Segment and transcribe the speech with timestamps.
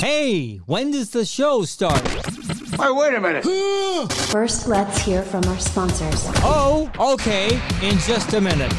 [0.00, 2.00] Hey, when does the show start?
[2.08, 3.44] Hey, wait a minute.
[4.30, 6.24] First, let's hear from our sponsors.
[6.36, 8.72] Oh, okay, in just a minute.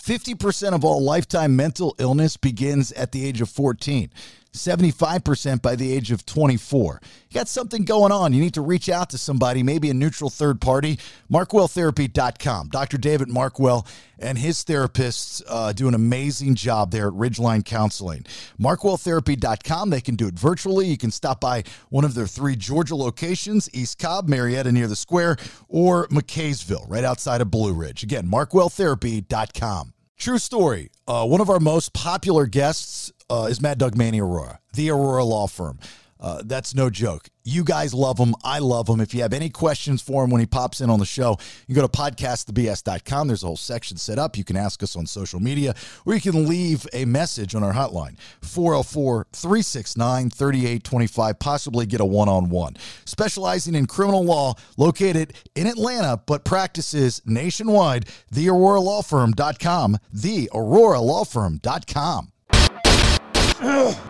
[0.00, 4.10] 50% of all lifetime mental illness begins at the age of 14.
[4.54, 7.00] 75% by the age of 24.
[7.28, 8.32] You got something going on.
[8.32, 10.98] You need to reach out to somebody, maybe a neutral third party.
[11.30, 12.68] MarkwellTherapy.com.
[12.68, 12.96] Dr.
[12.96, 13.86] David Markwell
[14.18, 18.24] and his therapists uh, do an amazing job there at Ridgeline Counseling.
[18.60, 19.90] MarkwellTherapy.com.
[19.90, 20.86] They can do it virtually.
[20.86, 24.96] You can stop by one of their three Georgia locations East Cobb, Marietta near the
[24.96, 25.36] square,
[25.68, 28.04] or McCaysville, right outside of Blue Ridge.
[28.04, 29.93] Again, MarkwellTherapy.com.
[30.16, 30.90] True story.
[31.06, 35.26] Uh, one of our most popular guests uh, is Mad Dog Manny Arora, the Arora
[35.26, 35.78] Law Firm.
[36.24, 37.28] Uh, that's no joke.
[37.44, 38.34] You guys love him.
[38.42, 38.98] I love him.
[38.98, 41.36] If you have any questions for him when he pops in on the show,
[41.68, 43.28] you go to podcastthebs.com.
[43.28, 44.38] There's a whole section set up.
[44.38, 45.74] You can ask us on social media
[46.06, 52.06] or you can leave a message on our hotline 404 369 3825, possibly get a
[52.06, 52.78] one on one.
[53.04, 59.98] Specializing in criminal law, located in Atlanta, but practices nationwide, thearoralawfirm.com.
[60.16, 62.32] Thearoralawfirm.com.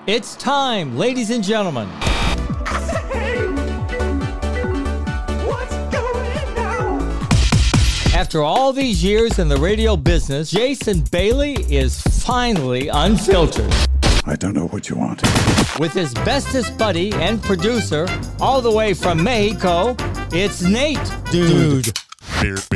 [0.08, 1.88] It's time, ladies and gentlemen.
[8.12, 13.72] After all these years in the radio business, Jason Bailey is finally unfiltered.
[14.26, 15.22] I don't know what you want.
[15.78, 18.08] With his bestest buddy and producer,
[18.40, 19.94] all the way from Mexico,
[20.32, 20.98] it's Nate.
[21.30, 21.96] Dude.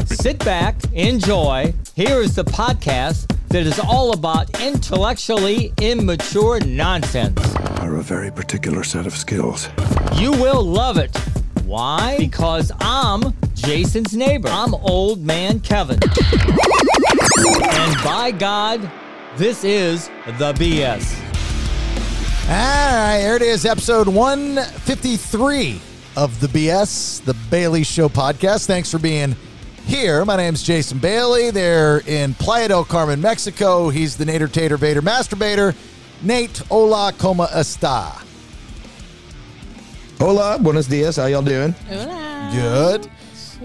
[0.07, 1.73] Sit back, enjoy.
[1.95, 7.39] Here is the podcast that is all about intellectually immature nonsense.
[7.81, 9.69] Are a very particular set of skills.
[10.15, 11.17] You will love it.
[11.65, 12.17] Why?
[12.19, 14.49] Because I'm Jason's neighbor.
[14.49, 15.99] I'm old man Kevin.
[16.03, 18.91] And by God,
[19.37, 21.19] this is the BS.
[22.49, 25.81] All right, here it is, episode 153
[26.19, 28.67] of the BS, the Bailey Show podcast.
[28.67, 29.37] Thanks for being
[29.85, 30.25] here.
[30.25, 31.53] My name's Jason Bailey.
[31.53, 33.89] They're in Playa del Carmen, Mexico.
[33.89, 35.77] He's the Nader Tater Vader Masturbator.
[36.21, 38.21] Nate, hola, como esta?
[40.19, 41.19] Hola, buenos dias.
[41.19, 41.73] How y'all doing?
[41.89, 42.51] Hola.
[42.53, 43.09] Good.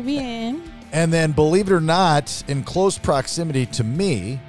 [0.06, 0.62] Bien.
[0.92, 4.40] And then, believe it or not, in close proximity to me,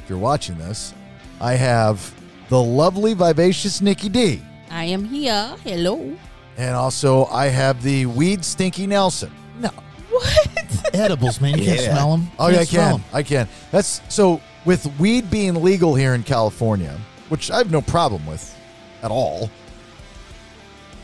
[0.00, 0.92] if you're watching this,
[1.40, 2.12] I have
[2.50, 4.42] the lovely, vivacious Nikki D.
[4.70, 5.56] I am here.
[5.64, 6.14] Hello.
[6.56, 9.32] And also, I have the weed stinky Nelson.
[9.58, 9.70] No,
[10.10, 10.90] What?
[10.94, 11.58] edibles, man.
[11.58, 11.92] You can't Yeah.
[11.94, 12.30] smell them.
[12.38, 13.04] Oh, yeah, I can.
[13.12, 13.48] I can.
[13.72, 16.96] That's so with weed being legal here in California,
[17.28, 18.56] which I have no problem with
[19.02, 19.50] at all.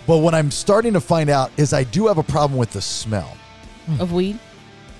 [0.06, 2.81] But what I'm starting to find out is I do have a problem with the
[2.81, 3.37] smell.
[3.99, 4.39] of weed?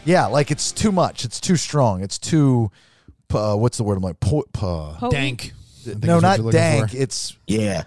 [0.05, 1.25] Yeah, like it's too much.
[1.25, 2.03] It's too strong.
[2.03, 2.71] It's too.
[3.33, 3.97] Uh, what's the word?
[3.97, 5.13] I'm like, po- po- Potent?
[5.13, 5.53] Dank.
[5.87, 6.91] I think no, what not you're looking dank.
[6.91, 6.97] for.
[6.97, 7.85] It's Yeah.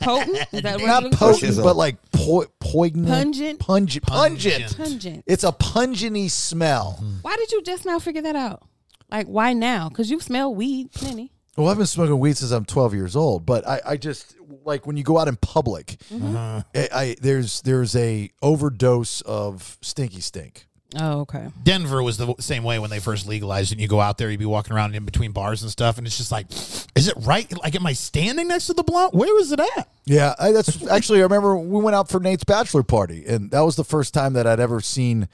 [0.00, 0.46] Potent?
[0.52, 1.32] Is that what not you're looking for?
[1.32, 3.58] potent, but like po- poignant, Pungent?
[3.60, 4.62] pungent, pungent.
[4.62, 4.76] Pungent.
[4.76, 5.24] Pungent.
[5.26, 6.96] It's a pungenty smell.
[7.00, 7.16] Hmm.
[7.22, 8.62] Why did you just now figure that out?
[9.10, 9.88] Like, why now?
[9.88, 11.32] Because you smell weed plenty.
[11.56, 14.86] Well, I've been smoking weed since I'm 12 years old, but I, I just like
[14.86, 16.36] when you go out in public, mm-hmm.
[16.36, 20.66] I, I there's there's a overdose of stinky stink.
[20.96, 21.48] Oh, okay.
[21.62, 23.74] Denver was the same way when they first legalized it.
[23.74, 26.06] And you go out there, you'd be walking around in between bars and stuff, and
[26.06, 26.50] it's just like,
[26.96, 27.50] is it right?
[27.62, 29.14] Like, am I standing next to the blunt?
[29.14, 29.88] Where is it at?
[30.04, 33.60] Yeah, I, that's actually I remember we went out for Nate's bachelor party, and that
[33.60, 35.28] was the first time that I'd ever seen,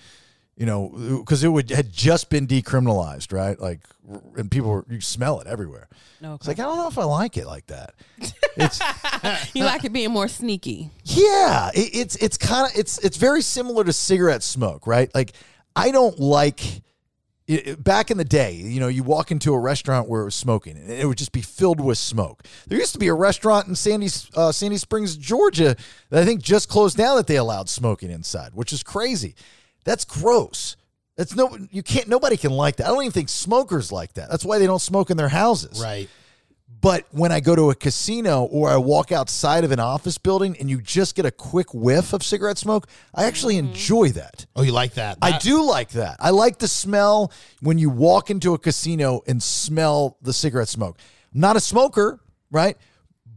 [0.56, 3.58] you know, because it would had just been decriminalized, right?
[3.60, 3.80] Like,
[4.36, 5.88] and people were you smell it everywhere.
[6.20, 7.94] No, It's like I don't know if I like it like that.
[8.58, 8.80] It's
[9.54, 10.90] you like it being more sneaky.
[11.04, 15.14] Yeah, it, it's it's kind of it's it's very similar to cigarette smoke, right?
[15.14, 15.32] Like
[15.76, 16.64] I don't like
[17.46, 20.24] it, it- back in the day, you know, you walk into a restaurant where it
[20.24, 22.44] was smoking, and it would just be filled with smoke.
[22.66, 25.76] There used to be a restaurant in Sandy uh, Sandy Springs, Georgia,
[26.08, 29.34] that I think just closed down that they allowed smoking inside, which is crazy.
[29.86, 30.76] That's gross.
[31.16, 32.08] That's no, you can't.
[32.08, 32.86] Nobody can like that.
[32.86, 34.28] I don't even think smokers like that.
[34.28, 35.80] That's why they don't smoke in their houses.
[35.82, 36.10] Right.
[36.80, 40.56] But when I go to a casino or I walk outside of an office building
[40.60, 43.68] and you just get a quick whiff of cigarette smoke, I actually mm-hmm.
[43.68, 44.44] enjoy that.
[44.54, 45.18] Oh, you like that?
[45.22, 46.16] I do like that.
[46.20, 50.98] I like the smell when you walk into a casino and smell the cigarette smoke.
[51.32, 52.76] I'm not a smoker, right?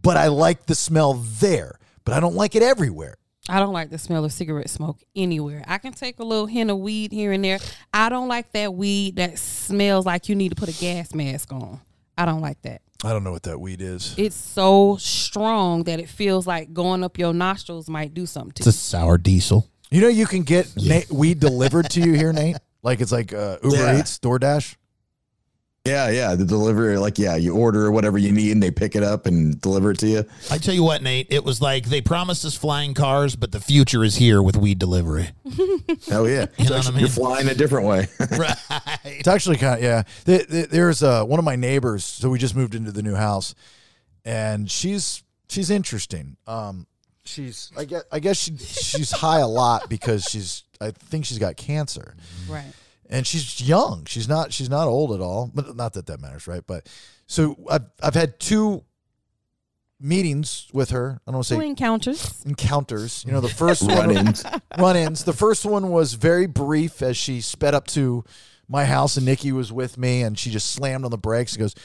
[0.02, 3.16] But I like the smell there, but I don't like it everywhere.
[3.48, 5.64] I don't like the smell of cigarette smoke anywhere.
[5.68, 7.60] I can take a little hint of weed here and there.
[7.94, 11.52] I don't like that weed that smells like you need to put a gas mask
[11.54, 11.80] on.
[12.18, 12.82] I don't like that.
[13.04, 14.14] I don't know what that weed is.
[14.18, 18.62] It's so strong that it feels like going up your nostrils might do something to
[18.62, 19.70] It's a sour diesel.
[19.90, 22.58] You know, you can get Nate, weed delivered to you here, Nate.
[22.84, 24.00] Like it's like uh, Uber Yeah.
[24.00, 24.76] Eats, DoorDash.
[25.86, 26.36] Yeah, yeah.
[26.36, 29.60] The delivery, like, yeah, you order whatever you need and they pick it up and
[29.62, 30.26] deliver it to you.
[30.52, 33.60] I tell you what, Nate, it was like they promised us flying cars, but the
[33.62, 35.30] future is here with weed delivery.
[36.12, 37.00] Oh yeah, You know what I mean?
[37.02, 38.08] you're flying a different way.
[38.38, 38.56] right.
[39.06, 40.04] It's actually kind of yeah.
[40.26, 42.04] There- there- There's uh, one of my neighbors.
[42.04, 43.54] So we just moved into the new house,
[44.26, 46.38] and she's she's interesting.
[46.48, 46.88] Um,
[47.26, 51.40] she's I guess I guess she she's high a lot because she's I think she's
[51.40, 52.16] got cancer,
[52.48, 52.72] Right.
[53.10, 54.06] And she's young.
[54.06, 55.52] She's not she's not old at all.
[55.54, 56.64] But not that that matters, right?
[56.66, 56.88] But
[57.28, 58.84] so I've I've had two
[60.00, 61.20] meetings with her.
[61.28, 62.44] I don't want to Two say encounters.
[62.46, 63.24] encounters.
[63.26, 64.46] You know, the first one Run-ins.
[64.78, 65.24] run-ins.
[65.26, 68.24] The first one was very brief as she sped up to
[68.70, 71.60] my house and Nikki was with me and she just slammed on the brakes and
[71.62, 71.76] goes,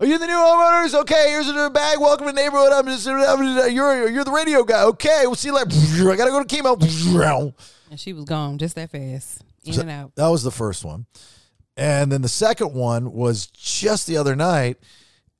[0.00, 0.94] "Are you the new homeowners?
[1.02, 1.98] Okay, here's a bag.
[2.00, 2.72] Welcome to the neighborhood.
[2.72, 3.42] I'm just I'm,
[3.72, 4.82] you're you're the radio guy.
[4.84, 5.70] Okay, we'll see you later.
[6.10, 7.54] I gotta go to chemo."
[7.90, 9.42] And she was gone just that fast.
[9.64, 10.14] In So and out.
[10.16, 11.06] That was the first one.
[11.76, 14.76] And then the second one was just the other night,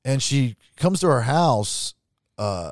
[0.05, 1.93] and she comes to our house.
[2.37, 2.71] Uh,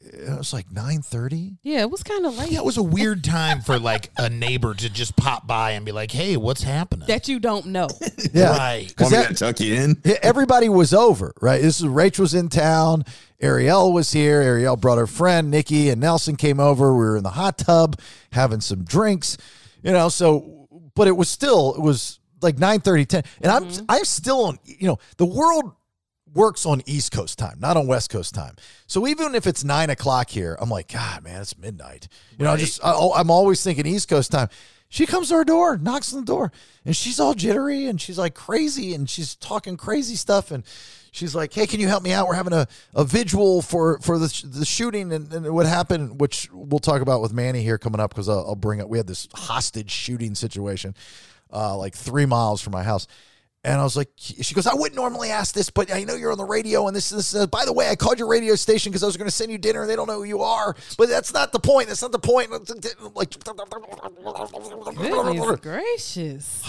[0.00, 1.58] it was like nine thirty.
[1.62, 2.50] Yeah, it was kind of late.
[2.50, 5.84] Yeah, it was a weird time for like a neighbor to just pop by and
[5.84, 7.88] be like, "Hey, what's happening?" that you don't know.
[8.32, 8.88] Yeah, Right.
[8.88, 10.02] because Want me tuck you in?
[10.22, 11.60] Everybody was over, right?
[11.60, 13.04] This is Rach was in town.
[13.40, 14.40] Ariel was here.
[14.40, 16.92] Ariel brought her friend Nikki and Nelson came over.
[16.92, 17.98] We were in the hot tub
[18.32, 19.36] having some drinks,
[19.82, 20.08] you know.
[20.08, 20.59] So,
[20.94, 23.22] but it was still it was like 9 30 10.
[23.42, 23.84] and I'm mm-hmm.
[23.88, 24.58] I'm still on.
[24.64, 25.72] You know, the world
[26.32, 28.56] works on East Coast time, not on West Coast time.
[28.86, 32.08] So even if it's nine o'clock here, I'm like, God, man, it's midnight.
[32.38, 34.48] You know, I just I, oh, I'm always thinking East Coast time.
[34.88, 36.50] She comes to our door, knocks on the door,
[36.84, 40.64] and she's all jittery and she's like crazy and she's talking crazy stuff and
[41.10, 42.28] she's like, "Hey, can you help me out?
[42.28, 46.48] We're having a, a visual for for the the shooting and, and what happened, which
[46.52, 48.88] we'll talk about with Manny here coming up because I'll, I'll bring up.
[48.88, 50.94] We had this hostage shooting situation,
[51.52, 53.06] uh, like three miles from my house."
[53.62, 56.32] And I was like, she goes, I wouldn't normally ask this, but I know you're
[56.32, 57.34] on the radio and this is.
[57.34, 59.52] Uh, by the way, I called your radio station because I was going to send
[59.52, 60.74] you dinner and they don't know who you are.
[60.96, 61.88] But that's not the point.
[61.88, 62.50] That's not the point.
[63.14, 63.30] Like,
[64.96, 66.62] Goodness gracious.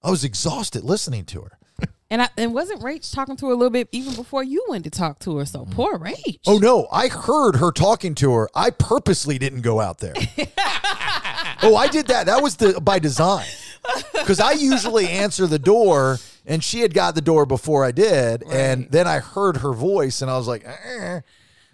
[0.00, 1.57] I was exhausted listening to her.
[2.10, 4.84] And I and wasn't Rach talking to her a little bit even before you went
[4.84, 5.44] to talk to her.
[5.44, 6.38] So poor Rach.
[6.46, 8.48] Oh no, I heard her talking to her.
[8.54, 10.14] I purposely didn't go out there.
[11.62, 12.24] oh, I did that.
[12.26, 13.46] That was the by design.
[14.12, 18.42] Because I usually answer the door, and she had got the door before I did,
[18.42, 21.20] and then I heard her voice, and I was like, eh,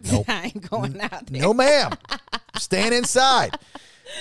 [0.29, 1.43] I ain't going out there.
[1.43, 1.93] "No, ma'am,
[2.57, 3.57] staying inside."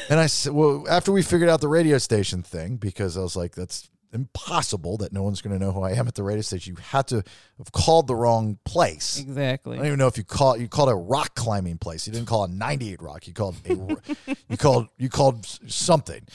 [0.10, 3.36] And I said, "Well, after we figured out the radio station thing, because I was
[3.36, 6.42] like, that's impossible that no one's going to know who I am at the radio
[6.42, 6.76] station.
[6.76, 7.24] You had to
[7.58, 9.76] have called the wrong place." Exactly.
[9.76, 12.08] I don't even know if you call you called a rock climbing place.
[12.08, 13.28] You didn't call a 98 Rock.
[13.28, 13.74] You called a
[14.50, 16.26] you called you called something.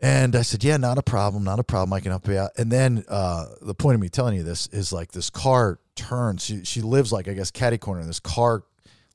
[0.00, 1.92] And I said, "Yeah, not a problem, not a problem.
[1.92, 4.66] I can help you out." And then uh, the point of me telling you this
[4.66, 6.44] is like this car turns.
[6.44, 8.00] She she lives like I guess catty corner.
[8.00, 8.64] And this car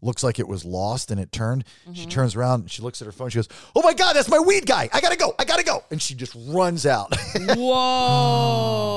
[0.02, 1.64] looks like it was lost and it turned.
[1.94, 2.62] She turns around.
[2.62, 3.30] And she looks at her phone.
[3.30, 4.90] She goes, "Oh my god, that's my weed guy!
[4.94, 5.34] I gotta go!
[5.38, 7.14] I gotta go!" And she just runs out.
[7.56, 8.96] Whoa.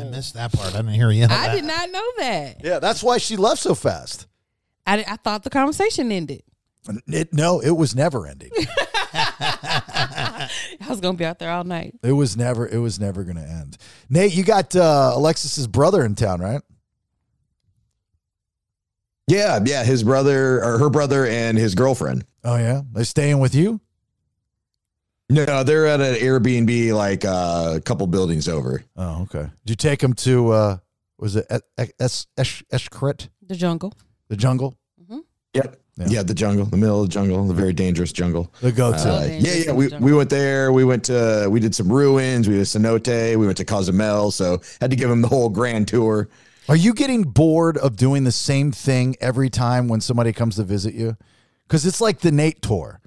[0.00, 0.74] I missed that part.
[0.74, 1.26] I didn't hear you.
[1.28, 2.64] I did not know that.
[2.64, 4.26] yeah, that's why she left so fast.
[4.86, 6.42] I, I thought the conversation ended.
[7.06, 8.50] It, no, it was never ending.
[9.14, 10.48] I
[10.88, 11.94] was gonna be out there all night.
[12.02, 12.66] It was never.
[12.66, 13.76] It was never going to end.
[14.10, 16.60] Nate, you got uh, Alexis's brother in town, right?
[19.32, 19.82] Yeah, yeah.
[19.84, 22.24] His brother or her brother and his girlfriend.
[22.44, 23.80] Oh yeah, they staying with you?
[25.30, 28.84] No, they're at an Airbnb like uh, a couple buildings over.
[28.96, 29.48] Oh okay.
[29.64, 30.50] Did you take them to?
[30.50, 30.76] uh
[31.18, 31.46] Was it
[31.98, 33.94] Es Es Xcaret, The jungle.
[34.28, 34.76] the jungle,
[35.54, 35.78] Yep.
[35.98, 36.06] Yeah.
[36.08, 36.22] Yeah.
[36.22, 38.50] the jungle, the middle of the jungle, the very dangerous jungle.
[38.62, 38.96] the go to?
[38.98, 39.72] Uh, Oh, yeah, yeah.
[39.72, 40.72] We, we went there.
[40.72, 42.48] We went to we did some ruins.
[42.48, 43.36] We did cenote.
[43.36, 44.30] We went to Cozumel.
[44.30, 46.28] So had to give him the whole grand tour.
[46.68, 50.62] Are you getting bored of doing the same thing every time when somebody comes to
[50.64, 51.16] visit you?
[51.66, 53.00] Because it's like the Nate tour.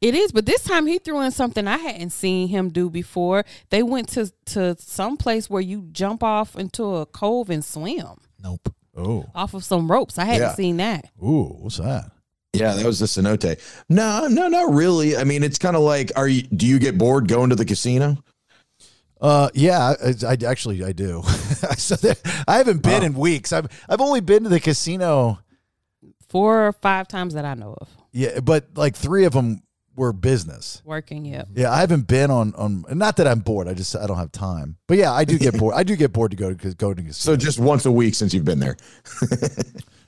[0.00, 3.44] It is, but this time he threw in something I hadn't seen him do before.
[3.70, 8.16] They went to to some place where you jump off into a cove and swim
[8.42, 8.72] Nope.
[8.96, 10.18] Oh, off of some ropes.
[10.18, 10.54] I hadn't Yeah.
[10.54, 11.10] seen that.
[11.22, 12.10] ooh, what's that?
[12.54, 13.58] Yeah, that was the cenote.
[13.90, 15.16] No, no, not really.
[15.18, 16.42] I mean, it's kind of like, are you?
[16.42, 18.16] Do you get bored going to the casino?
[19.20, 21.22] Uh, yeah, I, I actually I do.
[21.76, 23.52] so there, I haven't been in weeks.
[23.52, 25.40] I've I've only been to the casino.
[26.28, 27.88] Four or five times that I know of.
[28.12, 29.62] Yeah, but like three of them
[29.96, 30.82] were business.
[30.84, 31.48] Working, yep.
[31.54, 32.84] Yeah, I haven't been on on.
[32.90, 33.66] Not that I'm bored.
[33.66, 34.76] I just I don't have time.
[34.86, 35.74] But yeah, I do get bored.
[35.74, 38.32] I do get bored to go to go to So just once a week since
[38.34, 38.76] you've been there.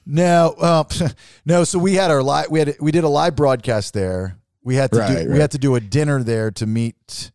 [0.07, 0.85] No, uh,
[1.45, 1.65] no.
[1.65, 2.51] So we had our live.
[2.51, 4.37] We had we did a live broadcast there.
[4.63, 7.31] We had to Right, do we had to do a dinner there to meet,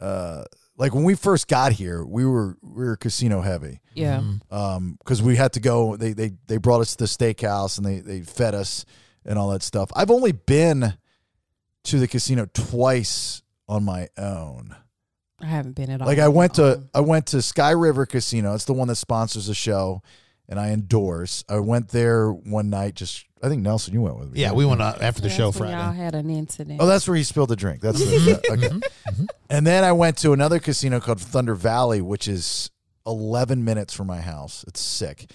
[0.00, 0.44] uh,
[0.80, 4.22] like when we first got here, we were we were casino heavy Yeah.
[4.50, 5.96] um because we had to go.
[5.96, 8.84] They they they brought us to the steakhouse and they they fed us
[9.24, 9.90] and all that stuff.
[9.94, 10.94] I've only been
[11.84, 14.74] to the casino twice on my own.
[15.40, 16.06] I haven't been at all.
[16.06, 18.54] Like I went to Um, I went to Sky River Casino.
[18.54, 20.02] It's the one that sponsors the show,
[20.48, 21.44] and I endorse.
[21.48, 22.94] I went there one night.
[22.94, 24.40] Just I think Nelson, you went with me.
[24.40, 24.56] Yeah, right?
[24.56, 25.72] we went uh, after the that's show Friday.
[25.72, 26.80] Y'all had an incident.
[26.80, 27.80] Oh, that's where he spilled the drink.
[27.80, 29.26] That's the, okay.
[29.48, 32.70] And then I went to another casino called Thunder Valley, which is
[33.06, 34.64] 11 minutes from my house.
[34.68, 35.30] It's sick.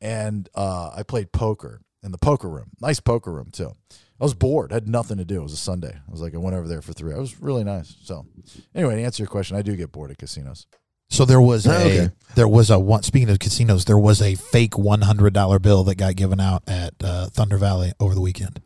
[0.00, 2.72] And uh, I played poker in the poker room.
[2.80, 3.72] Nice poker room too.
[4.20, 4.70] I was bored.
[4.70, 5.40] I had nothing to do.
[5.40, 5.94] It was a Sunday.
[5.94, 7.12] I was like, I went over there for three.
[7.12, 7.96] It was really nice.
[8.04, 8.26] So,
[8.74, 10.66] anyway, to answer your question, I do get bored at casinos.
[11.14, 12.10] So there was Oh, a okay.
[12.34, 13.02] there was a one.
[13.04, 16.62] Speaking of casinos, there was a fake one hundred dollar bill that got given out
[16.66, 18.60] at uh, Thunder Valley over the weekend.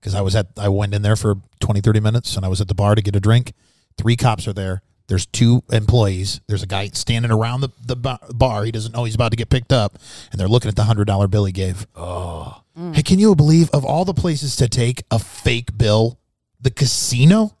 [0.00, 2.60] Because I was at I went in there for 20, 30 minutes, and I was
[2.60, 3.52] at the bar to get a drink.
[3.96, 4.82] Three cops are there.
[5.08, 6.40] There's two employees.
[6.46, 8.64] There's a guy standing around the, the bar.
[8.64, 9.98] He doesn't know he's about to get picked up,
[10.30, 11.86] and they're looking at the hundred dollar bill he gave.
[11.96, 16.20] Oh, hey, can you believe of all the places to take a fake bill,
[16.60, 17.56] the casino?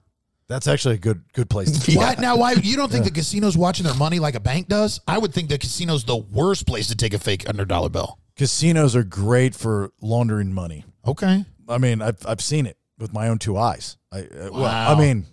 [0.48, 2.36] That's actually a good good place to Why now?
[2.36, 5.00] Why you don't think the casino's watching their money like a bank does?
[5.06, 8.18] I would think the casino's the worst place to take a fake hundred dollar bill.
[8.36, 10.84] Casinos are great for laundering money.
[11.06, 13.98] Okay, I mean, I've I've seen it with my own two eyes.
[14.10, 14.94] I uh, well, Wow.
[14.94, 15.26] I mean,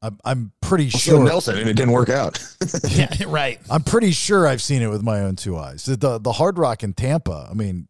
[0.00, 1.24] I'm I'm pretty So sure.
[1.24, 2.42] Nelson, and it didn't work out.
[2.88, 3.60] yeah, right.
[3.68, 5.84] I'm pretty sure I've seen it with my own two eyes.
[5.84, 7.46] The the, the Hard Rock in Tampa.
[7.50, 7.88] I mean,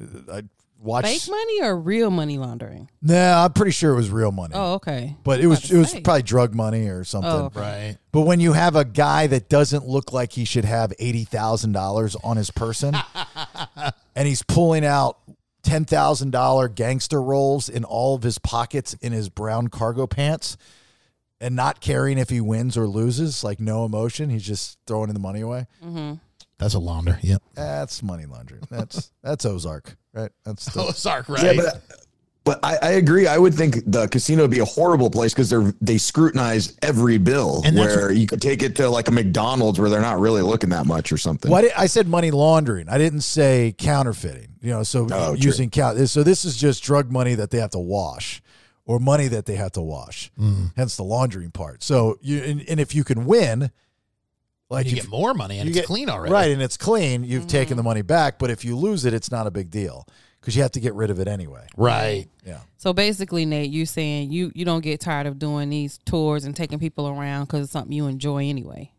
[0.00, 0.42] uh, I
[0.78, 1.08] watched.
[1.08, 2.88] Fake money or real money laundering?
[3.02, 4.54] Nah, I'm pretty sure it was real money.
[4.54, 5.16] Oh, okay.
[5.24, 6.00] But it was it was say.
[6.00, 7.30] probably drug money or something.
[7.30, 7.60] Oh, okay.
[7.60, 7.98] Right.
[8.12, 11.72] But when you have a guy that doesn't look like he should have eighty thousand
[11.72, 12.96] dollars on his person,
[14.16, 15.18] and he's pulling out
[15.62, 20.56] ten thousand dollar gangster rolls in all of his pockets in his brown cargo pants,
[21.40, 25.20] and not caring if he wins or loses, like no emotion, he's just throwing the
[25.20, 25.66] money away.
[25.84, 26.14] Mm-hmm.
[26.58, 27.18] That's a launder.
[27.22, 27.42] Yep.
[27.54, 28.62] That's money laundering.
[28.68, 30.30] That's that's Ozark, right?
[30.44, 31.82] That's the, Ozark, Yeah, but
[32.44, 33.26] but I, I agree.
[33.26, 37.18] I would think the casino would be a horrible place because they're they scrutinize every
[37.18, 37.60] bill.
[37.64, 40.40] And that's where you could take it to like a McDonald's where they're not really
[40.40, 41.50] looking that much or something.
[41.50, 42.88] What I said money laundering.
[42.88, 44.54] I didn't say counterfeiting.
[44.62, 45.44] You know, so Oh, true.
[45.44, 46.08] using count.
[46.08, 48.40] So this is just drug money that they have to wash,
[48.86, 50.32] or money that they have to wash.
[50.40, 50.72] Mm.
[50.74, 51.82] Hence the laundering part.
[51.82, 53.70] So you and, and if you can win,
[54.70, 56.32] like you if- get more money and it's get- clean already.
[56.32, 57.24] right, and it's clean.
[57.24, 58.38] You've taken the money back.
[58.38, 60.06] But if you lose it, it's not a big deal
[60.40, 61.66] because you have to get rid of it anyway.
[61.76, 62.26] Right.
[62.46, 62.60] Yeah.
[62.76, 66.54] So basically, Nate, you're saying you you don't get tired of doing these tours and
[66.54, 68.92] taking people around because it's something you enjoy anyway.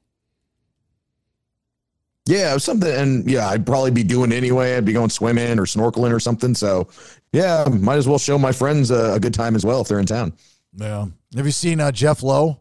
[2.26, 4.76] Yeah, something, and yeah, I'd probably be doing anyway.
[4.76, 6.54] I'd be going swimming or snorkeling or something.
[6.54, 6.88] So,
[7.34, 10.00] yeah, might as well show my friends a, a good time as well if they're
[10.00, 10.34] in town.
[10.76, 11.08] Yeah.
[11.36, 12.60] Have you seen uh, Jeff Lowe?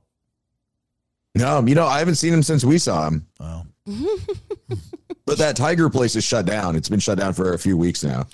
[1.38, 3.26] No, you know, I haven't seen him since we saw him.
[3.40, 3.64] Oh.
[5.28, 6.74] But that tiger place is shut down.
[6.74, 8.26] It's been shut down for a few weeks now.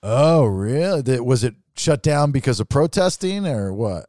[0.00, 1.18] Oh, really?
[1.18, 4.08] Was it shut down because of protesting or what?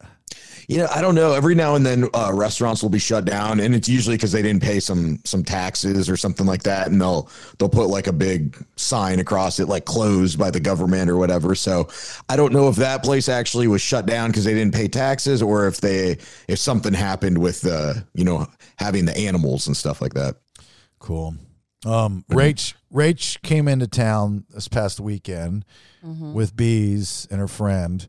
[0.67, 1.31] You know, I don't know.
[1.31, 4.41] Every now and then, uh, restaurants will be shut down, and it's usually because they
[4.41, 8.11] didn't pay some some taxes or something like that, and they'll they'll put like a
[8.11, 11.55] big sign across it, like closed by the government or whatever.
[11.55, 11.87] So,
[12.27, 15.41] I don't know if that place actually was shut down because they didn't pay taxes,
[15.41, 16.17] or if they
[16.49, 18.45] if something happened with uh, you know
[18.77, 20.35] having the animals and stuff like that.
[20.99, 21.35] Cool.
[21.85, 25.63] Um, Rach Rach came into town this past weekend
[26.33, 28.05] with bees and her friend.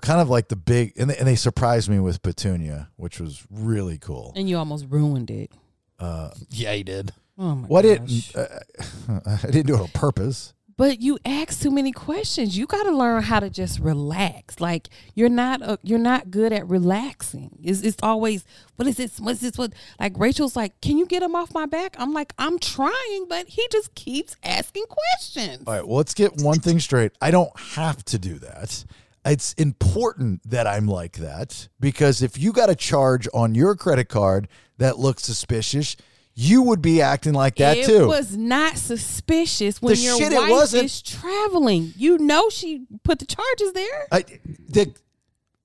[0.00, 3.44] Kind of like the big, and they, and they surprised me with Petunia, which was
[3.50, 4.32] really cool.
[4.34, 5.52] And you almost ruined it.
[5.98, 7.12] Uh, Yeah, he did.
[7.38, 8.00] Oh my What it?
[8.34, 10.54] Uh, I didn't do it on purpose.
[10.76, 12.56] But you ask too many questions.
[12.56, 14.58] You got to learn how to just relax.
[14.60, 17.58] Like you're not uh, you're not good at relaxing.
[17.62, 18.44] It's, it's always
[18.76, 19.20] what is this?
[19.20, 19.58] What's this?
[19.58, 19.74] What?
[20.00, 21.94] Like Rachel's like, can you get him off my back?
[21.98, 25.64] I'm like, I'm trying, but he just keeps asking questions.
[25.66, 25.86] All right.
[25.86, 27.12] Well, let's get one thing straight.
[27.20, 28.84] I don't have to do that.
[29.24, 34.08] It's important that I'm like that because if you got a charge on your credit
[34.08, 34.48] card
[34.78, 35.96] that looks suspicious,
[36.34, 38.08] you would be acting like that it too.
[38.08, 41.92] was not suspicious when The your shit it wife wasn't- is traveling.
[41.96, 44.08] You know she put the charges there.
[44.10, 44.24] I,
[44.68, 44.92] the,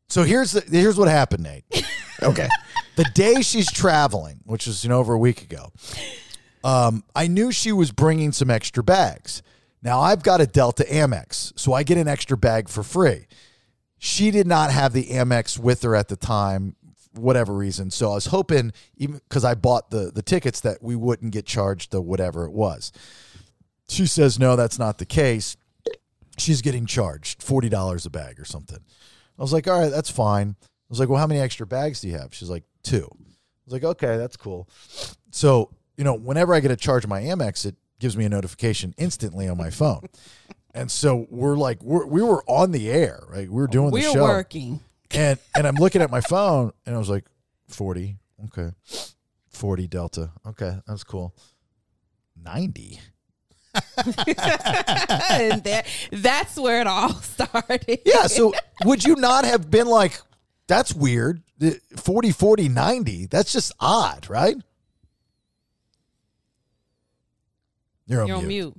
[0.09, 1.65] so here's the, here's what happened, Nate.
[2.23, 2.49] Okay.
[2.95, 5.71] the day she's traveling, which was you know over a week ago,
[6.63, 9.43] um, I knew she was bringing some extra bags.
[9.83, 13.27] Now I've got a Delta Amex, so I get an extra bag for free.
[13.99, 16.75] She did not have the Amex with her at the time,
[17.13, 17.89] whatever reason.
[17.91, 21.45] So I was hoping, even because I bought the the tickets, that we wouldn't get
[21.45, 22.91] charged the whatever it was.
[23.89, 25.57] She says no, that's not the case.
[26.37, 28.79] She's getting charged forty dollars a bag or something.
[29.37, 30.55] I was like, all right, that's fine.
[30.61, 32.33] I was like, well, how many extra bags do you have?
[32.33, 33.07] She's like, two.
[33.11, 33.23] I
[33.65, 34.69] was like, okay, that's cool.
[35.31, 38.29] So, you know, whenever I get a charge of my Amex, it gives me a
[38.29, 40.07] notification instantly on my phone.
[40.77, 43.49] And so we're like, we're, we were on the air, right?
[43.49, 44.21] We were doing the We're show.
[44.23, 44.79] working.
[45.11, 47.25] And and I'm looking at my phone and I was like,
[47.67, 48.17] 40.
[48.45, 48.69] Okay.
[49.49, 50.31] 40 Delta.
[50.45, 51.33] Okay, that's cool.
[52.43, 52.99] 90.
[53.73, 57.99] and that, that's where it all started.
[58.05, 58.53] Yeah, so
[58.85, 60.19] would you not have been like,
[60.67, 61.41] that's weird?
[61.57, 63.25] The 40, 40, 90.
[63.27, 64.57] That's just odd, right?
[68.05, 68.77] You're on You're on mute.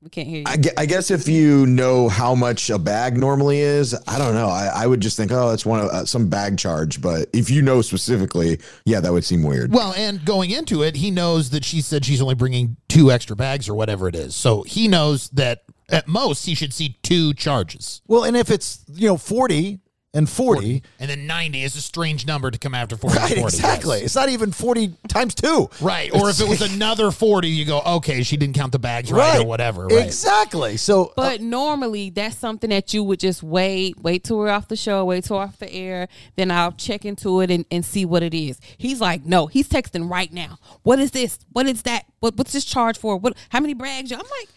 [0.00, 0.04] Mute.
[0.04, 0.44] We can't hear you.
[0.46, 4.48] I, I guess if you know how much a bag normally is, I don't know.
[4.48, 7.00] I, I would just think, oh, it's one of uh, some bag charge.
[7.00, 9.72] But if you know specifically, yeah, that would seem weird.
[9.72, 13.36] Well, and going into it, he knows that she said she's only bringing two extra
[13.36, 14.34] bags or whatever it is.
[14.34, 18.02] So he knows that at most he should see two charges.
[18.06, 19.80] Well, and if it's, you know, 40
[20.18, 23.16] and 40, And then 90 is a strange number to come after 40.
[23.16, 23.96] right, 40, exactly.
[23.98, 24.06] yes.
[24.06, 25.70] It's not even 40 times 2.
[25.80, 26.12] Right.
[26.12, 29.40] Or if it was another 40, you go, okay, she didn't count the bags right,
[29.40, 29.86] or whatever.
[29.86, 30.04] Right.
[30.04, 30.76] Exactly.
[30.76, 34.68] So, uh, But normally that's something that you would just wait, wait till we're off
[34.68, 37.84] the show, wait till we're off the air, then I'll check into it and, and
[37.84, 38.60] see what it is.
[38.76, 40.58] He's like, no, he's texting right now.
[40.82, 41.38] What is this?
[41.52, 42.04] What is that?
[42.20, 43.16] What what's this charge for?
[43.16, 44.10] What how many brags?
[44.10, 44.48] I'm like, what?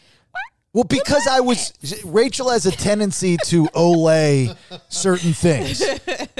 [0.73, 1.73] Well, because I was
[2.05, 4.55] Rachel has a tendency to olay
[4.87, 5.83] certain things.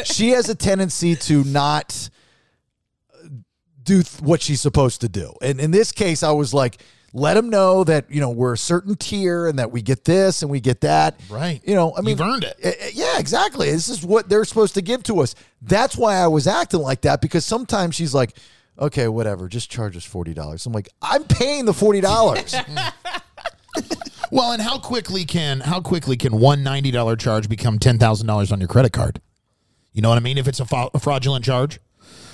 [0.05, 2.09] She has a tendency to not
[3.83, 5.33] do th- what she's supposed to do.
[5.41, 6.81] And in this case, I was like,
[7.13, 10.43] let them know that you know we're a certain tier and that we get this
[10.43, 11.19] and we get that.
[11.29, 11.59] Right.
[11.65, 12.55] You know, I mean, You've earned it.
[12.63, 13.69] eh, eh, Yeah, exactly.
[13.69, 15.35] This is what they're supposed to give to us.
[15.61, 18.37] That's why I was acting like that because sometimes she's like,
[18.79, 20.65] okay, whatever, just charge us forty dollars.
[20.65, 22.55] I'm like, I'm paying the forty dollars.
[24.31, 28.27] Well, and how quickly can how quickly can one ninety dollar charge become ten thousand
[28.27, 29.19] dollars on your credit card?
[29.91, 30.37] You know what I mean?
[30.37, 31.81] If it's a, fa- a fraudulent charge,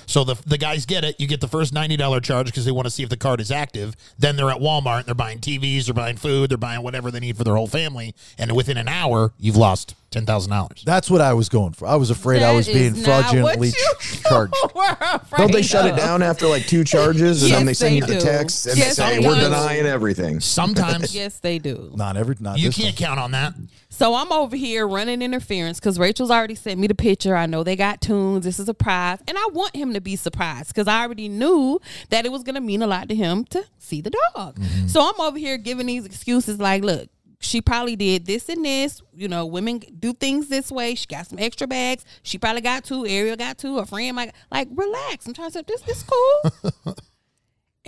[0.08, 1.20] so the the guys get it.
[1.20, 3.40] You get the first ninety dollar charge because they want to see if the card
[3.40, 3.94] is active.
[4.18, 7.20] Then they're at Walmart and they're buying TVs, they're buying food, they're buying whatever they
[7.20, 10.82] need for their whole family, and within an hour, you've lost ten thousand dollars.
[10.84, 11.86] That's what I was going for.
[11.86, 13.84] I was afraid I was is being not what fraudulently you
[14.28, 14.54] charged.
[14.74, 15.98] were afraid Don't they shut it of.
[15.98, 18.20] down after like two charges and then they send they you the do.
[18.20, 19.40] text and Yes, they say they we're do.
[19.42, 20.40] denying everything?
[20.40, 21.92] Sometimes Yes, they do.
[21.94, 23.06] Not every, not you this can't time.
[23.08, 23.52] count on that.
[23.98, 27.34] So I'm over here running interference because Rachel's already sent me the picture.
[27.34, 28.44] I know they got tunes.
[28.44, 29.18] This is a prize.
[29.26, 31.80] And I want him to be surprised because I already knew
[32.10, 34.54] that it was going to mean a lot to him to see the dog.
[34.60, 34.86] Mm-hmm.
[34.86, 37.08] So I'm over here giving these excuses like, look,
[37.40, 39.02] she probably did this and this.
[39.16, 40.94] You know, women do things this way.
[40.94, 42.04] She got some extra bags.
[42.22, 43.04] She probably got two.
[43.04, 43.80] Ariel got two.
[43.80, 45.26] A friend might like relax.
[45.26, 46.94] I'm trying to say this this cool.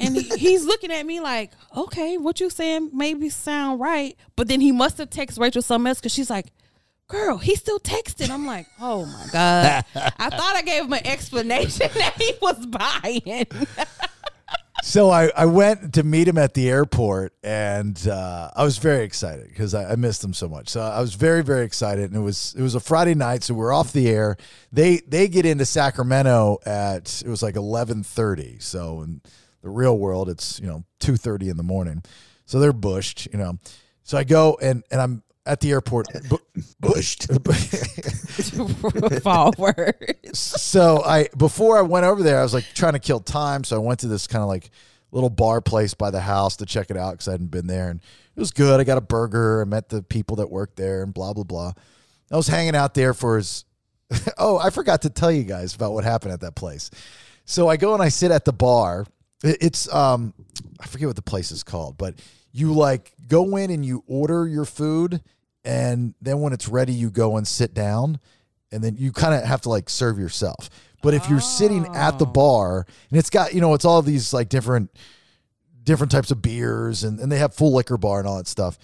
[0.01, 4.17] And he, he's looking at me like, okay, what you saying maybe sound right.
[4.37, 6.47] But then he must have texted Rachel something else because she's like,
[7.09, 8.31] girl, he's still texting.
[8.31, 9.85] I'm like, oh my God.
[9.95, 13.47] I thought I gave him an explanation that he was buying.
[14.83, 19.05] So I, I went to meet him at the airport, and uh, I was very
[19.05, 20.69] excited because I, I missed him so much.
[20.71, 23.55] So I was very very excited, and it was it was a Friday night, so
[23.55, 24.37] we're off the air.
[24.73, 28.59] They they get into Sacramento at it was like eleven thirty.
[28.59, 29.21] So in
[29.63, 32.03] the real world, it's you know two thirty in the morning.
[32.47, 33.59] So they're bushed, you know.
[34.03, 36.09] So I go and and I'm at the airport.
[36.29, 36.39] bu-
[36.81, 37.29] Bushed.
[39.23, 40.17] Forward.
[40.33, 43.65] so I before I went over there, I was like trying to kill time.
[43.65, 44.71] So I went to this kind of like
[45.13, 47.91] little bar place by the house to check it out because I hadn't been there,
[47.91, 48.81] and it was good.
[48.81, 49.63] I got a burger.
[49.63, 51.73] I met the people that worked there, and blah blah blah.
[52.31, 53.65] I was hanging out there for his.
[54.39, 56.91] oh, I forgot to tell you guys about what happened at that place.
[57.45, 59.07] So I go and I sit at the bar.
[59.43, 60.35] It- It's um,
[60.81, 62.15] I forget what the place is called, but
[62.53, 65.23] you like go in and you order your food,
[65.65, 68.19] and then when it's ready, you go and sit down,
[68.73, 70.69] and then you kind of have to like serve yourself.
[71.03, 74.33] But if you're sitting at the bar and it's got you know it's all these
[74.35, 74.91] like different
[75.83, 78.79] different types of beers and, and they have full liquor bar and all that stuff.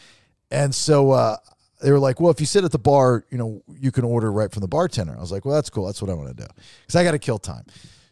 [0.51, 1.37] And so uh,
[1.83, 4.33] they were like, well, if you sit at the bar, you know, you can order
[4.33, 5.15] right from the bartender.
[5.15, 5.85] I was like, well, that's cool.
[5.87, 6.49] That's what I want to do
[6.81, 7.67] because I got to kill time.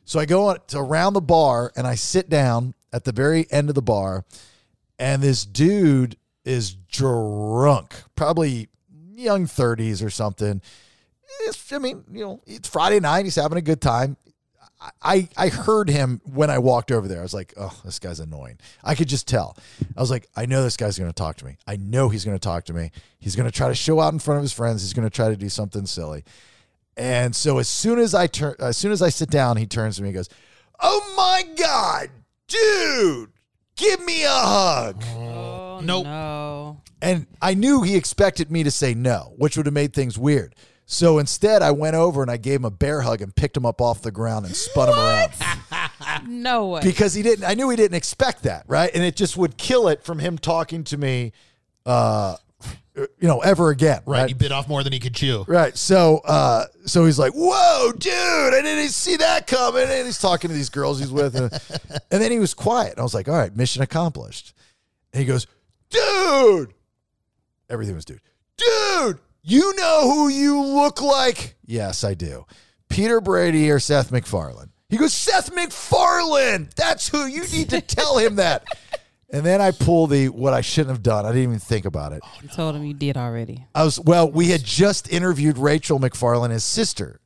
[0.04, 3.74] So I go around the bar and I sit down at the very end of
[3.74, 4.24] the bar,
[4.98, 8.68] and this dude is drunk, probably
[9.14, 10.60] young 30s or something.
[11.40, 13.24] It's, I mean, you know, it's Friday night.
[13.24, 14.16] He's having a good time.
[15.02, 17.20] I, I heard him when I walked over there.
[17.20, 18.58] I was like, oh, this guy's annoying.
[18.82, 19.56] I could just tell.
[19.96, 21.56] I was like, I know this guy's going to talk to me.
[21.66, 22.90] I know he's going to talk to me.
[23.18, 24.82] He's going to try to show out in front of his friends.
[24.82, 26.24] He's going to try to do something silly.
[26.96, 29.96] And so as soon as I turn, as soon as I sit down, he turns
[29.96, 30.28] to me and goes,
[30.80, 32.10] "Oh my god,
[32.48, 33.30] dude,
[33.76, 36.04] give me a hug." Oh, Nope.
[36.04, 36.80] no.
[37.02, 40.54] And I knew he expected me to say no, which would have made things weird.
[40.86, 43.66] So instead, I went over and I gave him a bear hug and picked him
[43.66, 45.32] up off the ground and spun him around
[46.28, 46.80] No way.
[46.82, 47.44] because he didn't.
[47.44, 48.90] I knew he didn't expect that, right?
[48.94, 51.32] And it just would kill it from him talking to me,
[51.86, 52.36] uh,
[52.96, 54.20] you know, ever again, Right.
[54.20, 54.28] right?
[54.28, 55.44] He bit off more than he could chew.
[55.48, 55.76] Right.
[55.76, 59.82] So uh so he's like, Whoa, dude, I didn't see that coming.
[59.88, 61.34] And he's talking to these girls he's with.
[61.36, 61.52] And,
[62.10, 62.92] and then he was quiet.
[62.92, 64.54] And I was like, All right, mission accomplished.
[65.12, 65.46] And he goes,
[65.90, 66.72] Dude.
[67.70, 68.20] Everything was dude.
[68.56, 71.56] Dude, you know who you look like?
[71.64, 72.44] Yes, I do.
[72.88, 74.70] Peter Brady or Seth MacFarlane.
[74.88, 76.68] He goes, Seth MacFarlane.
[76.76, 78.64] That's who you need to tell him that.
[79.34, 81.26] And then I pull the what I shouldn't have done.
[81.26, 82.22] I didn't even think about it.
[82.40, 83.66] you told him you did already.
[83.74, 87.18] I was well, we had just interviewed Rachael MacFarlane, his sister.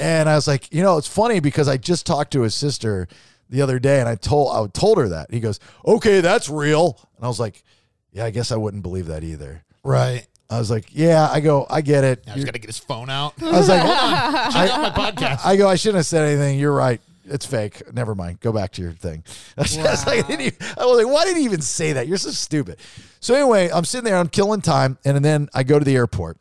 [0.00, 3.08] And I was like, you know, it's funny because I just talked to his sister
[3.50, 5.30] the other day and I told I told her that.
[5.30, 7.62] He goes, "Okay, that's real." And I was like,
[8.10, 10.26] "Yeah, I guess I wouldn't believe that either." Right.
[10.48, 12.78] I was like, "Yeah, I go, I get it." Now he's got to get his
[12.78, 13.34] phone out.
[13.42, 13.82] I was like,
[14.52, 15.44] Check out my podcast.
[15.44, 16.58] I go, I shouldn't have said anything.
[16.58, 17.02] You're right.
[17.26, 17.82] It's fake.
[17.92, 18.40] Never mind.
[18.40, 19.24] Go back to your thing.
[19.58, 22.06] I was, like, even- I was like, why did he even say that?
[22.06, 22.78] You're so stupid.
[23.20, 26.38] So anyway, I'm sitting there, I'm killing time, and then I go to the airport.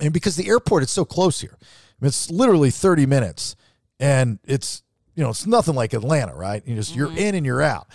[0.00, 1.58] And because the airport is so close here,
[2.00, 3.56] it's literally 30 minutes.
[3.98, 4.82] And it's,
[5.14, 6.66] you know, it's nothing like Atlanta, right?
[6.66, 7.18] You just you're mm-hmm.
[7.18, 7.86] in and you're out.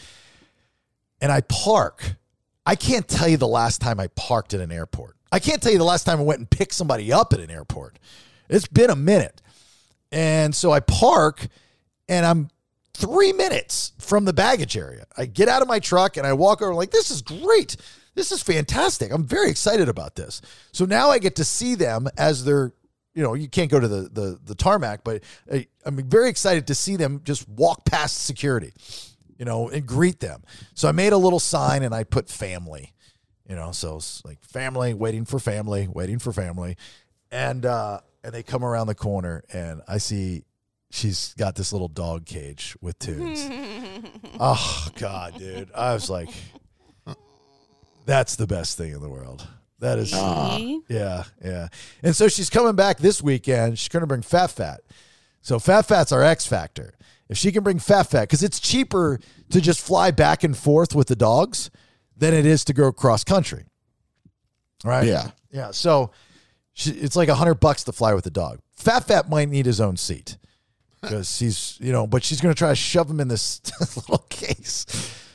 [1.19, 2.15] And I park.
[2.65, 5.15] I can't tell you the last time I parked at an airport.
[5.31, 7.49] I can't tell you the last time I went and picked somebody up at an
[7.49, 7.97] airport.
[8.49, 9.41] It's been a minute.
[10.11, 11.47] And so I park
[12.07, 12.49] and I'm
[12.93, 15.05] three minutes from the baggage area.
[15.17, 17.75] I get out of my truck and I walk over like, this is great.
[18.15, 19.11] This is fantastic.
[19.11, 20.41] I'm very excited about this.
[20.71, 22.71] So now I get to see them as they're,
[23.13, 26.67] you know, you can't go to the the, the tarmac, but I, I'm very excited
[26.67, 28.73] to see them just walk past security,
[29.37, 30.43] you know, and greet them.
[30.73, 32.93] So I made a little sign and I put family,
[33.47, 36.77] you know, so it's like family, waiting for family, waiting for family.
[37.31, 40.43] And uh and they come around the corner and I see
[40.95, 43.47] she's got this little dog cage with tunes.
[44.39, 45.69] oh God, dude.
[45.75, 46.29] I was like,
[48.05, 49.47] that's the best thing in the world.
[49.79, 50.81] That is See?
[50.87, 51.67] yeah, yeah.
[52.01, 53.77] And so she's coming back this weekend.
[53.77, 54.81] She's gonna bring Fat Fat.
[55.41, 56.93] So Fat Fat's our X factor.
[57.27, 60.95] If she can bring Fat Fat, because it's cheaper to just fly back and forth
[60.95, 61.69] with the dogs
[62.15, 63.65] than it is to go cross country.
[64.83, 65.07] Right?
[65.07, 65.31] Yeah.
[65.51, 65.71] Yeah.
[65.71, 66.11] So
[66.73, 68.59] she, it's like a hundred bucks to fly with the dog.
[68.75, 70.37] Fat Fat might need his own seat
[71.01, 73.61] because he's, you know, but she's to try to shove him in this
[73.95, 74.85] little case.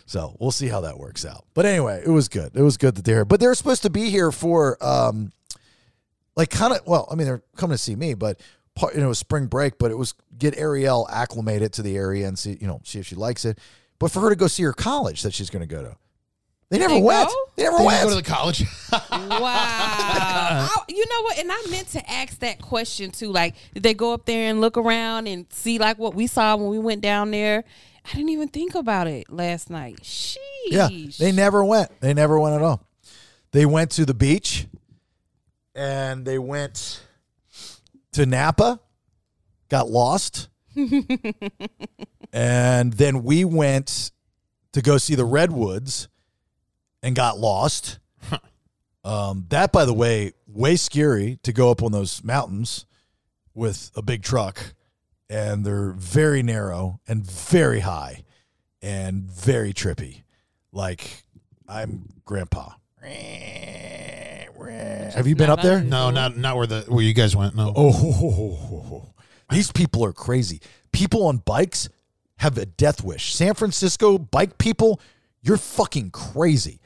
[0.06, 1.44] So we'll see how that works out.
[1.54, 2.52] But anyway, it was good.
[2.56, 3.24] It was good that they're here.
[3.24, 5.32] But they're supposed to be here for, um,
[6.36, 8.40] like, kind of, well, I mean, they're coming to see me, but
[8.74, 11.96] part, you know, it was spring break, but it was get Ariel acclimated to the
[11.96, 13.58] area and see, you know, see if she likes it.
[14.00, 15.96] But for her to go see her college that she's going to go to,
[16.70, 17.28] they never They went.
[17.28, 17.34] go?
[17.56, 18.02] They never They went.
[18.04, 18.64] go to the college.
[18.92, 19.08] Wow.
[19.52, 21.38] I- you know what?
[21.38, 23.30] And I meant to ask that question too.
[23.32, 26.56] Like, did they go up there and look around and see like what we saw
[26.56, 27.64] when we went down there?
[28.04, 30.00] I didn't even think about it last night.
[30.02, 30.36] Sheesh.
[30.66, 31.90] Yeah, they never went.
[32.00, 32.82] They never went at all.
[33.52, 34.66] They went to the beach,
[35.74, 37.00] and they went
[38.12, 38.80] to Napa,
[39.68, 40.48] got lost,
[42.32, 44.12] and then we went
[44.72, 46.08] to go see the redwoods,
[47.02, 47.98] and got lost.
[49.02, 52.84] Um, that, by the way, way scary to go up on those mountains
[53.54, 54.74] with a big truck,
[55.30, 58.24] and they're very narrow and very high
[58.82, 60.22] and very trippy.
[60.70, 61.24] Like
[61.66, 62.72] I'm grandpa.
[65.14, 65.80] Have you been up there?
[65.80, 67.56] no, not not where the where you guys went.
[67.56, 67.72] No.
[67.76, 69.06] Oh,
[69.50, 70.60] these people are crazy.
[70.92, 71.88] People on bikes
[72.36, 73.34] have a death wish.
[73.34, 75.00] San Francisco bike people,
[75.42, 76.80] you're fucking crazy.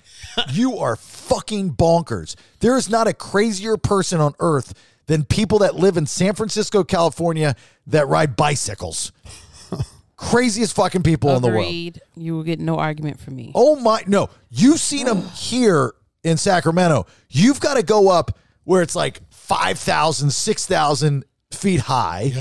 [0.50, 2.36] you are fucking bonkers.
[2.60, 4.74] There is not a crazier person on earth
[5.06, 9.12] than people that live in San Francisco, California that ride bicycles.
[10.16, 11.98] Craziest fucking people in the world.
[12.16, 13.52] You will get no argument from me.
[13.54, 14.30] Oh my no.
[14.48, 17.06] You've seen them here in Sacramento.
[17.28, 22.32] You've got to go up where it's like 5,000, 6,000 feet high.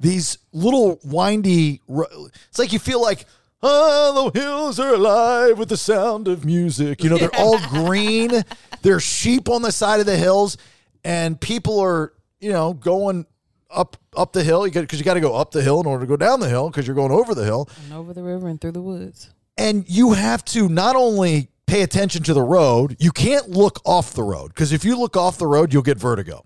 [0.00, 3.24] These little windy it's like you feel like
[3.62, 7.02] Oh, the hills are alive with the sound of music.
[7.04, 8.30] You know, they're all green.
[8.82, 10.56] There's sheep on the side of the hills,
[11.04, 13.26] and people are, you know, going
[13.70, 14.66] up up the hill.
[14.66, 16.48] You because you got to go up the hill in order to go down the
[16.48, 19.30] hill because you're going over the hill And over the river and through the woods.
[19.56, 24.12] and you have to not only pay attention to the road, you can't look off
[24.12, 26.44] the road because if you look off the road, you'll get vertigo.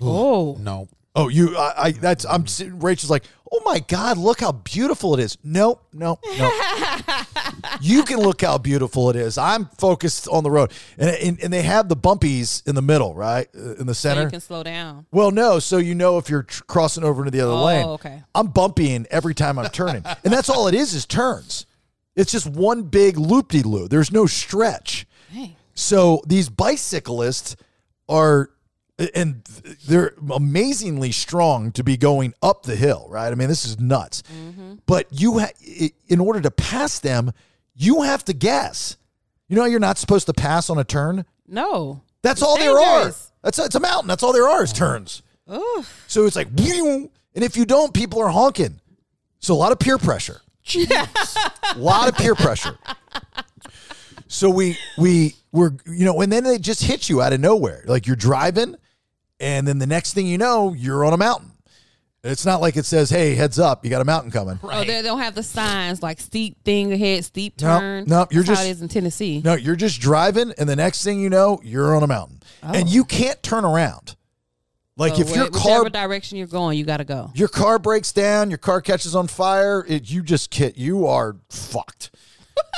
[0.00, 0.56] Oh.
[0.60, 0.88] No.
[1.18, 5.14] Oh, you, I, I that's, I'm, sitting- Rachel's like, oh my God, look how beautiful
[5.14, 5.36] it is.
[5.42, 6.52] Nope, nope, nope.
[7.80, 9.38] you can look how beautiful it is.
[9.38, 10.72] I'm focused on the road.
[10.98, 13.48] And, and, and they have the bumpies in the middle, right?
[13.56, 14.22] Uh, In the So center.
[14.24, 15.06] you can slow down.
[15.10, 15.58] Well, no.
[15.58, 17.86] So you know if you're tr- crossing over into the other Oh, lane.
[17.86, 18.22] okay.
[18.34, 21.66] I'm bumpying every time I'm turning, and that's all it is is turns.
[22.16, 23.88] It's just one big loop de loo.
[23.88, 25.06] There's no stretch.
[25.30, 25.56] Hey.
[25.74, 27.56] So these bicyclists
[28.08, 28.50] are,
[29.14, 29.42] and
[29.86, 33.30] they're amazingly strong to be going up the hill, right?
[33.30, 34.22] I mean, this is nuts.
[34.86, 37.32] But you, ha- in order to pass them,
[37.74, 38.96] you have to guess.
[39.48, 41.24] You know, you're not supposed to pass on a turn.
[41.46, 42.02] No.
[42.22, 42.94] That's It's all there are.
[43.04, 43.32] dangerous.
[43.42, 44.08] That's it's a mountain.
[44.08, 45.22] That's all there are is turns.
[46.08, 48.80] So it's like, and if you don't, people are honking.
[49.38, 50.40] So a lot of peer pressure.
[50.76, 51.08] a
[51.76, 52.76] lot of peer pressure.
[54.26, 57.82] So we we were you know, and then they just hit you out of nowhere.
[57.86, 58.76] Like you're driving,
[59.40, 61.52] and then the next thing you know, you're on a mountain.
[62.24, 65.02] It's not like it says, "Hey, heads up, you got a mountain coming." Oh, they
[65.02, 68.04] don't have the signs like steep thing ahead, steep No, turn.
[68.08, 69.40] no, you're That's just- how it is in Tennessee.
[69.44, 72.88] No, you're just driving, and the next thing you know, you're on a mountain, and
[72.88, 72.90] oh.
[72.90, 74.16] you can't turn around.
[74.96, 77.30] Like So if your wh- car direction you're going, you got to go.
[77.34, 81.36] your car breaks down, your car catches on fire, it, you just kid, you are
[81.50, 82.10] fucked.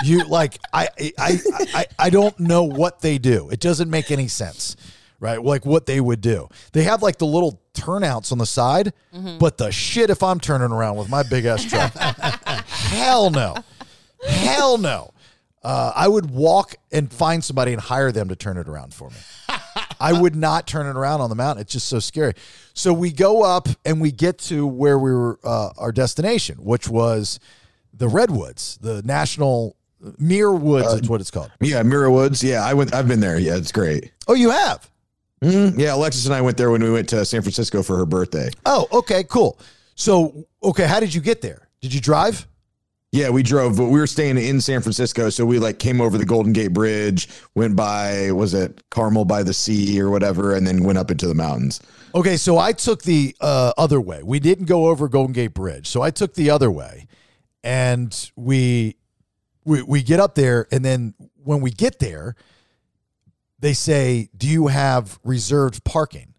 [0.05, 1.39] You like I, I
[1.75, 3.49] I I don't know what they do.
[3.49, 4.77] It doesn't make any sense,
[5.21, 5.43] right?
[5.43, 6.49] Like what they would do.
[6.73, 8.93] They have like the little turnouts on the side,
[9.39, 11.93] but the shit if I'm turning around with my big ass truck,
[12.67, 13.55] hell no,
[14.27, 15.13] hell no.
[15.63, 19.11] Uh, I would walk and find somebody and hire them to turn it around for
[19.11, 19.17] me.
[20.01, 21.61] I would not turn it around on the mountain.
[21.61, 22.33] It's just so scary.
[22.73, 26.89] So we go up and we get to where we were, uh, our destination, which
[26.89, 27.39] was
[27.93, 29.77] the Redwoods, the National
[30.19, 31.03] Muir Woods.
[31.03, 31.53] is what it's called.
[31.61, 32.43] Yeah, Muir Woods.
[32.43, 32.95] Yeah, I went.
[32.95, 33.39] I've been there.
[33.39, 34.13] Yeah, it's great.
[34.27, 34.90] Oh, you have?
[35.43, 35.79] Mhm.
[35.79, 38.51] Yeah, Alexis and I went there when we went to San Francisco for her birthday.
[38.67, 39.59] Oh, okay, cool.
[39.95, 41.69] So, okay, how did you get there?
[41.81, 42.47] Did you drive?
[43.13, 46.17] Yeah, we drove, but we were staying in San Francisco, so we like came over
[46.17, 50.65] the Golden Gate Bridge, went by was it Carmel by the Sea or whatever, and
[50.65, 51.81] then went up into the mountains.
[52.15, 54.23] Okay, so I took the uh, other way.
[54.23, 57.09] We didn't go over Golden Gate Bridge, so I took the other way,
[57.65, 58.95] and we
[59.65, 62.37] we we get up there, and then when we get there,
[63.61, 66.35] they say, "Do you have reserved parking?"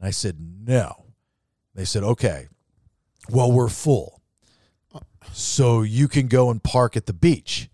[0.00, 1.06] And I said, "No."
[1.74, 2.48] They said, "Okay,
[3.30, 4.20] well we're full,
[5.32, 7.70] so you can go and park at the beach,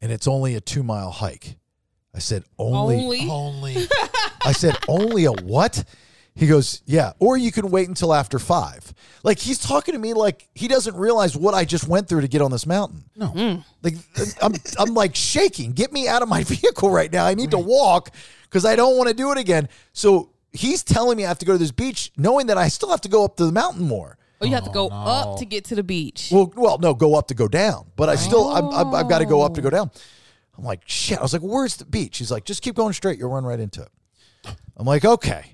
[0.00, 1.56] and it's only a two mile hike."
[2.14, 3.28] I said, Only.
[3.28, 3.88] Only
[4.44, 5.84] I said, only a what?
[6.36, 8.92] He goes, yeah, or you can wait until after five.
[9.22, 12.28] Like he's talking to me like he doesn't realize what I just went through to
[12.28, 13.04] get on this mountain.
[13.14, 13.64] No, mm.
[13.82, 13.94] like
[14.42, 15.72] I'm, I'm like shaking.
[15.72, 17.24] Get me out of my vehicle right now.
[17.24, 18.10] I need to walk
[18.42, 19.68] because I don't want to do it again.
[19.92, 22.90] So he's telling me I have to go to this beach, knowing that I still
[22.90, 24.18] have to go up to the mountain more.
[24.40, 26.30] Oh, you have to oh, go up to get to the beach.
[26.32, 27.86] Well, well, no, go up to go down.
[27.94, 29.90] But I still, I'm, I'm, I've got to go up to go down.
[30.58, 31.18] I'm like, shit.
[31.18, 32.18] I was like, where's the beach?
[32.18, 33.18] He's like, just keep going straight.
[33.18, 33.88] You'll run right into it.
[34.76, 35.44] I'm like, okay.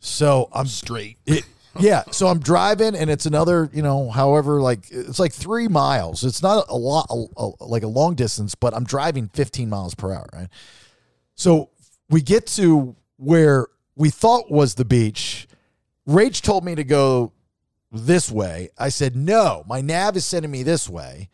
[0.00, 1.18] So I'm straight.
[1.26, 1.44] it,
[1.78, 2.02] yeah.
[2.10, 6.24] So I'm driving, and it's another, you know, however, like it's like three miles.
[6.24, 9.94] It's not a lot, a, a- like a long distance, but I'm driving 15 miles
[9.94, 10.48] per hour, right?
[11.34, 11.70] So
[12.08, 15.46] we get to where we thought was the beach.
[16.08, 17.32] Rach told me to go
[17.92, 18.70] this way.
[18.78, 21.28] I said, no, my nav is sending me this way.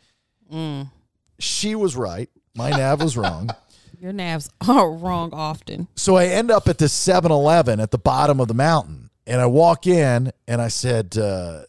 [0.52, 0.90] Mm.
[1.38, 2.28] She was right.
[2.54, 3.48] My nav was wrong.
[4.00, 5.88] Your navs are wrong often.
[5.96, 9.10] So I end up at the 7 Eleven at the bottom of the mountain.
[9.26, 11.62] And I walk in and I said, uh,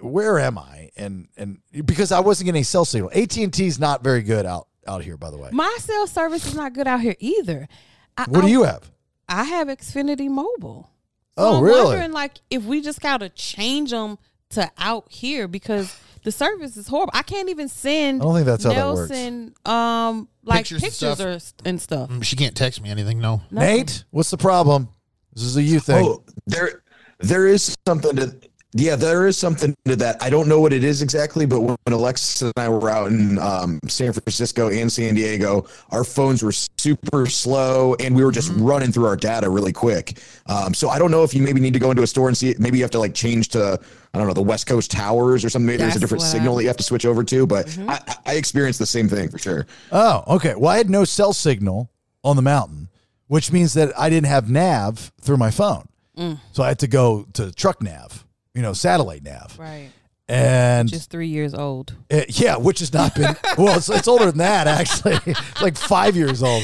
[0.00, 0.90] where am I?
[0.96, 3.10] And and because I wasn't getting a cell signal.
[3.14, 5.50] AT&T is not very good out, out here, by the way.
[5.52, 7.68] My cell service is not good out here either.
[8.16, 8.90] I, What do I- you have?
[9.28, 10.90] I have Xfinity Mobile.
[11.38, 11.84] So Oh, I'm really?
[11.84, 14.18] wondering like if we just gotta change them
[14.50, 17.12] to out here because the service is horrible.
[17.14, 19.10] I can't even send I don't think that's how that works.
[19.10, 21.62] Nelson um like Pictures pictures, and stuff.
[21.64, 22.10] or and stuff.
[22.10, 23.18] Mm, She can't text me anything.
[23.20, 23.42] No.
[23.50, 23.76] Nothing.
[23.76, 24.88] Nate, what's the problem?
[25.34, 26.06] This is a you thing.
[26.06, 26.82] Oh, there,
[27.20, 28.34] there is something to.
[28.72, 30.22] Yeah, there is something to that.
[30.22, 33.36] I don't know what it is exactly, but when Alexis and I were out in
[33.40, 38.52] um, San Francisco and San Diego, our phones were super slow, and we were just
[38.54, 40.20] running through our data really quick.
[40.46, 42.36] Um, so I don't know if you maybe need to go into a store and
[42.36, 42.50] see.
[42.50, 42.60] it.
[42.60, 43.80] Maybe you have to like change to
[44.14, 45.66] I don't know the West Coast towers or something.
[45.66, 47.46] Maybe there's a different what I- signal that you have to switch over to.
[47.48, 49.66] But I, I experienced the same thing for sure.
[49.90, 50.54] Oh, okay.
[50.56, 51.90] Well, I had no cell signal
[52.22, 52.88] on the mountain,
[53.26, 55.88] which means that I didn't have nav through my phone.
[56.16, 56.38] Mm.
[56.52, 59.56] So I had to go to truck nav, you know, satellite nav.
[59.58, 59.90] Right.
[60.28, 61.94] and Just three years old.
[62.10, 63.76] Uh, yeah, which has not been well.
[63.76, 65.18] It's, it's older than that actually,
[65.62, 66.62] like five years old.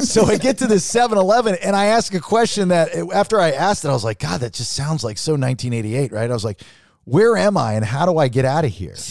[0.00, 3.84] So I get to this 7-Eleven and I ask a question that after I asked
[3.84, 6.30] it, I was like, God, that just sounds like so 1988, right?
[6.30, 6.62] I was like,
[7.04, 8.94] Where am I and how do I get out of here?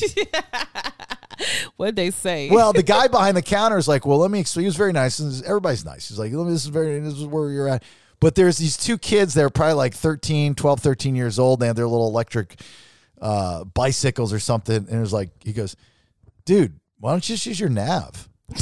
[1.78, 2.50] What'd they say?
[2.50, 4.64] Well, the guy behind the counter is like, "Well, let me." explain.
[4.64, 5.20] He was very nice.
[5.20, 6.10] and Everybody's nice.
[6.10, 6.52] He's like, "Let me.
[6.52, 7.00] This is very.
[7.00, 7.84] This is where you're at."
[8.20, 9.34] But there's these two kids.
[9.34, 11.60] They're probably like 13, 12, 13 years old.
[11.60, 12.60] They have their little electric
[13.22, 14.76] uh, bicycles or something.
[14.76, 15.76] And it was like, he goes,
[16.46, 18.28] "Dude, why don't you just use your nav?"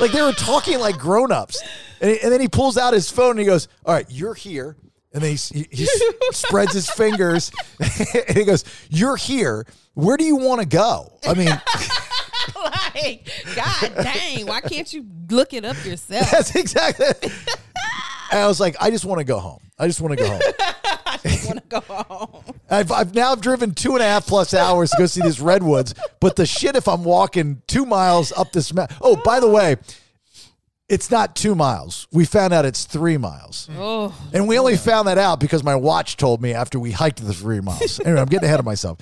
[0.00, 1.62] like they were talking like grown-ups.
[2.00, 4.76] And, and then he pulls out his phone and he goes, "All right, you're here."
[5.12, 5.88] And then he, he, he
[6.30, 7.50] spreads his fingers
[8.28, 9.66] and he goes, "You're here.
[9.94, 11.50] Where do you want to go?" I mean,
[13.02, 16.30] like, God dang, why can't you look it up yourself?
[16.30, 17.30] that's exactly.
[18.32, 19.60] I was like, "I just want to go home.
[19.78, 20.40] I just want to go home."
[21.22, 22.44] I want to go home.
[22.70, 25.94] I've, I've now driven two and a half plus hours to go see these redwoods.
[26.20, 28.96] But the shit if I'm walking two miles up this mountain.
[29.00, 29.76] Oh, by the way,
[30.88, 32.06] it's not two miles.
[32.12, 33.68] We found out it's three miles.
[33.76, 37.24] Oh, And we only found that out because my watch told me after we hiked
[37.24, 38.00] the three miles.
[38.00, 38.98] Anyway, I'm getting ahead of myself.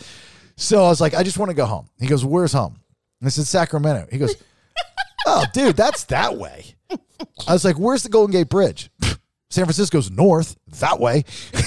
[0.56, 1.88] So I was like, I just want to go home.
[2.00, 2.80] He goes, Where's home?
[3.26, 4.06] I said, Sacramento.
[4.10, 4.36] He goes,
[5.26, 6.76] Oh, dude, that's that way.
[7.46, 8.90] I was like, Where's the Golden Gate Bridge?
[9.50, 11.24] San Francisco's north, that way.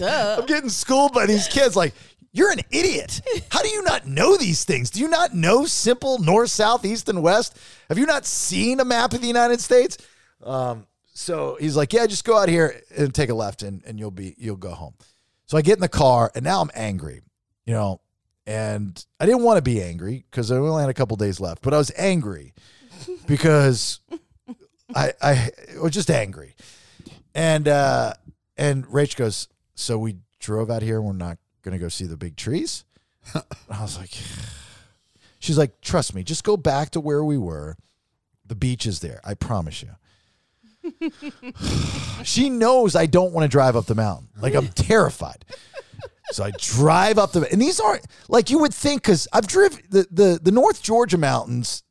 [0.00, 1.74] I'm getting schooled by these kids.
[1.74, 1.92] Like,
[2.32, 3.20] you're an idiot.
[3.50, 4.90] How do you not know these things?
[4.90, 7.58] Do you not know simple north, south, east, and west?
[7.88, 9.98] Have you not seen a map of the United States?
[10.42, 13.98] Um, so he's like, yeah, just go out here and take a left, and, and
[13.98, 14.94] you'll be you'll go home.
[15.46, 17.20] So I get in the car, and now I'm angry,
[17.66, 18.00] you know,
[18.46, 21.62] and I didn't want to be angry because I only had a couple days left,
[21.62, 22.54] but I was angry
[23.26, 24.00] because
[24.94, 25.50] I I
[25.80, 26.54] was just angry,
[27.34, 28.14] and uh,
[28.56, 30.96] and Rach goes, so we drove out here.
[30.98, 32.84] and We're not gonna go see the big trees.
[33.34, 34.10] I was like,
[35.38, 37.76] she's like, trust me, just go back to where we were.
[38.44, 39.20] The beach is there.
[39.24, 39.90] I promise you.
[42.24, 44.28] she knows I don't want to drive up the mountain.
[44.40, 45.44] Like I'm terrified.
[46.32, 49.80] So I drive up the and these aren't like you would think because I've driven
[49.90, 51.82] the, the the North Georgia mountains.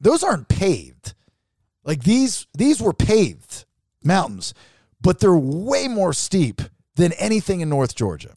[0.00, 1.14] Those aren't paved.
[1.84, 3.64] Like these these were paved
[4.04, 4.54] mountains,
[5.00, 6.60] but they're way more steep
[6.96, 8.34] than anything in North Georgia.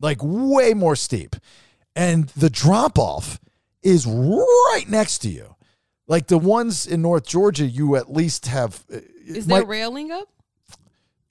[0.00, 1.36] Like way more steep.
[1.94, 3.38] And the drop off
[3.82, 5.54] is right next to you.
[6.08, 8.84] Like the ones in North Georgia, you at least have.
[8.92, 10.28] uh, is might- there railing up?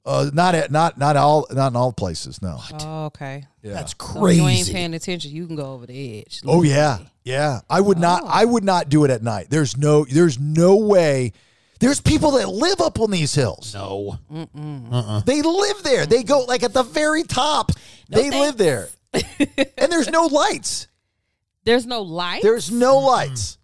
[0.04, 2.42] Uh, not at not not all not in all places.
[2.42, 2.60] No.
[2.80, 3.46] Oh, okay.
[3.62, 3.74] Yeah.
[3.74, 6.42] That's So if you ain't paying attention, you can go over the edge.
[6.46, 7.60] Oh yeah, yeah.
[7.70, 8.24] I would not.
[8.26, 9.48] I would not do it at night.
[9.50, 10.06] There's no.
[10.06, 11.34] There's no way.
[11.80, 13.74] There's people that live up on these hills.
[13.76, 14.18] No.
[15.26, 16.06] They live there.
[16.08, 17.72] They go like at the very top.
[18.10, 20.88] they live there, and there's no lights.
[21.64, 22.42] There's no light.
[22.42, 23.60] There's no lights.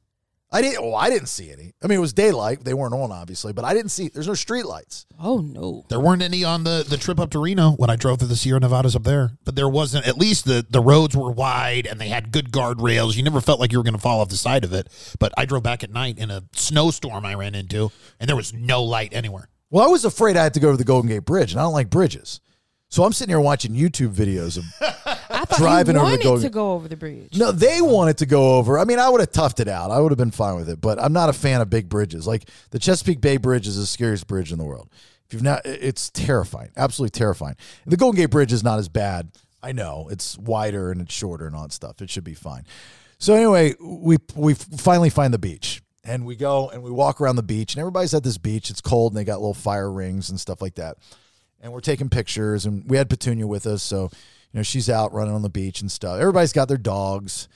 [0.58, 0.84] I didn't.
[0.84, 1.76] Oh, I didn't see any.
[1.84, 2.64] I mean, it was daylight.
[2.64, 4.08] They weren't on, obviously, but I didn't see.
[4.08, 5.06] There's no street lights.
[5.20, 5.86] oh no.
[5.88, 8.36] There weren't any on the, the trip up to Reno when I drove through the
[8.36, 9.34] Sierra Nevadas up there.
[9.46, 13.16] But there wasn't, at least the, the roads were wide and they had good guardrails.
[13.16, 14.88] You never felt like you were going to fall off the side of it.
[15.20, 18.52] But I drove back at night in a snowstorm I ran into and there was
[18.52, 19.50] no light anywhere.
[19.70, 21.66] Well, I was afraid I had to go to the Golden Gate Bridge, and I
[21.66, 22.40] don't like bridges.
[22.90, 24.66] So I'm sitting here watching YouTube videos of
[25.30, 27.38] I thought Driving you over the wanted Golden- to go over the bridge.
[27.38, 28.80] No, they wanted to go over.
[28.80, 29.92] I mean, I would have toughed it out.
[29.92, 32.26] I would have been fine with it, but I'm not a fan of big bridges.
[32.26, 34.90] Like the Chesapeake Bay Bridge is the scariest bridge in the world.
[35.26, 37.56] If you've not, it's terrifying, absolutely terrifying.
[37.86, 39.32] The Golden Gate Bridge is not as bad.
[39.62, 42.02] I know it's wider and it's shorter and all that stuff.
[42.02, 42.64] It should be fine.
[43.20, 47.36] So anyway, we we finally find the beach and we go and we walk around
[47.36, 48.70] the beach and everybody's at this beach.
[48.70, 50.98] It's cold and they got little fire rings and stuff like that
[51.62, 54.04] and we're taking pictures and we had petunia with us so
[54.52, 56.20] you know she's out running on the beach and stuff.
[56.20, 57.48] Everybody's got their dogs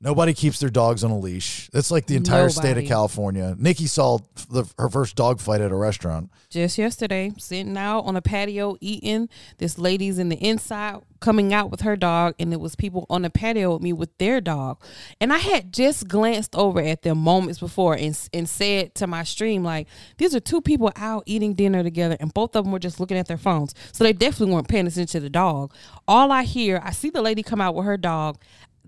[0.00, 3.86] nobody keeps their dogs on a leash that's like the entire state of california nikki
[3.86, 4.18] saw
[4.50, 8.78] the, her first dog fight at a restaurant Just yesterday, sitting out on a patio
[8.80, 9.28] eating.
[9.58, 13.20] This lady's in the inside coming out with her dog, and it was people on
[13.20, 14.82] the patio with me with their dog.
[15.20, 19.24] And I had just glanced over at them moments before and and said to my
[19.24, 22.78] stream like, "These are two people out eating dinner together, and both of them were
[22.78, 25.74] just looking at their phones, so they definitely weren't paying attention to the dog."
[26.06, 28.38] All I hear, I see the lady come out with her dog.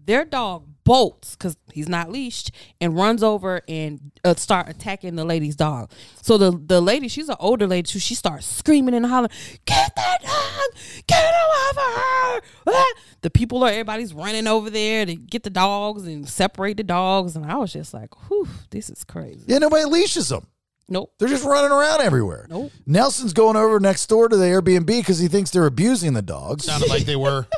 [0.03, 2.50] Their dog bolts because he's not leashed
[2.81, 5.88] and runs over and uh, start attacking the lady's dog.
[6.20, 8.00] So the the lady, she's an older lady too.
[8.00, 9.31] She starts screaming and hollering,
[9.66, 10.81] "Get that dog!
[11.07, 12.92] Get him off of her!" Ah!
[13.21, 17.37] The people are everybody's running over there to get the dogs and separate the dogs,
[17.37, 20.48] and I was just like, "Whew, this is crazy." yeah nobody leashes them
[20.88, 21.14] Nope.
[21.21, 22.48] They're just running around everywhere.
[22.50, 22.73] Nope.
[22.85, 26.64] Nelson's going over next door to the Airbnb because he thinks they're abusing the dogs.
[26.64, 27.46] Sounded like they were.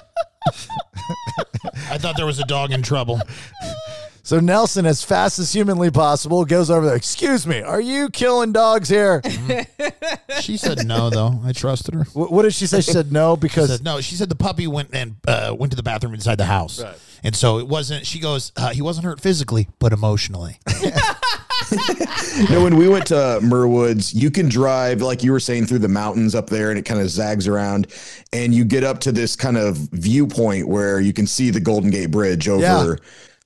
[1.91, 3.21] I thought there was a dog in trouble.
[4.25, 6.95] So Nelson, as fast as humanly possible, goes over there.
[6.95, 9.21] Excuse me, are you killing dogs here?
[10.41, 11.41] She said no, though.
[11.45, 12.05] I trusted her.
[12.05, 12.81] Wh- what did she say?
[12.81, 15.77] She said no because Said, no, she said the puppy went and uh, went to
[15.77, 16.83] the bathroom inside the house,
[17.23, 18.07] and so it wasn't.
[18.07, 20.59] She goes, uh, he wasn't hurt physically, but emotionally.
[22.51, 25.81] Know, when we went to Muir Woods, you can drive, like you were saying, through
[25.81, 27.87] the mountains up there and it kind of zags around.
[28.33, 31.91] And you get up to this kind of viewpoint where you can see the Golden
[31.91, 32.95] Gate Bridge over Yeah.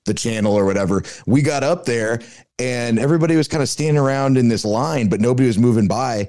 [0.05, 1.03] the channel or whatever.
[1.25, 2.21] We got up there
[2.59, 6.27] and everybody was kind of standing around in this line, but nobody was moving by.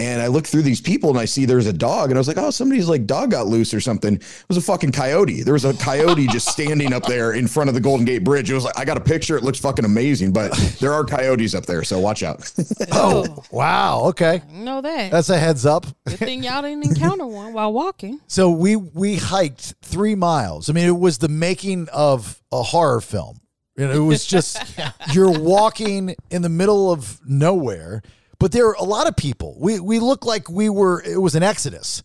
[0.00, 2.28] And I looked through these people and I see there's a dog, and I was
[2.28, 4.14] like, oh, somebody's like dog got loose or something.
[4.14, 5.42] It was a fucking coyote.
[5.42, 8.48] There was a coyote just standing up there in front of the Golden Gate Bridge.
[8.48, 9.36] It was like, I got a picture.
[9.36, 11.82] It looks fucking amazing, but there are coyotes up there.
[11.82, 12.48] So watch out.
[12.92, 15.10] Oh, oh wow, okay, Know that.
[15.10, 15.84] that's a heads up.
[16.06, 18.20] Good thing y'all didn't encounter one while walking.
[18.28, 20.70] So we we hiked three miles.
[20.70, 23.40] I mean, it was the making of a horror film.
[23.76, 24.58] You know, it was just
[25.12, 28.02] you're walking in the middle of nowhere,
[28.38, 29.56] but there are a lot of people.
[29.58, 31.02] We we looked like we were.
[31.02, 32.02] It was an exodus.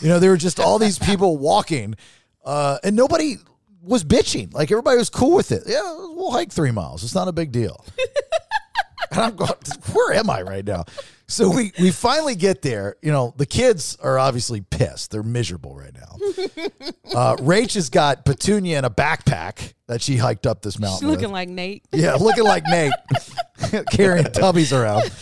[0.00, 1.94] You know, there were just all these people walking,
[2.44, 3.36] uh, and nobody
[3.82, 4.52] was bitching.
[4.52, 5.64] Like everybody was cool with it.
[5.66, 7.04] Yeah, we'll hike three miles.
[7.04, 7.84] It's not a big deal.
[9.10, 9.52] And I'm going,
[9.92, 10.86] where am I right now?
[11.28, 12.96] So we we finally get there.
[13.00, 15.12] You know, the kids are obviously pissed.
[15.12, 16.16] They're miserable right now.
[17.14, 20.98] Uh, Rach has got Petunia in a backpack that she hiked up this mountain.
[20.98, 21.32] She's looking with.
[21.32, 21.84] like Nate.
[21.92, 22.92] yeah, looking like Nate,
[23.92, 25.12] carrying tubbies around.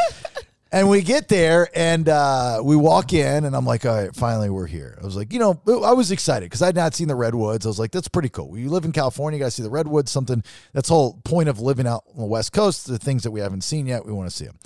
[0.74, 4.48] And we get there and uh, we walk in, and I'm like, all right, finally
[4.48, 4.98] we're here.
[5.00, 7.66] I was like, you know, I was excited because I'd not seen the redwoods.
[7.66, 8.56] I was like, that's pretty cool.
[8.56, 10.10] You live in California, you got to see the redwoods.
[10.10, 10.42] Something
[10.72, 12.86] that's the whole point of living out on the West Coast.
[12.86, 14.58] The things that we haven't seen yet, we want to see them.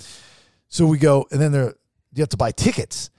[0.69, 1.73] So we go, and then there
[2.13, 3.09] you have to buy tickets,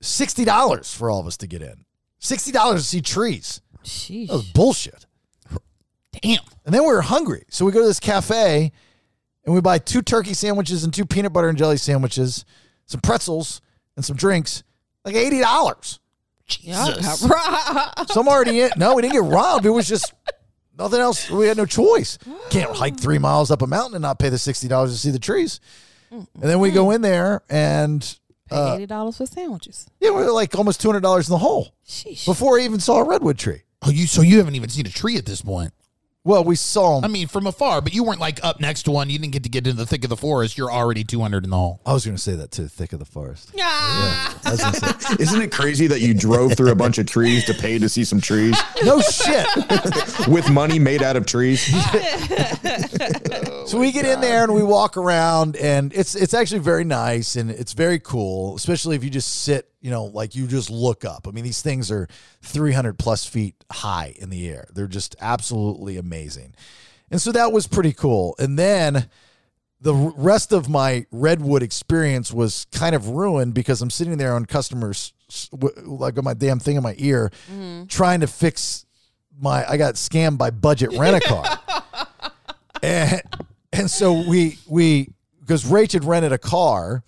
[0.00, 1.84] sixty dollars for all of us to get in.
[2.20, 3.60] Sixty dollars to see trees.
[3.82, 4.28] Sheesh.
[4.28, 5.04] That was bullshit.
[6.22, 6.38] Damn.
[6.64, 7.44] And then we were hungry.
[7.50, 8.70] So we go to this cafe
[9.44, 12.44] and we buy two turkey sandwiches and two peanut butter and jelly sandwiches,
[12.86, 13.60] some pretzels,
[13.96, 14.62] and some drinks.
[15.04, 15.98] Like $80.
[16.46, 17.20] Jesus.
[18.12, 18.70] Some already in.
[18.76, 19.64] No, we didn't get robbed.
[19.66, 20.12] It was just
[20.76, 21.30] nothing else.
[21.30, 22.18] We had no choice.
[22.50, 25.18] Can't hike three miles up a mountain and not pay the $60 to see the
[25.18, 25.60] trees.
[26.10, 28.02] And then we go in there and
[28.48, 29.86] Pay uh, eighty dollars for sandwiches.
[30.00, 32.26] yeah, we are like almost $200 in the hole Sheesh.
[32.26, 33.62] before I even saw a redwood tree.
[33.82, 35.72] Oh, you so you haven't even seen a tree at this point.
[36.22, 39.08] Well, we saw I mean, from afar, but you weren't like up next to one.
[39.08, 40.58] You didn't get to get into the thick of the forest.
[40.58, 41.80] You're already 200 in the hole.
[41.86, 43.52] I was going to say that too, thick of the forest.
[43.58, 44.38] Ah.
[44.44, 47.46] I was gonna say- Isn't it crazy that you drove through a bunch of trees
[47.46, 48.54] to pay to see some trees
[48.84, 49.46] no shit.
[50.28, 51.66] with money made out of trees?
[53.66, 57.36] So we get in there and we walk around, and it's it's actually very nice
[57.36, 61.04] and it's very cool, especially if you just sit, you know, like you just look
[61.04, 61.26] up.
[61.28, 62.08] I mean, these things are
[62.42, 64.66] 300 plus feet high in the air.
[64.72, 66.54] They're just absolutely amazing,
[67.10, 68.34] and so that was pretty cool.
[68.38, 69.08] And then
[69.80, 74.44] the rest of my redwood experience was kind of ruined because I'm sitting there on
[74.44, 75.14] customers
[75.82, 77.86] like on my damn thing in my ear, mm-hmm.
[77.86, 78.84] trying to fix
[79.38, 79.64] my.
[79.66, 82.32] I got scammed by Budget Rent a Car
[82.82, 83.22] and
[83.80, 85.08] and so we we
[85.40, 87.02] because Rach had rented a car,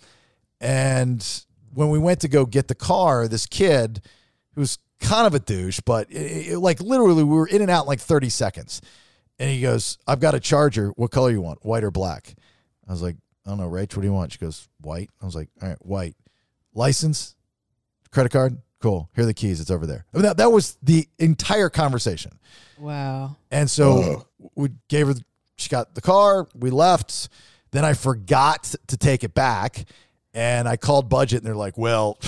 [0.61, 1.25] and
[1.75, 4.01] when we went to go get the car, this kid
[4.55, 7.83] who's kind of a douche, but it, it- like literally we were in and out
[7.85, 8.81] in like thirty seconds,
[9.39, 10.89] and he goes, "I've got a charger.
[10.97, 11.65] What color you want?
[11.65, 12.35] White or black?"
[12.89, 13.17] I was like,
[13.47, 13.95] "I don't know, Rach.
[13.97, 16.17] What do you want?" She goes, "White." I was like, "All right, white.
[16.75, 17.35] License,
[18.11, 19.09] credit card." Cool.
[19.15, 19.61] Here are the keys.
[19.61, 20.05] It's over there.
[20.13, 22.33] I mean, that, that was the entire conversation.
[22.79, 23.37] Wow.
[23.53, 25.15] And so we gave her,
[25.63, 27.29] she got the car, we left.
[27.71, 29.85] Then I forgot to take it back.
[30.35, 32.19] And I called budget and they're like, well,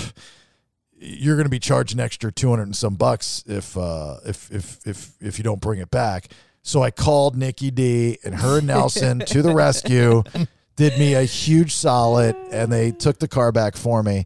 [0.97, 4.87] you're going to be charged an extra 200 and some bucks if, uh, if, if,
[4.87, 6.28] if, if you don't bring it back.
[6.62, 10.22] So I called Nikki D and her and Nelson to the rescue,
[10.76, 14.24] did me a huge solid, and they took the car back for me.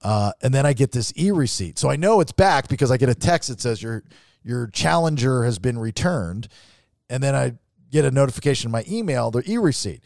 [0.00, 1.78] Uh, and then I get this e receipt.
[1.78, 4.02] So I know it's back because I get a text that says your
[4.44, 6.48] your challenger has been returned.
[7.08, 7.54] And then I
[7.92, 10.00] get a notification in my email, the e receipt.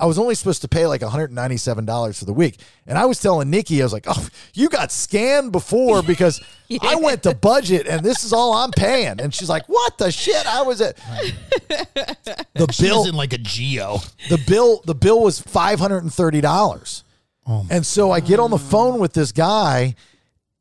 [0.00, 2.58] I was only supposed to pay like $197 for the week.
[2.86, 6.40] And I was telling Nikki, I was like, oh, you got scammed before because
[6.80, 9.20] I went to budget and this is all I'm paying.
[9.20, 10.46] And she's like, what the shit?
[10.46, 10.96] I was at
[12.54, 13.98] the She bill in like a geo.
[14.28, 17.04] the bill the bill was five hundred and thirty dollars.
[17.46, 19.96] Oh and so I get on the phone with this guy,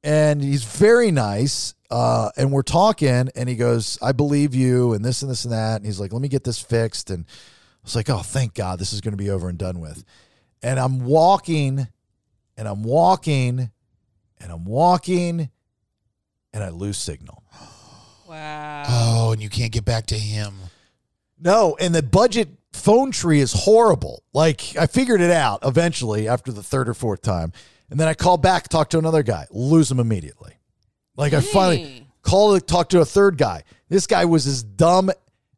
[0.04, 1.76] and he's very nice.
[1.92, 5.54] Uh, and we're talking, and he goes, "I believe you," and this and this and
[5.54, 5.76] that.
[5.76, 8.80] And he's like, "Let me get this fixed." And I was like, "Oh, thank God,
[8.80, 10.04] this is going to be over and done with."
[10.64, 11.88] and I'm walking,
[12.58, 13.72] and I'm walking,
[14.39, 15.50] and I'm walking,
[16.54, 17.44] and I lose signal.
[18.28, 18.84] Wow.
[18.88, 20.54] Oh, and you can't get back to him.
[21.39, 24.24] No, and the budget phone tree is horrible.
[24.34, 27.52] Like I figured it out eventually after the third or fourth time,
[27.89, 30.54] and then I call back, talk to another guy, lose him immediately.
[31.16, 32.07] Like I finally Dang.
[32.24, 33.64] call, talk to a third guy.
[33.89, 35.12] This guy was as dumb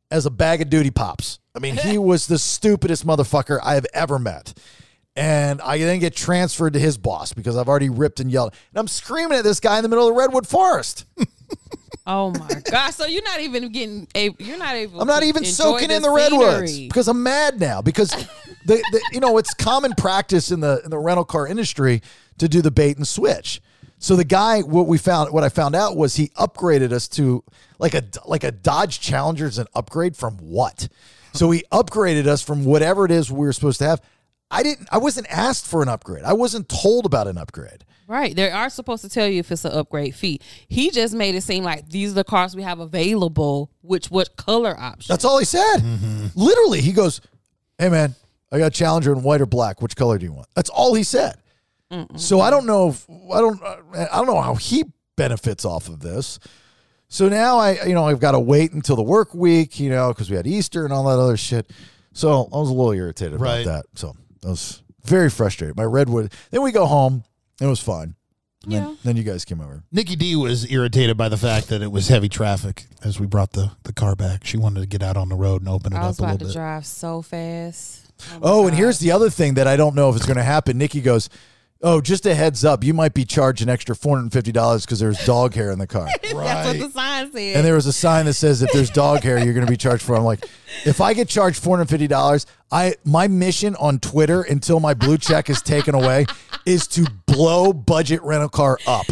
[0.09, 1.39] as a bag of duty pops.
[1.55, 4.53] I mean, he was the stupidest motherfucker I have ever met.
[5.15, 8.55] And I then get transferred to his boss because I've already ripped and yelled.
[8.71, 11.05] And I'm screaming at this guy in the middle of the redwood forest.
[12.05, 12.95] Oh my gosh!
[12.95, 14.29] So you're not even getting a.
[14.37, 14.99] You're not able.
[14.99, 18.09] I'm not even soaking the in the redwoods because I'm mad now because
[18.65, 22.01] the, the you know it's common practice in the in the rental car industry
[22.39, 23.61] to do the bait and switch.
[24.03, 27.41] So the guy what we found what I found out was he upgraded us to
[27.79, 30.89] like a like a Dodge Challenger is an upgrade from what?
[31.31, 34.01] So he upgraded us from whatever it is we were supposed to have.
[34.51, 36.25] I didn't I wasn't asked for an upgrade.
[36.25, 37.85] I wasn't told about an upgrade.
[38.05, 38.35] Right.
[38.35, 40.41] They are supposed to tell you if it's an upgrade fee.
[40.67, 44.35] He just made it seem like these are the cars we have available, which what
[44.35, 45.13] color option.
[45.13, 45.77] That's all he said.
[45.77, 46.27] Mm-hmm.
[46.35, 47.21] Literally, he goes,
[47.77, 48.15] "Hey man,
[48.51, 49.81] I got a Challenger in white or black.
[49.81, 51.37] Which color do you want?" That's all he said.
[52.17, 53.77] So I don't know if I don't uh,
[54.11, 54.83] I don't know how he
[55.15, 56.39] benefits off of this.
[57.07, 60.09] So now I you know I've got to wait until the work week, you know,
[60.09, 61.69] because we had Easter and all that other shit.
[62.13, 63.59] So I was a little irritated Right.
[63.65, 63.99] about that.
[63.99, 64.15] So
[64.45, 65.75] I was very frustrated.
[65.77, 66.31] My redwood.
[66.51, 67.23] Then we go home.
[67.61, 68.15] It was fine.
[68.63, 68.95] And Then, Yeah.
[69.03, 69.83] then you guys came over.
[69.91, 73.51] Nikki D was irritated by the fact that it was heavy traffic as we brought
[73.51, 74.45] the, the car back.
[74.45, 76.23] She wanted to get out on the road and open it I was up a
[76.23, 76.53] about little to bit.
[76.59, 78.11] drive so fast.
[78.31, 80.43] my Oh, and here's the other thing that I don't know if it's going to
[80.43, 80.77] happen.
[80.77, 81.29] Nikki goes,
[81.83, 84.51] "Oh, just a heads up, you might be charged an extra four hundred and fifty
[84.51, 87.57] dollars because there's dog hair in the car." That's what the sign said.
[87.57, 89.77] And there was a sign that says if there's dog hair, you're going to be
[89.77, 90.15] charged for.
[90.15, 90.17] it.
[90.19, 90.45] I'm like,
[90.85, 94.93] if I get charged four hundred fifty dollars, I my mission on Twitter until my
[94.93, 96.25] blue check is taken away
[96.65, 99.05] is to blow budget rental car up.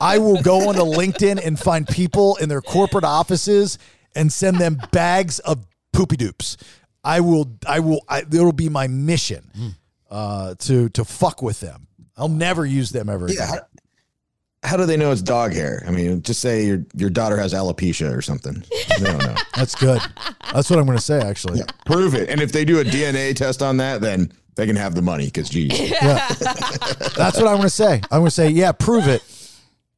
[0.00, 3.78] I will go onto LinkedIn and find people in their corporate offices
[4.14, 6.56] and send them bags of poopy doops.
[7.02, 7.52] I will.
[7.66, 8.02] I will.
[8.08, 9.50] I, it'll be my mission
[10.10, 11.85] uh, to to fuck with them.
[12.16, 13.36] I'll never use them ever again.
[13.38, 13.46] Yeah.
[13.46, 13.60] How,
[14.62, 15.84] how do they know it's dog hair?
[15.86, 18.64] I mean, just say your your daughter has alopecia or something.
[18.98, 19.34] They don't know.
[19.54, 20.00] That's good.
[20.52, 21.20] That's what I'm going to say.
[21.20, 22.28] Actually, Prove it.
[22.30, 25.26] And if they do a DNA test on that, then they can have the money
[25.26, 25.78] because geez.
[25.78, 26.26] Yeah.
[27.16, 28.00] That's what I'm going to say.
[28.10, 29.22] I'm going to say, yeah, prove it.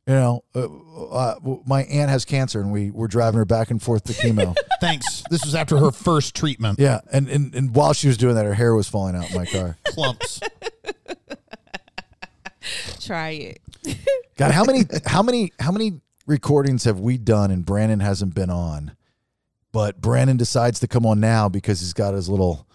[0.07, 0.67] You know, uh,
[1.11, 1.35] uh,
[1.67, 4.57] my aunt has cancer, and we were driving her back and forth to chemo.
[4.81, 5.23] Thanks.
[5.31, 6.79] This was after her first treatment.
[6.79, 9.37] yeah, and, and and while she was doing that, her hair was falling out in
[9.37, 9.77] my car.
[9.85, 10.41] Clumps.
[13.01, 13.61] Try it.
[14.37, 18.51] God, how many how many how many recordings have we done and Branden hasn't been
[18.51, 18.97] on?
[19.73, 22.68] But Branden decides to come on now because he's got his little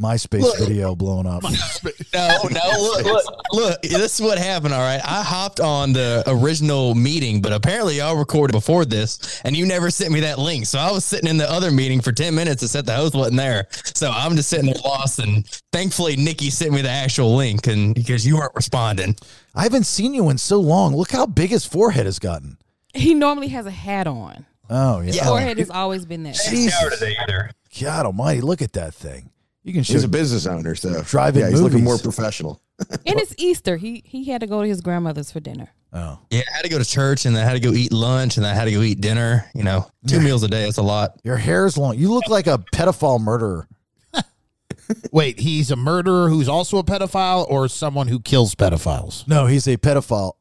[0.00, 1.42] MySpace video blown up.
[1.42, 4.72] No, no, look, look, look, this is what happened.
[4.72, 5.00] All right.
[5.04, 9.90] I hopped on the original meeting, but apparently y'all recorded before this and you never
[9.90, 10.66] sent me that link.
[10.66, 13.14] So I was sitting in the other meeting for 10 minutes and said the host
[13.14, 13.66] wasn't there.
[13.94, 15.18] So I'm just sitting there lost.
[15.18, 19.16] And thankfully, Nikki sent me the actual link and because you weren't responding.
[19.54, 20.96] I haven't seen you in so long.
[20.96, 22.56] Look how big his forehead has gotten.
[22.94, 24.46] He normally has a hat on.
[24.70, 25.12] Oh yeah.
[25.12, 25.22] Yeah.
[25.24, 26.38] Oh, Forehead has always been that.
[26.48, 26.98] Jesus.
[26.98, 27.50] today either.
[27.80, 28.40] God Almighty!
[28.40, 29.30] Look at that thing.
[29.62, 32.60] You can He's a business owner, so Drive-in yeah, he's looking more professional.
[33.06, 33.76] And it's Easter.
[33.76, 35.68] He he had to go to his grandmother's for dinner.
[35.92, 36.40] Oh, Yeah.
[36.50, 38.54] I had to go to church and I had to go eat lunch and I
[38.54, 39.44] had to go eat dinner.
[39.54, 40.66] You know, two meals a day.
[40.66, 41.20] It's a lot.
[41.22, 41.98] your hair's long.
[41.98, 43.68] You look like a pedophile murderer.
[45.12, 49.28] Wait, he's a murderer who's also a pedophile or someone who kills pedophiles?
[49.28, 50.32] No, he's a pedophile.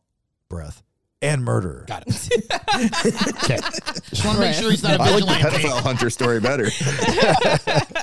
[0.48, 0.82] Breath
[1.22, 1.86] and murderer.
[1.88, 2.16] Got it.
[3.44, 3.58] okay.
[4.10, 5.58] Just want to make sure he's not a I like the vigilante.
[5.58, 6.64] pedophile hunter story better.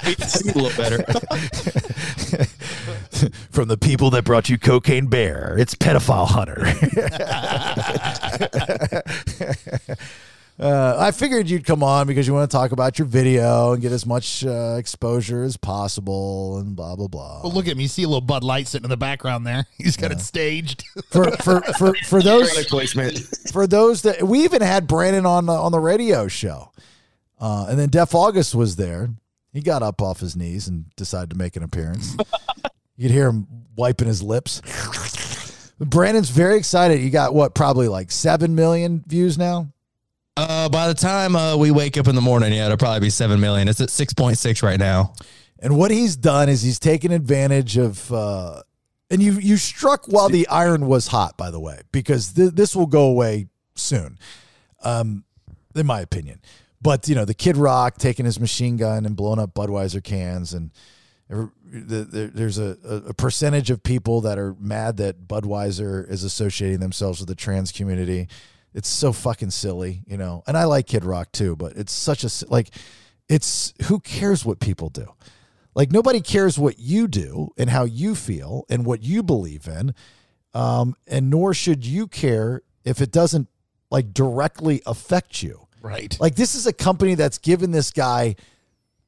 [0.05, 1.03] a little better.
[3.51, 6.67] From the people that brought you Cocaine Bear, it's pedophile hunter.
[10.59, 13.83] Uh, I figured you'd come on because you want to talk about your video and
[13.83, 17.43] get as much uh, exposure as possible and blah blah blah.
[17.43, 17.83] Well, look at me.
[17.83, 19.67] You see a little Bud Light sitting in the background there.
[19.77, 20.85] He's got it staged.
[21.11, 23.19] For for for for those placement.
[23.53, 26.73] for those that we even had Branden on the, on the radio show,
[27.39, 29.11] uh, and then Def August was there.
[29.53, 32.17] He got up off his knees and decided to make an appearance.
[32.97, 33.47] you could hear him
[33.77, 34.61] wiping his lips.
[35.81, 37.01] Branden's very excited.
[37.01, 39.69] You got what, probably like seven million views now.
[40.37, 43.11] Uh, by the time uh, we wake up in the morning, yeah, it'll probably be
[43.11, 43.69] seven million.
[43.69, 45.15] It's at six point six right now.
[45.61, 48.13] And what he's done is he's taken advantage of.
[48.13, 48.63] Uh,
[49.11, 52.75] and you you struck while the iron was hot, by the way, because th- this
[52.77, 54.19] will go away soon,
[54.83, 55.25] um,
[55.75, 56.41] in my opinion.
[56.83, 60.53] But you know, the Kid Rock taking his machine gun and blowing up Budweiser cans,
[60.53, 60.71] and
[61.29, 61.51] There-
[62.05, 62.77] there- There's a,
[63.09, 67.73] a percentage of people that are mad that Budweiser is associating themselves with the trans
[67.73, 68.29] community.
[68.77, 70.45] It's so fucking silly, you know.
[70.47, 72.69] And I like Kid Rock too, but it's such a like,
[73.27, 75.15] it's who cares what people do?
[75.75, 79.95] Like nobody cares what you do and how you feel and what you believe in,
[80.53, 83.49] um, and nor should you care if it doesn't
[83.91, 85.67] like directly affect you.
[85.81, 86.15] Right.
[86.21, 88.37] Like this is a company that's given this guy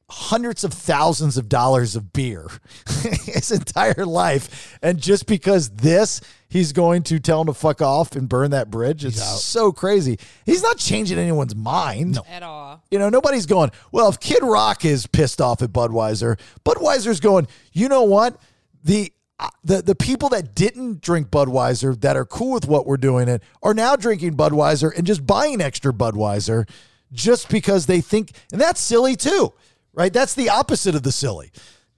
[0.09, 2.47] hundreds of thousands of dollars of beer
[3.25, 4.79] his entire life.
[4.81, 8.69] And just because this, he's going to tell him to fuck off and burn that
[8.69, 9.05] bridge.
[9.05, 10.19] It's so crazy.
[10.45, 12.17] He's not changing anyone's mind.
[12.27, 12.83] At all.
[12.91, 17.47] You know, nobody's going, well, if Kid Rock is pissed off at Budweiser, Budweiser's going,
[17.71, 18.37] you know what?
[18.83, 22.97] The uh, the the people that didn't drink Budweiser that are cool with what we're
[22.97, 26.69] doing it are now drinking Budweiser and just buying extra Budweiser
[27.13, 29.53] just because they think and that's silly too.
[29.93, 30.11] Right?
[30.11, 31.51] That's the opposite of the silly.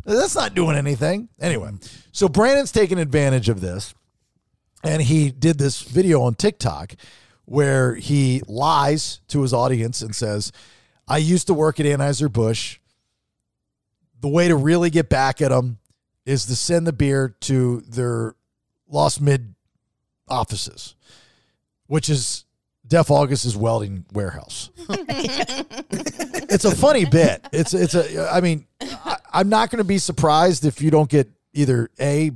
[0.05, 1.29] That's not doing anything.
[1.39, 1.71] Anyway,
[2.11, 3.93] so Branden's taking advantage of this
[4.83, 6.95] and he did this video on TikTok
[7.45, 10.51] where he lies to his audience and says,
[11.07, 12.79] I used to work at Anheuser-Busch.
[14.21, 15.79] The way to really get back at them
[16.25, 18.35] is to send the beer to their
[18.87, 19.55] Lost Mid
[20.29, 20.95] offices,
[21.87, 22.45] which is
[22.87, 24.69] Def August's welding warehouse.
[24.89, 27.45] it's a funny bit.
[27.51, 28.29] It's it's a.
[28.31, 32.31] I mean, I, I'm not going to be surprised if you don't get either a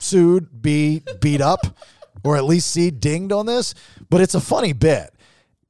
[0.00, 1.78] sued, b beat up,
[2.24, 3.74] or at least c dinged on this.
[4.08, 5.14] But it's a funny bit,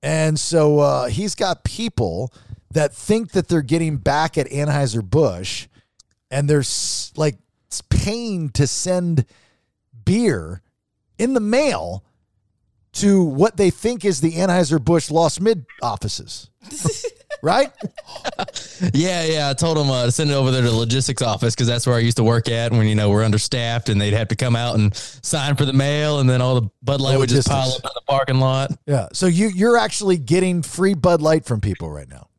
[0.03, 2.33] and so uh, he's got people
[2.73, 5.67] that think that they're getting back at Anheuser Busch,
[6.31, 7.37] and they're s- like
[7.89, 9.25] paying to send
[10.05, 10.63] beer
[11.19, 12.05] in the mail
[12.93, 16.51] to what they think is the Anheuser-Busch Lost Mid offices.
[17.43, 17.71] right?
[18.95, 19.51] Yeah, yeah.
[19.51, 21.87] I told them uh, to send it over there to the logistics office because that's
[21.87, 24.37] where I used to work at when you know we're understaffed and they'd have to
[24.37, 27.47] come out and sign for the mail and then all the Bud Light would just
[27.49, 28.71] pile up in the parking lot.
[28.87, 29.09] Yeah.
[29.13, 32.30] So you you're actually getting free Bud Light from people right now.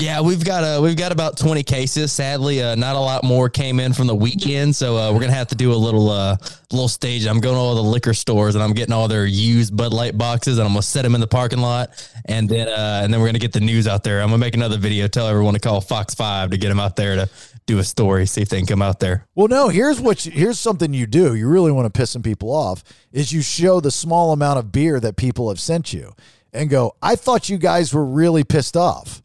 [0.00, 2.10] Yeah, we've got uh, we've got about twenty cases.
[2.10, 5.34] Sadly, uh, not a lot more came in from the weekend, so uh, we're gonna
[5.34, 6.38] have to do a little uh,
[6.72, 7.26] little stage.
[7.26, 10.16] I'm going to all the liquor stores and I'm getting all their used Bud Light
[10.16, 11.90] boxes, and I'm gonna set them in the parking lot,
[12.24, 14.22] and then uh, and then we're gonna get the news out there.
[14.22, 16.96] I'm gonna make another video, tell everyone to call Fox Five to get them out
[16.96, 17.28] there to
[17.66, 19.26] do a story, see if they can come out there.
[19.34, 21.34] Well, no, here's what you, here's something you do.
[21.34, 22.82] You really want to piss some people off
[23.12, 26.14] is you show the small amount of beer that people have sent you
[26.54, 29.20] and go, "I thought you guys were really pissed off.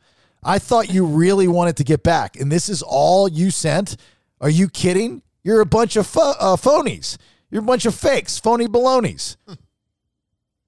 [0.46, 3.98] I thought you really wanted to get back, and this is all you sent.
[4.40, 5.24] Are you kidding?
[5.44, 7.18] You're a bunch of pho- uh, phonies.
[7.50, 9.38] You're a bunch of fakes, phony balonies."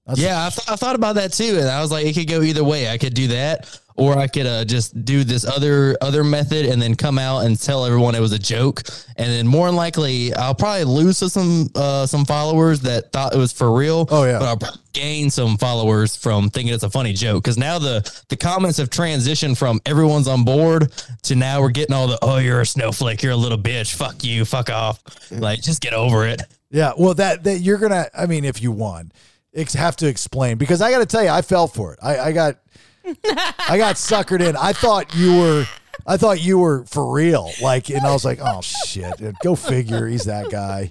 [0.08, 2.28] That's- Yeah, I, th- I thought about that too, and I was like, it could
[2.28, 2.88] go either way.
[2.88, 6.80] I could do that, or I could uh, just do this other other method, and
[6.80, 8.82] then come out and tell everyone it was a joke,
[9.16, 13.38] and then more than likely, I'll probably lose some uh, some followers that thought it
[13.38, 14.06] was for real.
[14.10, 14.38] Oh, yeah.
[14.38, 18.00] but I'll gain some followers from thinking it's a funny joke because now the
[18.30, 20.90] the comments have transitioned from everyone's on board
[21.24, 24.24] to now we're getting all the oh you're a snowflake, you're a little bitch, fuck
[24.24, 26.40] you, fuck off, like just get over it.
[26.70, 28.06] Yeah, well, that that you're gonna.
[28.16, 29.10] I mean, if you won,
[29.54, 31.98] ex- have to explain because I got to tell you, I fell for it.
[32.02, 32.58] I, I got,
[33.04, 34.56] I got suckered in.
[34.56, 35.66] I thought you were,
[36.06, 37.50] I thought you were for real.
[37.60, 40.06] Like, and I was like, oh shit, go figure.
[40.06, 40.90] He's that guy.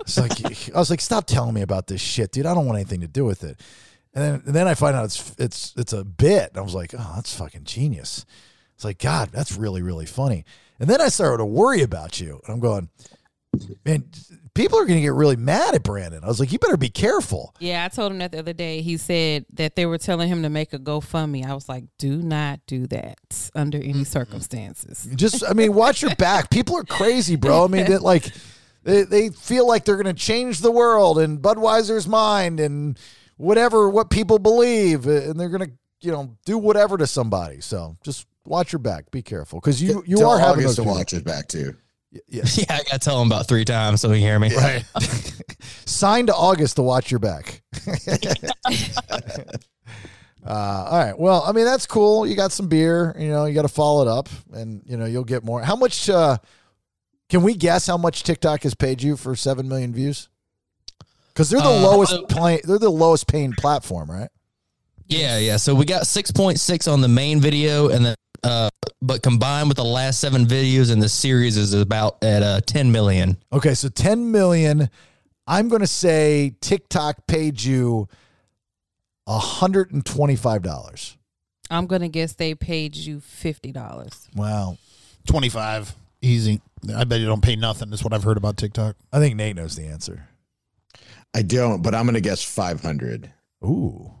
[0.00, 0.32] It's like
[0.74, 2.46] I was like, stop telling me about this shit, dude.
[2.46, 3.60] I don't want anything to do with it.
[4.14, 6.50] And then, and then I find out it's it's it's a bit.
[6.50, 8.24] And I was like, oh, that's fucking genius.
[8.74, 10.44] It's like, God, that's really really funny.
[10.78, 12.88] And then I started to worry about you, and I'm going,
[13.84, 14.08] man,
[14.60, 16.22] people are going to get really mad at Branden.
[16.22, 17.54] I was like, you better be careful.
[17.60, 18.82] Yeah, I told him that the other day.
[18.82, 21.46] He said that they were telling him to make a GoFundMe.
[21.46, 25.08] I was like, do not do that under any circumstances.
[25.14, 26.50] Just, I mean, watch your back.
[26.50, 27.64] People are crazy, bro.
[27.64, 28.30] I mean, that like
[28.82, 32.98] they, they feel like they're going to change the world and Budweiser's mind and
[33.36, 37.60] whatever what people believe, uh, and they're going to you know do whatever to somebody.
[37.60, 39.10] So just watch your back.
[39.10, 41.76] Be careful because you you Tell are having August those to watch his back too.
[42.28, 42.42] Yeah.
[42.56, 44.54] Yeah, I got to tell him about three times so he hear me.
[44.54, 44.84] Right.
[45.86, 47.62] Sign to August to watch your back.
[50.46, 51.18] uh, all right.
[51.18, 52.26] Well, I mean, that's cool.
[52.26, 55.04] You got some beer, you know, you got to follow it up and, you know,
[55.04, 55.62] you'll get more.
[55.62, 56.38] How much, uh,
[57.28, 60.28] can we guess how much TikTok has paid you for 7 million views?
[61.28, 64.30] Because they're the Uh, lowest so- play, they're the lowest paying platform, right?
[65.06, 65.56] Yeah, yeah.
[65.56, 68.70] So we got 6.6 on the main video and then uh
[69.02, 72.92] but combined with the last 7 videos in the series is about at uh 10
[72.92, 73.36] million.
[73.52, 73.74] Okay.
[73.74, 74.90] So 10 million.
[75.46, 78.08] I'm going to say TikTok paid you
[79.28, 81.16] $125.
[81.70, 84.28] I'm gonna guess they paid you fifty dollars.
[84.34, 84.76] Wow.
[85.28, 85.94] 25.
[86.20, 86.60] Easy.
[86.94, 87.90] I bet you don't pay nothing.
[87.90, 88.96] That's what I've heard about TikTok.
[89.12, 90.26] I think Nate knows the answer.
[91.32, 93.32] I don't, but I'm gonna guess 500.
[93.64, 94.12] Ooh.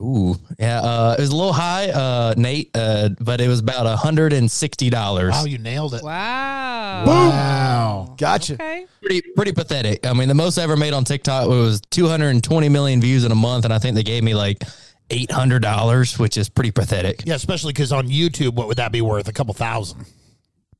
[0.00, 0.80] Ooh, yeah.
[0.80, 4.50] Uh, it was a little high, uh, Nate, uh, but it was about hundred and
[4.50, 5.32] sixty dollars.
[5.32, 6.02] Wow, you nailed it.
[6.02, 7.04] Wow.
[7.06, 8.14] Wow.
[8.16, 8.54] Gotcha.
[8.54, 8.86] Okay.
[9.02, 10.06] Pretty, pretty pathetic.
[10.06, 13.00] I mean, the most I ever made on TikTok was two hundred and twenty million
[13.00, 14.62] views in a month, and I think they gave me like
[15.10, 17.22] eight hundred dollars, which is pretty pathetic.
[17.26, 19.28] Yeah, especially because on YouTube, what would that be worth?
[19.28, 20.06] A couple thousand.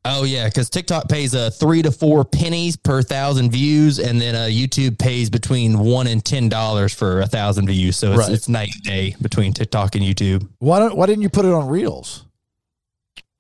[0.05, 4.35] Oh yeah, because TikTok pays uh three to four pennies per thousand views, and then
[4.35, 7.97] uh, YouTube pays between one and ten dollars for a thousand views.
[7.97, 8.31] So it's, Right.
[8.33, 10.49] it's night and day between TikTok and YouTube.
[10.59, 12.25] Why don't why didn't you put it on Reels?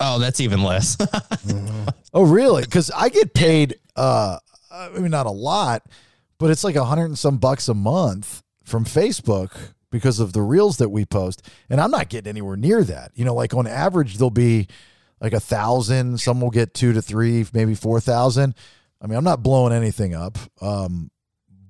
[0.00, 0.96] Oh, that's even less.
[2.12, 2.62] Oh, really?
[2.64, 3.76] Because I get paid.
[3.94, 4.36] Uh,
[4.72, 5.84] I mean, not a lot,
[6.38, 9.52] but it's like a hundred and some bucks a month from Facebook
[9.92, 13.12] because of the reels that we post, and I'm not getting anywhere near that.
[13.14, 14.66] You know, like on average, there'll be
[15.20, 16.20] like a thousand.
[16.20, 18.54] Some will get two to three, maybe four thousand.
[19.02, 20.38] I mean, I'm not blowing anything up.
[20.60, 21.10] Um,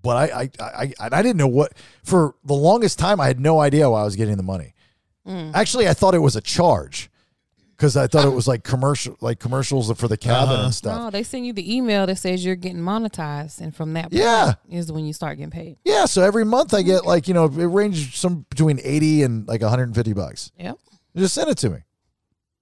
[0.02, 1.72] but I, I, I, I, I didn't know what
[2.04, 3.20] for the longest time.
[3.20, 4.74] I had no idea why I was getting the money.
[5.54, 7.08] Actually, I thought it was a charge
[7.76, 10.64] because I thought it was like commercial, like commercials for the cabin Uh-huh.
[10.64, 10.98] and stuff.
[10.98, 14.14] No, they send you the email that says you're getting monetized, and from that point
[14.14, 14.54] Yeah.
[14.68, 15.76] is when you start getting paid.
[15.84, 19.46] Yeah, so every month I get like you know it ranges some between eighty and
[19.46, 20.50] like one hundred and fifty bucks.
[20.58, 20.78] Yep.
[21.14, 21.78] Just send it to me.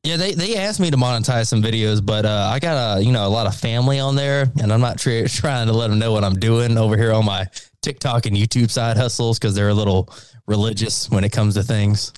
[0.04, 3.12] Yeah, they, they asked me to monetize some videos, but uh, I got a you
[3.12, 5.98] know a lot of family on there, and I'm not tr- trying to let them
[5.98, 7.46] know what I'm doing over here on my
[7.82, 10.08] TikTok and YouTube side hustles because they're a little
[10.46, 12.12] religious when it comes to things.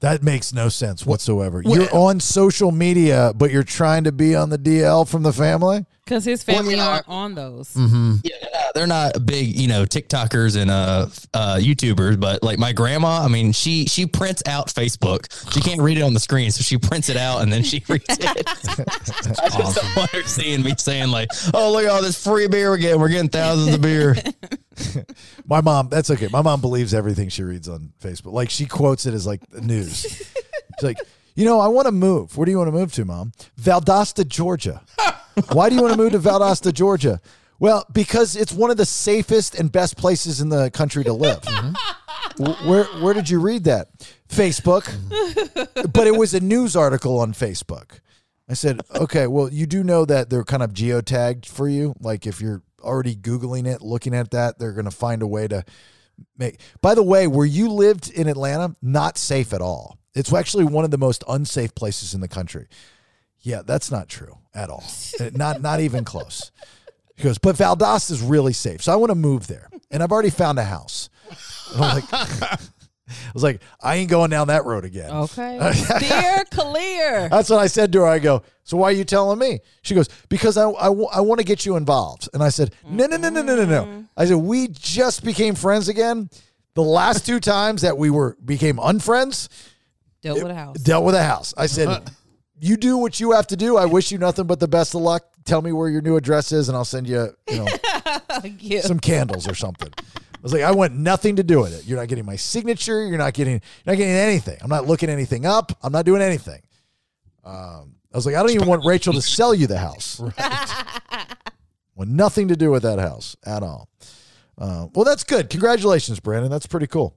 [0.00, 1.60] That makes no sense whatsoever.
[1.64, 5.84] You're on social media, but you're trying to be on the DL from the family.
[6.08, 6.88] Because his family yeah.
[6.88, 7.76] aren't on those.
[7.76, 12.58] Yeah, they're not, they're not big, you know, TikTokers and uh, uh, YouTubers, but like
[12.58, 15.52] my grandma, I mean, she she prints out Facebook.
[15.52, 17.84] She can't read it on the screen, so she prints it out and then she
[17.88, 18.24] reads it.
[18.46, 22.48] I just don't want her seeing me saying like, "Oh, look at all this free
[22.48, 23.00] beer we're getting.
[23.00, 24.16] We're getting thousands of beer."
[25.46, 26.28] My mom, that's okay.
[26.28, 28.32] My mom believes everything she reads on Facebook.
[28.32, 30.00] Like she quotes it as like the news.
[30.00, 30.98] She's like,
[31.34, 32.36] you know, I want to move.
[32.36, 33.32] Where do you want to move to, mom?
[33.60, 34.82] Valdosta, Georgia.
[35.52, 37.20] Why do you want to move to Valdosta, Georgia?
[37.60, 41.40] Well, because it's one of the safest and best places in the country to live.
[41.42, 42.44] Mm-hmm.
[42.44, 43.88] Wh- Where where did you read that?
[44.28, 44.84] Facebook.
[45.92, 48.00] but it was a news article on Facebook.
[48.48, 51.94] I said, okay, well, you do know that they're kind of geotagged for you.
[52.00, 55.48] Like if you're already Googling it, looking at that, they're going to find a way
[55.48, 55.64] to
[56.38, 56.60] make.
[56.80, 59.98] By the way, where you lived in Atlanta, not safe at all.
[60.14, 62.68] It's actually one of the most unsafe places in the country.
[63.40, 64.84] Yeah, that's not true at all.
[65.20, 66.50] Uh, not not even close.
[67.16, 68.82] He goes, but Valdosta is really safe.
[68.82, 69.68] So I want to move there.
[69.90, 71.08] And I've already found a house.
[71.74, 72.58] And I'm like, I
[73.34, 75.10] was like, I ain't going down that road again.
[75.10, 75.58] Okay.
[75.72, 77.28] Steer clear.
[77.28, 78.06] That's what I said to her.
[78.06, 79.60] I go, so why are you telling me?
[79.82, 82.28] She goes, because I, I, I, want to get you involved.
[82.34, 84.04] And I said, no, no, no, no, no, no, no.
[84.16, 86.30] I said, we just became friends again.
[86.74, 89.48] The last two times that we were became unfriends,
[90.22, 90.76] Dealt with a house.
[90.76, 91.54] dealt with a house.
[91.56, 91.88] I said,
[92.60, 93.76] you do what you have to do.
[93.76, 95.24] I wish you nothing but the best of luck.
[95.44, 99.48] Tell me where your new address is, and I'll send you, you know, some candles
[99.48, 99.92] or something.
[99.98, 101.86] I was like, I want nothing to do with it.
[101.86, 103.06] You're not getting my signature.
[103.06, 104.58] You're not getting, you're not getting anything.
[104.60, 105.72] I'm not looking anything up.
[105.82, 106.62] I'm not doing anything.
[107.44, 110.20] Um, I was like, I don't even want Rachel to sell you the house.
[111.98, 113.88] Want nothing to do with that house at all.
[114.56, 115.50] Uh, well, that's good.
[115.50, 116.48] Congratulations, Branden.
[116.48, 117.16] That's pretty cool.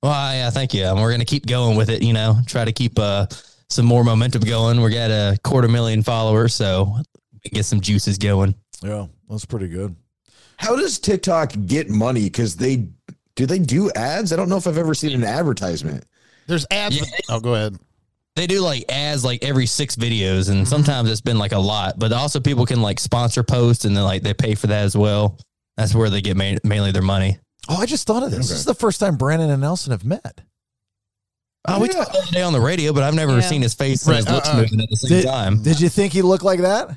[0.00, 0.84] Well, yeah, thank you.
[0.84, 2.02] And we're gonna keep going with it.
[2.04, 3.26] You know, try to keep uh
[3.70, 4.80] some more momentum going.
[4.80, 6.96] We got a quarter million followers, so
[7.52, 8.54] get some juices going.
[8.82, 9.96] Yeah, that's pretty good.
[10.58, 12.24] How does TikTok get money?
[12.24, 12.88] Because they
[13.34, 14.32] do they do ads?
[14.32, 16.04] I don't know if I've ever seen an advertisement.
[16.46, 16.96] There's ads.
[16.96, 17.04] Yeah.
[17.30, 17.76] oh, go ahead.
[18.34, 20.64] They do like ads like every six videos, and mm-hmm.
[20.64, 21.98] sometimes it's been like a lot.
[21.98, 24.96] But also, people can like sponsor posts, and then like they pay for that as
[24.96, 25.38] well.
[25.76, 27.38] That's where they get ma- mainly their money.
[27.68, 28.48] Oh, I just thought of this.
[28.48, 30.40] This is the first time Branden and Nelson have met.
[31.68, 33.40] Oh, we talked the other day on the radio, but I've never Yeah.
[33.40, 35.62] seen his face and Right, his lips uh, uh, moving at the same Did, time.
[35.62, 36.96] did you think he looked like that?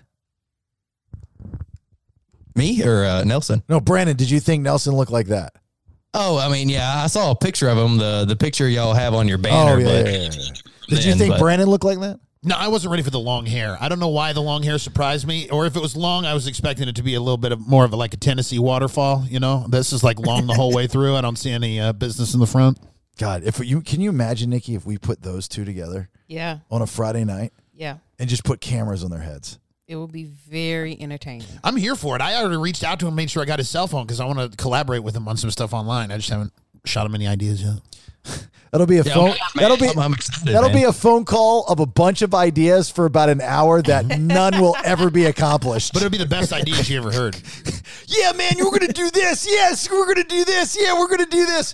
[2.55, 3.63] Me or uh, Nelson?
[3.70, 5.53] No, Branden, did you think Nelson looked like that?
[6.13, 7.97] Oh, I mean, yeah, I saw a picture of him.
[7.97, 9.74] The the picture y'all have on your banner.
[9.74, 10.51] oh, yeah, but yeah, yeah, yeah.
[10.89, 12.20] Did you then, think but- Branden looked like that?
[12.41, 13.78] No, I wasn't ready for the long hair.
[13.82, 16.34] I don't know why the long hair surprised me, or if it was long, I
[16.34, 18.59] was expecting it to be a little bit of more of a, like a Tennessee
[18.59, 19.26] waterfall.
[19.30, 21.17] You know, this is like long the whole way through.
[21.17, 22.80] I don't see any uh, business in the front.
[23.20, 26.59] God, if you can you imagine, Nikki, if we put those two together Yeah.
[26.72, 27.97] on a Friday night Yeah.
[28.17, 29.59] and just put cameras on their heads?
[29.88, 31.47] It will be very entertaining.
[31.63, 32.22] I'm here for it.
[32.22, 34.26] I already reached out to him, made sure I got his cell phone because I
[34.26, 36.11] want to collaborate with him on some stuff online.
[36.11, 36.53] I just haven't
[36.86, 37.80] shot him any ideas yet.
[38.72, 39.30] That'll be a Yeah, phone.
[39.30, 42.36] man, that'll be I'm- I'm excited, that'll be a phone call of a bunch of
[42.36, 45.91] ideas for about an hour that none will ever be accomplished.
[45.91, 47.36] But it'll be the best ideas you ever heard.
[48.07, 49.47] yeah, man, you're gonna do this.
[49.49, 50.78] Yes, we're gonna do this.
[50.80, 51.74] Yeah, we're gonna do this.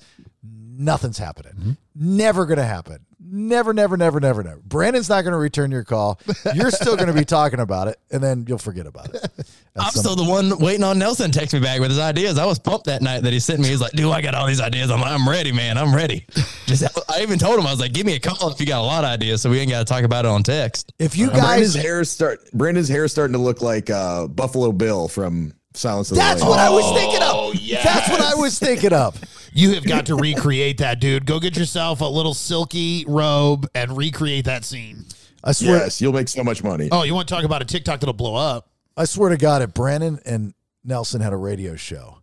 [0.77, 1.53] Nothing's happening.
[1.53, 1.71] Mm-hmm.
[1.95, 3.05] Never gonna happen.
[3.27, 4.61] Never, never, never, never, never.
[4.63, 6.19] Branden's not gonna return your call.
[6.53, 9.49] You're still gonna be talking about it, and then you'll forget about it.
[9.75, 12.37] I'm still the one waiting on Nelson to text me back with his ideas.
[12.37, 13.67] I was pumped that night that he sent me.
[13.67, 14.91] He's like, dude, I got all these ideas.
[14.91, 15.77] I'm like, I'm ready, man.
[15.77, 16.25] I'm ready.
[16.65, 18.79] Just, I even told him, I was like, give me a call if you got
[18.81, 20.93] a lot of ideas so we ain't got to talk about it on text.
[20.99, 22.39] If you Branden's guys, hair start.
[22.53, 26.41] Branden's hair is starting to look like uh, Buffalo Bill from Silence of the that's
[26.41, 26.49] Lambs.
[26.49, 27.83] what I was thinking of.
[27.83, 29.19] That's what I was thinking of.
[29.55, 31.25] You have got to recreate that, dude.
[31.25, 35.05] Go get yourself a little silky robe and recreate that scene.
[35.45, 35.77] I swear.
[35.77, 36.89] Yes, you'll make so much money.
[36.91, 38.69] Oh, you want to talk about a TikTok that'll blow up?
[38.97, 40.53] I swear to God, if Branden and
[40.83, 42.19] Nelson had a radio show,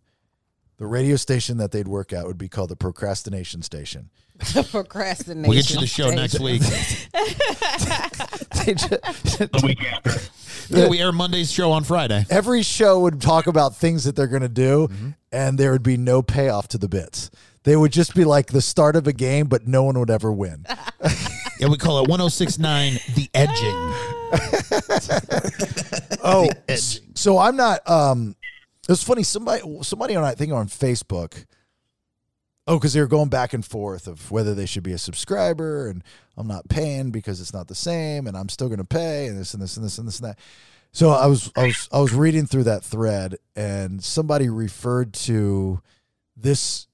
[0.77, 4.11] the radio station that they'd work at would be called the Procrastination Station.
[4.53, 5.49] The procrastination.
[5.49, 6.61] We'll get you the show next week.
[8.65, 8.97] They ju-
[10.69, 12.25] yeah, we air Monday's show on Friday.
[12.29, 15.09] Every show would talk about things that they're going to do, mm-hmm.
[15.33, 17.29] And there would be no payoff to the bits.
[17.63, 20.31] They would just be like the start of a game, but no one would ever
[20.31, 20.65] win.
[21.59, 24.83] Yeah, we call it 1069 The Edging.
[26.25, 27.87] Oh, s- so I'm not.
[27.89, 28.35] Um,
[28.83, 29.23] it was funny.
[29.23, 31.45] Somebody, somebody on I think on Facebook.
[32.65, 35.89] Oh, because they were going back and forth of whether they should be a subscriber,
[35.89, 36.01] and
[36.37, 39.37] I'm not paying because it's not the same, and I'm still going to pay, and
[39.37, 40.39] this and this and this and this and that.
[40.93, 45.81] So I was, I was, I was reading through that thread, and somebody referred to
[46.37, 46.87] this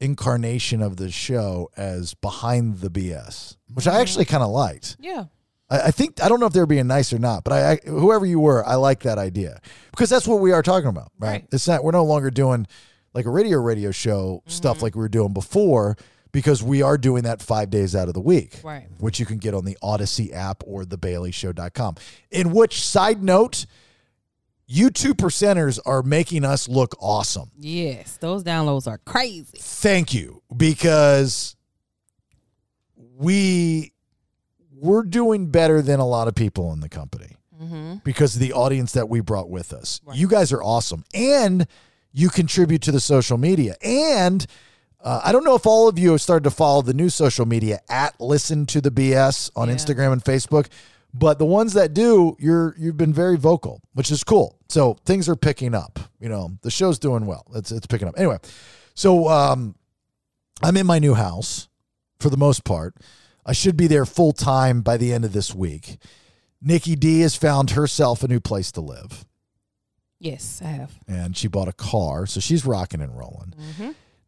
[0.00, 4.00] incarnation of the show as behind the BS, which I mm-hmm.
[4.00, 4.96] actually kind of liked.
[4.98, 5.26] Yeah.
[5.70, 7.78] I, I think I don't know if they're being nice or not, but I, I
[7.86, 11.30] whoever you were, I like that idea because that's what we are talking about, right?
[11.30, 11.46] Right.
[11.52, 12.66] It's not we're no longer doing
[13.14, 14.84] like a radio radio show stuff mm-hmm.
[14.84, 15.96] like we were doing before
[16.32, 18.88] because we are doing that five days out of the week, Right.
[18.98, 21.96] Which you can get on the Audacy app or the BaileyShow.com.
[22.30, 23.66] In which side note,
[24.66, 27.50] you two percenters are making us look awesome.
[27.58, 28.16] Yes.
[28.16, 29.58] Those downloads are crazy.
[29.58, 31.56] Thank you because
[33.16, 33.92] we
[34.74, 37.96] we're doing better than a lot of people in the company mm-hmm.
[38.04, 40.00] because of the audience that we brought with us.
[40.12, 41.66] You guys are awesome and
[42.12, 44.44] you contribute to the social media and
[45.02, 47.46] uh, I don't know if all of you have started to follow the new social
[47.46, 49.74] media at listen to the BS on Yeah.
[49.74, 50.68] Instagram and Facebook,
[51.14, 54.58] but the ones that do, you're you've been very vocal, which is cool.
[54.68, 55.98] So things are picking up.
[56.20, 57.46] You know, the show's doing well.
[57.54, 58.14] It's it's picking up.
[58.16, 58.38] Anyway,
[58.94, 59.74] so um,
[60.62, 61.68] I'm in my new house
[62.20, 62.94] for the most part.
[63.44, 65.98] I should be there full time by the end of this week.
[66.60, 69.24] Nikki D has found herself a new place to live
[70.20, 70.92] Yes, I have.
[71.08, 73.52] and she bought a car, so she's rocking and rolling.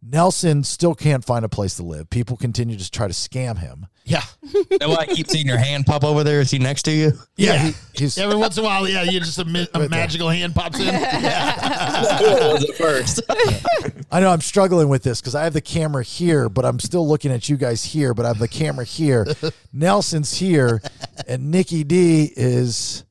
[0.07, 2.11] Nelson still can't find a place to live.
[2.11, 3.86] People continue to try to scam him.
[4.05, 4.22] Yeah.
[4.70, 6.40] That's why I keep seeing your hand pop over there.
[6.40, 7.12] Is he next to you?
[7.36, 7.68] Yeah.
[7.68, 10.55] he- he's Every once in a while, yeah, you just a, mi- a magical hand
[10.55, 10.86] pops in.
[10.92, 13.22] was it first?
[14.12, 17.09] I know I'm struggling with this because I have the camera here, but I'm still
[17.09, 19.26] looking at you guys here, but I have the camera here.
[19.72, 20.82] Nelson's here,
[21.26, 23.05] and Nikki D is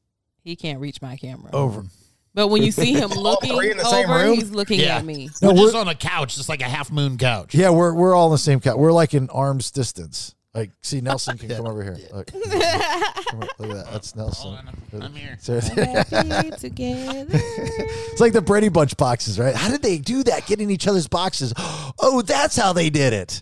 [0.43, 1.49] He can't reach my camera.
[1.53, 1.85] over.
[2.33, 4.33] But when you see him looking in the same over, room?
[4.35, 4.97] he's looking Yeah.
[4.97, 5.29] at me.
[5.41, 7.53] We're No, just we're- on a couch, just like a half moon couch.
[7.55, 8.75] Yeah, we're we're all in the same couch.
[8.77, 10.35] We're like in arm's distance.
[10.55, 11.97] Like, see, Nelson can come over here.
[12.13, 13.87] Look, Come on, look at that.
[13.91, 14.57] That's Nelson.
[15.01, 15.35] I'm here.
[15.41, 17.25] So- Happy together.
[17.31, 19.55] It's like the Brady Bunch boxes, right?
[19.55, 20.45] How did they do that?
[20.45, 21.53] Get in each other's boxes.
[22.05, 23.41] Oh, that's how they did it.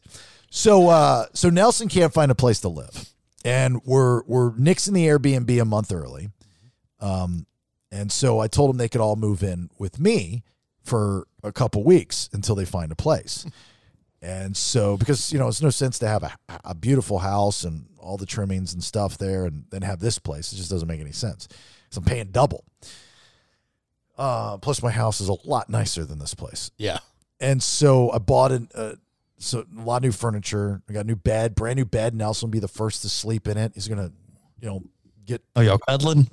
[0.52, 3.10] So, uh, so Nelson can't find a place to live,
[3.44, 6.30] and we're we're nixing the Airbnb a month early.
[7.00, 7.46] Um,
[7.92, 10.44] and so I told them they could all move in with me
[10.84, 13.46] for a couple weeks until they find a place.
[14.24, 16.32] And so, because you know, it's no sense to have a,
[16.64, 20.54] a beautiful house and all the trimmings and stuff there, and then have this place.
[20.54, 21.48] It just doesn't make any sense.
[21.90, 22.64] So I'm paying double.
[24.18, 26.70] Uh, plus, my house is a lot nicer than this place.
[26.78, 27.00] Yeah.
[27.40, 28.94] And so I bought an, uh,
[29.40, 30.84] so a lot of new furniture.
[30.88, 32.14] I got a new bed, brand new bed.
[32.14, 33.72] Nelson will be the first to sleep in it.
[33.74, 34.12] He's gonna,
[34.60, 34.84] you know,
[35.26, 36.30] get Oh, y'all cuddling?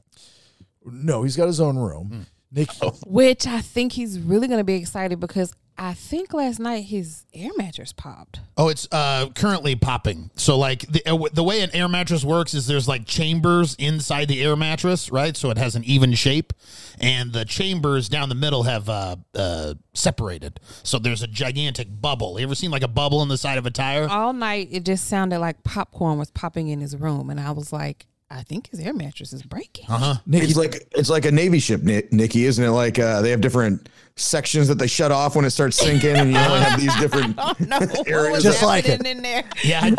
[0.92, 1.22] No.
[1.22, 2.26] He's got his own room.
[2.50, 2.70] Nick,
[3.06, 7.24] Which I think he's really going to be excited because I think last night his
[7.32, 8.40] air mattress popped.
[8.56, 10.30] Oh, it's uh, currently popping.
[10.34, 14.26] So, like the uh, the way an air mattress works is there's like chambers inside
[14.26, 15.36] the air mattress, right?
[15.36, 16.52] So it has an even shape,
[17.00, 20.58] and the chambers down the middle have uh, uh, separated.
[20.82, 22.40] So there's a gigantic bubble.
[22.40, 24.08] You ever seen like a bubble in the side of a tire?
[24.08, 27.30] All night, it just sounded like popcorn was popping in his room.
[27.30, 29.86] And I was like, I think his air mattress is breaking.
[29.88, 30.14] Uh huh.
[30.26, 32.70] Nick, It's like it's like a Navy ship, Nikki, isn't it?
[32.70, 36.30] Like uh, they have different sections that they shut off when it starts sinking, and
[36.30, 38.42] you only have these different Oh, no, what areas.
[38.42, 39.44] Just like happening in there?
[39.64, 39.96] Yeah, I,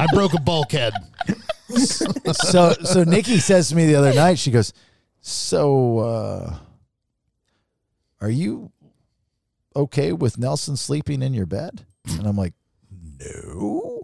[0.00, 0.92] I broke a bulkhead.
[1.68, 4.72] so so Nikki says to me the other night, she goes,
[5.20, 6.56] "So, uh,
[8.20, 8.72] are you
[9.76, 12.54] okay with Nelson sleeping in your bed?" And I'm like,
[12.90, 14.02] "No."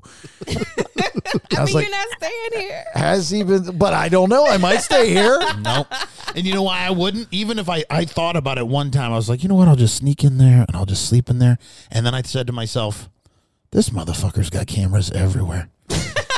[1.55, 2.85] I I was like, you're not staying here.
[2.95, 4.47] "Has he been?" But I don't know.
[4.47, 5.39] I might stay here.
[5.63, 5.87] Nope.
[6.35, 7.29] And you know why I wouldn't?
[7.31, 9.69] Even if I, I thought about it one time, I was like, you know what?
[9.69, 11.59] I'll just sneak in there and I'll just sleep in there.
[11.91, 13.09] And then I said to myself,
[13.71, 15.69] this motherfucker's got cameras everywhere.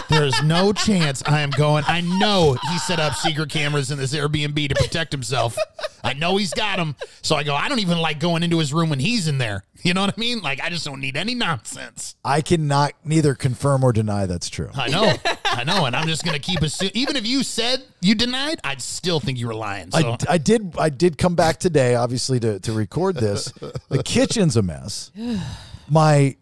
[0.09, 1.85] There's no chance I am going.
[1.87, 5.57] I know he set up secret cameras in this Airbnb to protect himself.
[6.03, 6.97] I know he's got them.
[7.23, 9.65] So I go, I don't even like going into his room when he's in there.
[9.83, 10.41] You know what I mean?
[10.41, 12.17] Like, I just don't need any nonsense.
[12.25, 14.71] I cannot neither confirm or deny that's true.
[14.75, 15.13] I know.
[15.45, 15.85] I know.
[15.85, 16.93] And I'm just going to keep assuming.
[16.95, 19.91] Even if you said you denied, I'd still think you were lying.
[19.91, 20.13] So.
[20.13, 23.53] I, I did I did come back today, obviously to to record this.
[23.89, 25.11] The kitchen's a mess.
[25.89, 26.37] My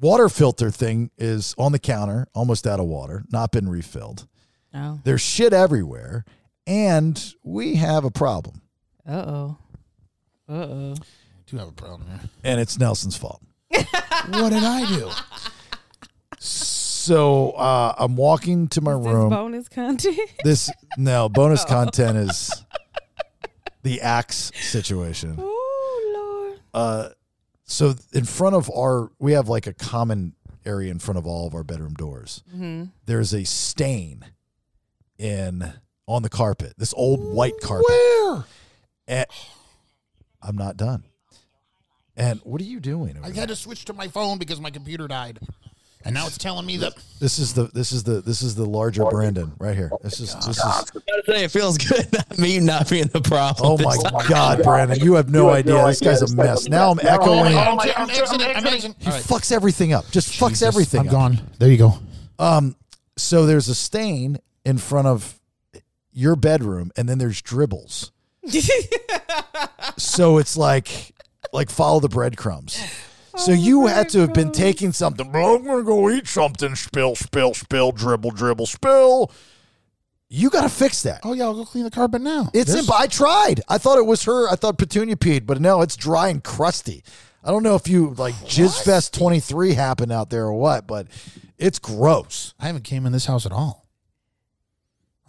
[0.00, 4.26] water filter thing is on the counter, almost out of water, not been refilled.
[4.74, 6.24] Oh, There's shit everywhere,
[6.66, 8.60] and we have a problem,
[9.08, 9.56] uh oh,
[10.48, 10.94] uh oh.
[11.46, 12.20] do have a problem here.
[12.44, 13.42] and it's Nelson's fault.
[14.30, 15.10] What did I do?
[16.38, 19.30] So uh, I'm walking to my This room.
[19.30, 20.18] bonus content.
[20.44, 22.64] This no bonus content is
[23.82, 25.36] the axe situation.
[25.38, 26.60] oh Lord.
[26.74, 27.08] uh
[27.68, 31.46] so in front of our we have like a common area in front of all
[31.46, 32.84] of our bedroom doors mm-hmm.
[33.06, 34.24] there's a stain
[35.18, 35.72] in
[36.06, 38.44] on the carpet this old white carpet Where?
[39.06, 39.26] and
[40.42, 41.04] i'm not done
[42.18, 43.42] and what are you doing over I there?
[43.42, 45.38] had to switch to my phone because my computer died.
[46.08, 48.64] And now it's telling me that this is the this is the this is the
[48.64, 52.58] larger Branden right here this is this is gotta say, it feels good not me
[52.60, 53.72] not being the problem.
[53.72, 53.96] oh my
[54.28, 58.10] god Branden you have no idea this guy's a mess now i'm echoing I'm, I'm
[58.10, 58.46] exiting.
[58.56, 58.94] I'm exiting.
[58.98, 61.12] he fucks everything up just fucks Jesus, everything I'm up.
[61.12, 61.40] gone.
[61.58, 61.98] There you go.
[62.38, 62.76] Um,
[63.16, 65.38] so there's a stain in front of
[66.12, 68.12] your bedroom, and then there's dribbles.
[69.98, 71.12] so it's like,
[71.52, 72.80] like follow the breadcrumbs.
[73.38, 75.30] So oh, you had to have been taking something.
[75.30, 76.74] "Bro, I'm gonna go eat something.
[76.74, 77.92] Spill, spill, spill.
[77.92, 79.30] Dribble, dribble, spill.
[80.28, 81.20] You got to fix that.
[81.24, 82.50] Oh yeah, I'll go clean the carpet now.
[82.52, 83.62] It's imp- I tried.
[83.68, 84.48] I thought it was her.
[84.48, 87.02] I thought Petunia peed, but no, it's dry and crusty.
[87.42, 91.06] I don't know if you like Jizzfest 23 happened out there or what, but
[91.56, 92.52] it's gross.
[92.60, 93.87] I haven't came in this house at all.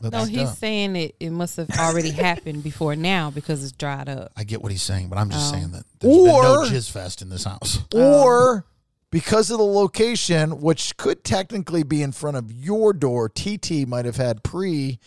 [0.02, 0.56] But No, he's dumb.
[0.56, 1.16] saying it.
[1.20, 4.32] It must have already happened before now because it's dried up.
[4.38, 5.56] I get what he's saying, but I'm just Oh.
[5.58, 7.80] saying that there's been no Or- jizz fest in this house.
[7.94, 8.66] or
[9.12, 14.06] because of the location, which could technically be in front of your door, TT might
[14.06, 15.00] have had pre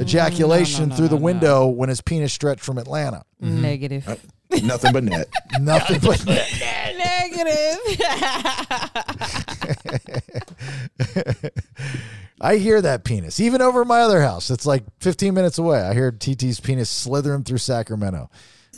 [0.00, 1.24] ejaculation Mm, No, no, through the no, no.
[1.24, 3.24] window when his penis stretched from Atlanta.
[3.40, 4.06] Negative.
[4.62, 5.28] Nothing but net.
[5.60, 6.48] Nothing but net.
[6.96, 7.78] Negative.
[12.44, 13.40] I hear that penis.
[13.40, 14.50] Even over my other house.
[14.50, 15.80] It's like 15 minutes away.
[15.80, 18.28] I hear TT's penis slithering through Sacramento.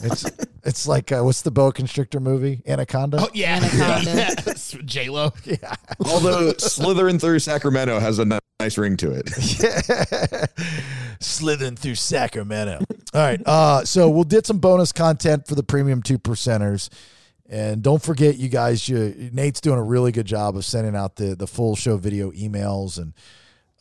[0.01, 0.25] It's
[0.65, 2.63] it's like uh, what's the boa constrictor movie?
[2.65, 3.19] Anaconda?
[3.21, 4.55] Oh yeah, Anaconda.
[4.85, 5.33] J Lo.
[5.45, 5.75] Yeah.
[6.05, 10.51] Although slithering through Sacramento has a nice ring to it.
[11.21, 12.85] slithering through Sacramento.
[13.15, 13.41] All right.
[13.45, 16.89] Uh, so we'll did some bonus content for the premium two percenters.
[17.49, 21.17] And don't forget, you guys, you, Nate's doing a really good job of sending out
[21.17, 22.99] the, the full show video emails.
[22.99, 23.15] And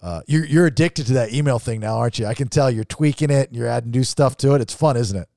[0.06, 2.28] uh, you're, you're addicted to that email thing now, aren't you?
[2.28, 4.62] I can tell you're tweaking it and you're adding new stuff to it.
[4.62, 5.28] It's fun, isn't it?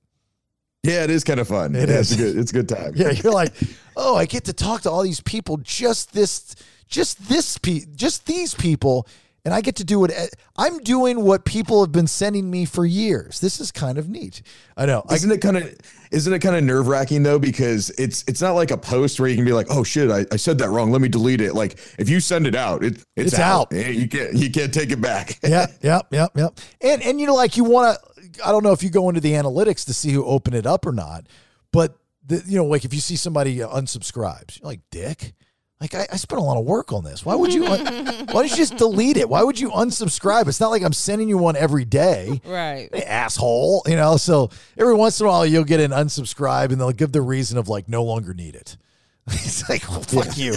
[0.82, 1.74] Yeah, it is kind of fun.
[1.74, 2.12] It yeah, is.
[2.12, 2.36] It's a good.
[2.36, 2.92] It's a good time.
[2.94, 3.54] Yeah, you're like,
[3.96, 6.54] oh, I get to talk to all these people, just this,
[6.86, 9.08] just this, pe- just these people,
[9.48, 10.10] and I get to do it.
[10.14, 10.26] Eh,
[10.58, 13.40] I'm doing what people have been sending me for years.
[13.40, 14.42] This is kind of neat.
[14.76, 15.02] I know.
[15.10, 15.74] Isn't it kind of
[16.10, 17.38] isn't it kind of nerve wracking though?
[17.38, 20.26] Because it's it's not like a post where you can be like, oh shit, I,
[20.30, 20.92] I said that wrong.
[20.92, 21.54] Let me delete it.
[21.54, 23.72] Like if you send it out, it it's, It's out.
[23.72, 23.78] out.
[23.78, 25.38] Eh, you can't you can't take it back.
[25.42, 26.48] yeah, yeah, yeah, yeah.
[26.82, 28.44] And and you know, like you want to.
[28.44, 30.84] I don't know if you go into the analytics to see who opened it up
[30.84, 31.26] or not,
[31.72, 31.96] but
[32.26, 35.32] the, you know, like if you see somebody unsubscribes, you're like, Dick.
[35.80, 37.24] Like I, I spent a lot of work on this.
[37.24, 37.64] Why would you?
[37.66, 39.28] why don't you just delete it?
[39.28, 40.48] Why would you unsubscribe?
[40.48, 42.40] It's not like I'm sending you one every day.
[42.44, 42.88] right.
[42.92, 43.82] Hey, asshole.
[43.86, 47.12] You know, so every once in a while you'll get an unsubscribe and they'll give
[47.12, 48.76] the reason of like no longer need it.
[49.30, 50.54] it's like, well, fuck you.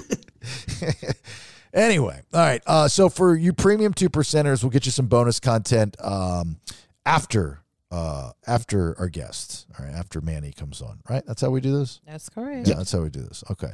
[1.74, 2.62] anyway, all right.
[2.66, 6.58] Uh, so for you premium two percenters, we'll get you some bonus content um,
[7.06, 7.60] after
[7.92, 9.66] uh, after our guests.
[9.78, 11.02] All right, after Manny comes on.
[11.10, 11.24] Right?
[11.28, 12.00] That's how we do this.
[12.08, 12.68] That's correct.
[12.68, 13.44] Yeah, that's how we do this.
[13.52, 13.74] Okay.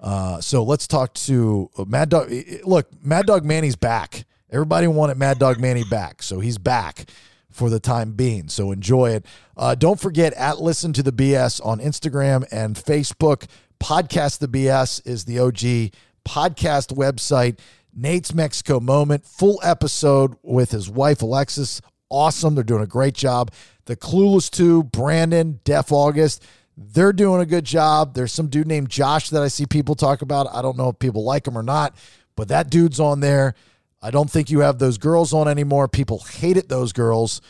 [0.00, 2.32] Uh, so let's talk to uh, Mad Dog.
[2.64, 4.24] Look, Mad Dog Manny's back.
[4.50, 7.10] Everybody wanted Mad Dog Manny back, so he's back
[7.50, 8.48] for the time being.
[8.48, 9.26] So enjoy it.
[9.56, 13.46] Uh, don't forget at Listen to the BS on Instagram and Facebook.
[13.80, 15.92] Podcast the BS is the OG
[16.26, 17.58] podcast website.
[17.94, 21.80] Nate's Mexico Moment, full episode with his wife Alexis.
[22.08, 22.54] Awesome.
[22.54, 23.52] They're doing a great job.
[23.86, 26.44] The Clueless 2, Branden, Def August,
[26.76, 28.14] they're doing a good job.
[28.14, 30.48] There's some dude named Josh that I see people talk about.
[30.54, 31.94] I don't know if people like him or not,
[32.36, 33.54] but that dude's on there.
[34.02, 35.88] I don't think you have those girls on anymore.
[35.88, 37.40] People hated those girls.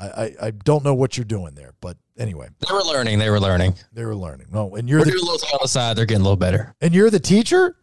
[0.00, 3.18] I, I, I don't know what you're doing there, but anyway, They were learning.
[3.18, 3.74] They were learning.
[3.92, 4.46] they were learning.
[4.52, 5.96] No, and you're We're doing a little on the side.
[5.96, 6.74] They're getting a little better.
[6.80, 7.74] and you're the teacher.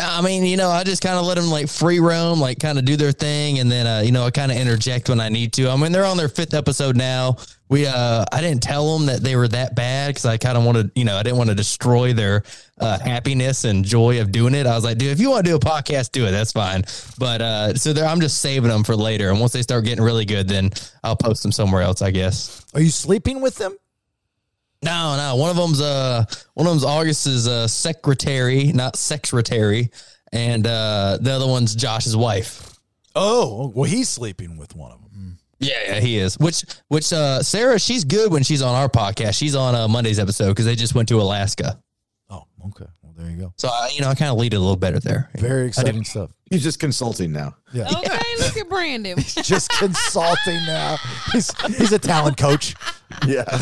[0.00, 2.78] I mean, you know, I just kind of let them like free roam, like kind
[2.78, 5.28] of do their thing, and then uh, you know, I kind of interject when I
[5.28, 5.68] need to.
[5.68, 7.36] I mean, they're on their fifth episode now.
[7.72, 10.64] We, uh, I didn't tell them that they were that bad because I kind of
[10.64, 12.42] wanted, you know, I didn't want to destroy their
[12.78, 14.66] uh, happiness and joy of doing it.
[14.66, 16.32] I was like, dude, if you want to do a podcast, do it.
[16.32, 16.84] That's fine.
[17.18, 20.04] But uh, so there, I'm just saving them for later, and once they start getting
[20.04, 20.68] really good, then
[21.02, 22.62] I'll post them somewhere else, I guess.
[22.74, 23.74] Are you sleeping with them?
[24.82, 25.36] No, no.
[25.36, 29.90] One of them's uh one of them's August's uh secretary, not secretary,
[30.30, 32.78] and uh the other one's Josh's wife.
[33.14, 35.11] Oh, well, he's sleeping with one of them.
[35.62, 36.38] Yeah, yeah, he is.
[36.38, 39.36] Which which uh Sarah, she's good when she's on our podcast.
[39.38, 41.80] She's on uh, Monday's episode because they just went to Alaska.
[42.28, 42.86] Oh, okay.
[43.02, 43.54] Well, there you go.
[43.58, 45.30] So I, you know, I kind of lead it a little better there.
[45.36, 46.32] Very exciting stuff.
[46.50, 47.54] He's just consulting now.
[47.72, 47.88] Yeah.
[47.90, 49.42] Okay, look at Branden.
[49.44, 50.96] Just consulting now.
[51.32, 52.74] He's he's a talent coach.
[53.26, 53.44] Yeah.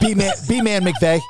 [0.00, 1.20] B man, B man McVeigh.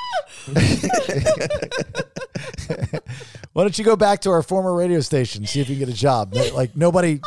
[3.53, 5.95] Why don't you go back to our former radio station, see if you can get
[5.95, 6.35] a job?
[6.35, 7.21] Like nobody,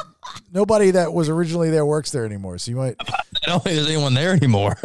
[0.53, 2.57] nobody that was originally there works there anymore.
[2.59, 2.95] So you might.
[3.09, 4.78] I don't think there's anyone there anymore.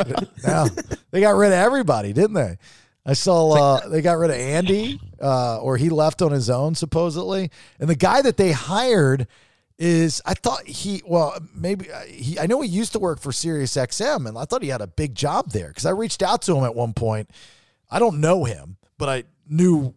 [0.42, 0.66] Now
[1.10, 2.56] they got rid of everybody, didn't they?
[3.04, 6.74] I saw uh, they got rid of Andy, uh, or he left on his own
[6.74, 7.50] supposedly,
[7.80, 9.26] and the guy that they hired
[9.78, 13.32] is I thought he well maybe uh, he I know he used to work for
[13.32, 16.42] Sirius XM, and I thought he had a big job there because I reached out
[16.42, 17.30] to him at one point.
[17.90, 19.94] I don't know him, but I knew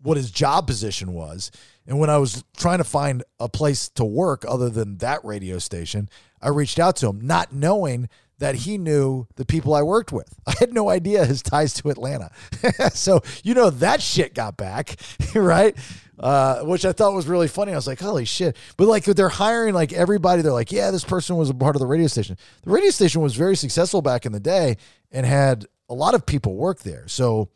[0.00, 1.50] what his job position was.
[1.86, 5.58] And when I was trying to find a place to work other than that radio
[5.58, 6.08] station,
[6.40, 8.08] I reached out to him, not knowing
[8.38, 10.32] that he knew the people I worked with.
[10.46, 12.30] I had no idea his ties to Atlanta.
[12.92, 14.96] so, you know, that shit got back,
[15.34, 15.76] right?
[16.18, 17.72] Uh, which I thought was really funny.
[17.72, 18.56] I was like, holy shit.
[18.76, 21.80] But like they're hiring like everybody, they're like, yeah, this person was a part of
[21.80, 22.36] the radio station.
[22.62, 24.78] The radio station was very successful back in the day
[25.12, 27.06] and had a lot of people work there.
[27.06, 27.50] So,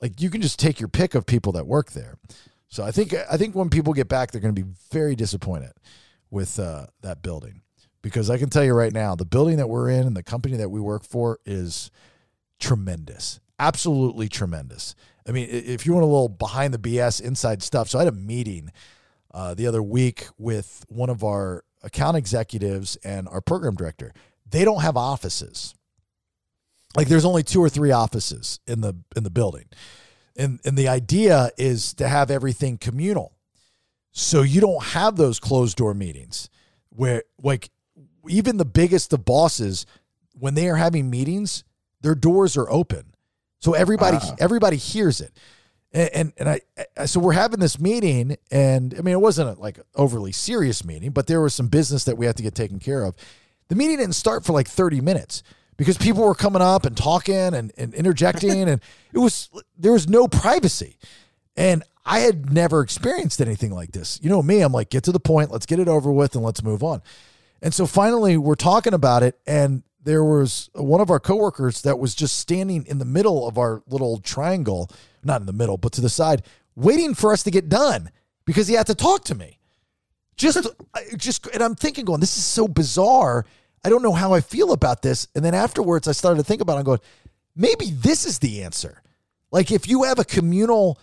[0.00, 2.16] like you can just take your pick of people that work there.
[2.68, 5.72] So I think I think when people get back, they're going to be very disappointed
[6.30, 7.62] with uh, that building
[8.02, 10.56] because I can tell you right now, the building that we're in and the company
[10.56, 11.90] that we work for is
[12.60, 14.94] tremendous, absolutely tremendous.
[15.26, 18.12] I mean, if you want a little behind the BS inside stuff, so I had
[18.12, 18.70] a meeting
[19.32, 24.12] uh, the other week with one of our account executives and our program director.
[24.50, 25.74] They don't have offices
[26.96, 29.66] like there's only two or three offices in the in the building
[30.36, 33.36] and and the idea is to have everything communal
[34.12, 36.48] so you don't have those closed door meetings
[36.88, 37.70] where like
[38.28, 39.86] even the biggest of bosses
[40.38, 41.64] when they are having meetings
[42.00, 43.12] their doors are open.
[43.60, 44.36] So everybody Ah.
[44.38, 45.32] everybody hears it.
[45.92, 46.60] And and, and I,
[46.96, 50.84] I so we're having this meeting and i mean it wasn't a, like overly serious
[50.84, 53.16] meeting but there was some business that we had to get taken care of.
[53.68, 55.42] The meeting didn't start for like 30 minutes
[55.76, 58.80] because people were coming up and talking and, and interjecting and
[59.12, 60.98] it was there was no privacy.
[61.56, 64.20] And i had never experienced anything like this.
[64.22, 66.44] You know me i'm like get to the point let's get it over with and
[66.44, 67.02] let's move on
[67.62, 71.98] and so finally we're talking about it and there was one of our coworkers that
[71.98, 74.90] was just standing in the middle of our little triangle
[75.22, 76.42] not in the middle but to the side
[76.78, 78.10] waiting for us to get done
[78.44, 79.58] because he had to talk to me.
[80.36, 80.66] Just
[81.16, 83.44] just and i'm thinking going this is so bizarre.
[83.84, 85.28] I don't know how i feel about this.
[85.34, 87.00] And then afterwards i started to think about it i'm going
[87.54, 89.02] maybe this is the answer.
[89.50, 90.98] Like if you have a communal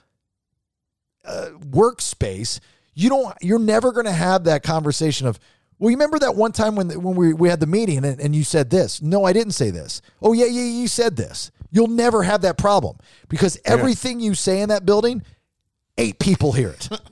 [1.25, 2.59] uh, workspace
[2.93, 5.39] you don't you're never going to have that conversation of
[5.79, 8.35] well you remember that one time when when we, we had the meeting and, and
[8.35, 11.87] you said this no i didn't say this oh yeah yeah you said this you'll
[11.87, 12.97] never have that problem
[13.29, 15.21] because everything you say in that building
[15.97, 16.89] eight people hear it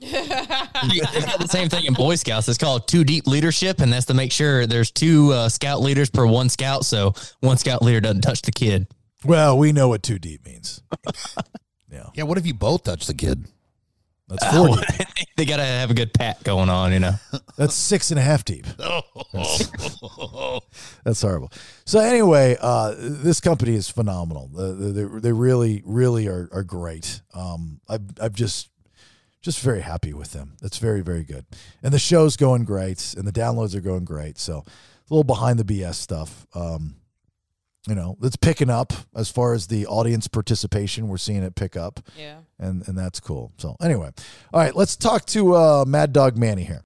[0.86, 2.46] It's the same thing in Boy Scouts.
[2.48, 6.10] It's called two deep leadership, and that's to make sure there's two uh, scout leaders
[6.10, 8.86] per one scout, so one scout leader doesn't touch the kid.
[9.24, 10.82] well we know what two deep means
[11.90, 12.06] yeah.
[12.14, 13.46] Yeah, what if you both touch the kid?
[14.28, 14.68] That's four
[15.16, 15.28] deep.
[15.36, 17.14] they got to have a good pat going on, you know.
[17.56, 18.66] That's six and a half deep.
[21.04, 21.52] That's horrible.
[21.84, 24.50] So anyway, uh, this company is phenomenal.
[24.56, 27.20] Uh, they, they really, really are, are great.
[27.34, 28.70] Um, I've, I've just
[29.42, 30.56] just very happy with them.
[30.62, 31.44] It's very, very good.
[31.82, 34.38] And the show's going great and the downloads are going great.
[34.38, 34.64] So a
[35.10, 36.46] little behind the BS stuff.
[36.54, 36.96] Um,
[37.86, 41.08] you know, it's picking up as far as the audience participation.
[41.08, 42.00] We're seeing it pick up.
[42.16, 42.38] Yeah.
[42.58, 43.52] And and that's cool.
[43.58, 44.10] So anyway.
[44.52, 46.84] All right, let's talk to uh, Mad Dog Manny here.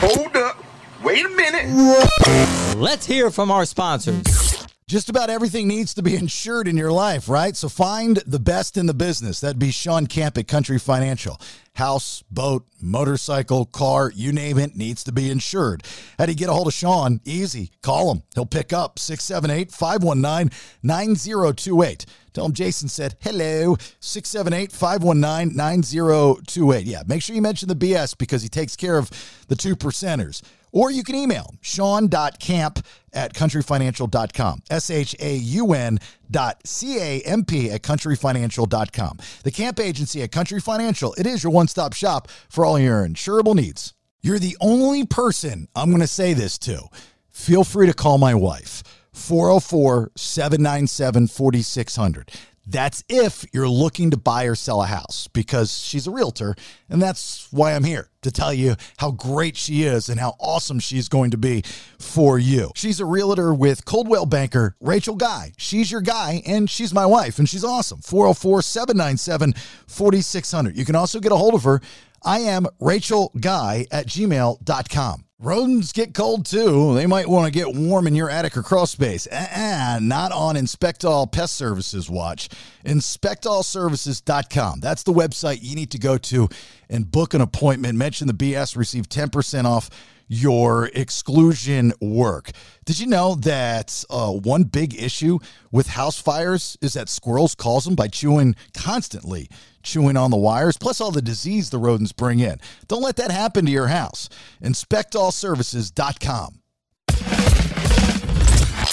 [0.00, 0.62] Hold up.
[1.02, 2.76] Wait a minute.
[2.76, 4.44] Let's hear from our sponsors.
[4.86, 7.56] Just about everything needs to be insured in your life, right?
[7.56, 9.40] So find the best in the business.
[9.40, 11.40] That'd be Shaun Camp at Country Financial.
[11.74, 15.84] House, boat, motorcycle, car, you name it, needs to be insured.
[16.18, 17.20] How do you get a hold of Shaun?
[17.24, 17.70] Easy.
[17.82, 18.24] Call him.
[18.34, 20.50] He'll pick up 678 519
[20.82, 22.04] 9028.
[22.34, 23.76] Tell him Jason said hello.
[24.00, 26.84] 678 519 9028.
[26.84, 29.10] Yeah, make sure you mention the BS because he takes care of
[29.48, 30.42] the two percenters.
[30.72, 34.62] Or you can email shaun.camp at countryfinancial.com.
[34.68, 39.18] S H A U N dot C A M P at countryfinancial.com.
[39.44, 43.06] The camp agency at Country Financial, it is your one stop shop for all your
[43.06, 43.94] insurable needs.
[44.20, 46.88] You're the only person I'm going to say this to.
[47.28, 48.82] Feel free to call my wife,
[49.14, 52.30] 404 797 4600.
[52.66, 56.54] That's if you're looking to buy or sell a house because she's a realtor.
[56.88, 60.80] And that's why I'm here to tell you how great she is and how awesome
[60.80, 61.62] she's going to be
[61.98, 62.70] for you.
[62.74, 65.52] She's a realtor with Coldwell Banker, Rachel Guy.
[65.58, 68.00] She's your guy and she's my wife and she's awesome.
[68.00, 69.54] 404 797
[69.86, 70.76] 4600.
[70.76, 71.80] You can also get a hold of her.
[72.22, 75.24] I am Rachel Guy at gmail.com.
[75.44, 76.94] Rodents get cold too.
[76.94, 79.28] They might want to get warm in your attic or crawl space.
[79.30, 82.48] Uh-uh, not on Inspectall Pest Services watch.
[82.86, 84.80] InspectallServices.com.
[84.80, 86.48] That's the website you need to go to
[86.88, 87.98] and book an appointment.
[87.98, 89.90] Mention the BS, receive 10% off
[90.28, 92.50] your exclusion work.
[92.84, 95.38] Did you know that uh, one big issue
[95.70, 99.48] with house fires is that squirrels cause them by chewing constantly,
[99.82, 102.60] chewing on the wires, plus all the disease the rodents bring in.
[102.88, 104.28] Don't let that happen to your house.
[104.62, 106.60] InspectAllServices.com.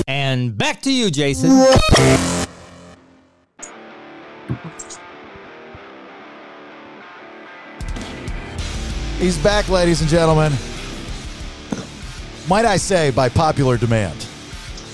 [0.07, 1.49] And back to you, Jason.
[9.17, 10.51] He's back, ladies and gentlemen.
[12.47, 14.19] Might I say, by popular demand.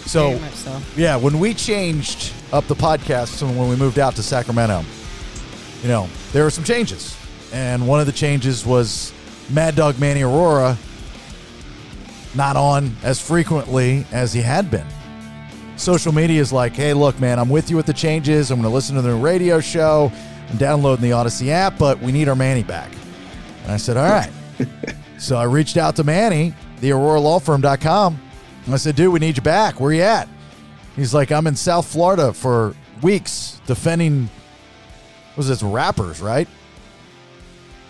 [0.06, 0.82] So, Very much so.
[0.96, 4.84] yeah, when we changed up the podcast and when we moved out to Sacramento,
[5.82, 7.18] you know, there were some changes.
[7.54, 9.14] And one of the changes was
[9.50, 10.78] Mad Dog Manny Arora
[12.36, 14.86] not on as frequently as he had been.
[15.76, 18.52] Social media is like, hey, look, man, I'm with you with the changes.
[18.52, 20.12] I'm going to listen to the radio show.
[20.50, 22.92] I'm downloading the Audacy app, but we need our Manny back.
[23.64, 24.32] And I said, all right.
[25.20, 28.20] so I reached out to Manny, thearoralawfirm.com.
[28.66, 29.80] And I said, dude, we need you back.
[29.80, 30.28] Where you at?
[30.96, 36.48] He's like, I'm in South Florida for weeks defending, what was this, rappers, right?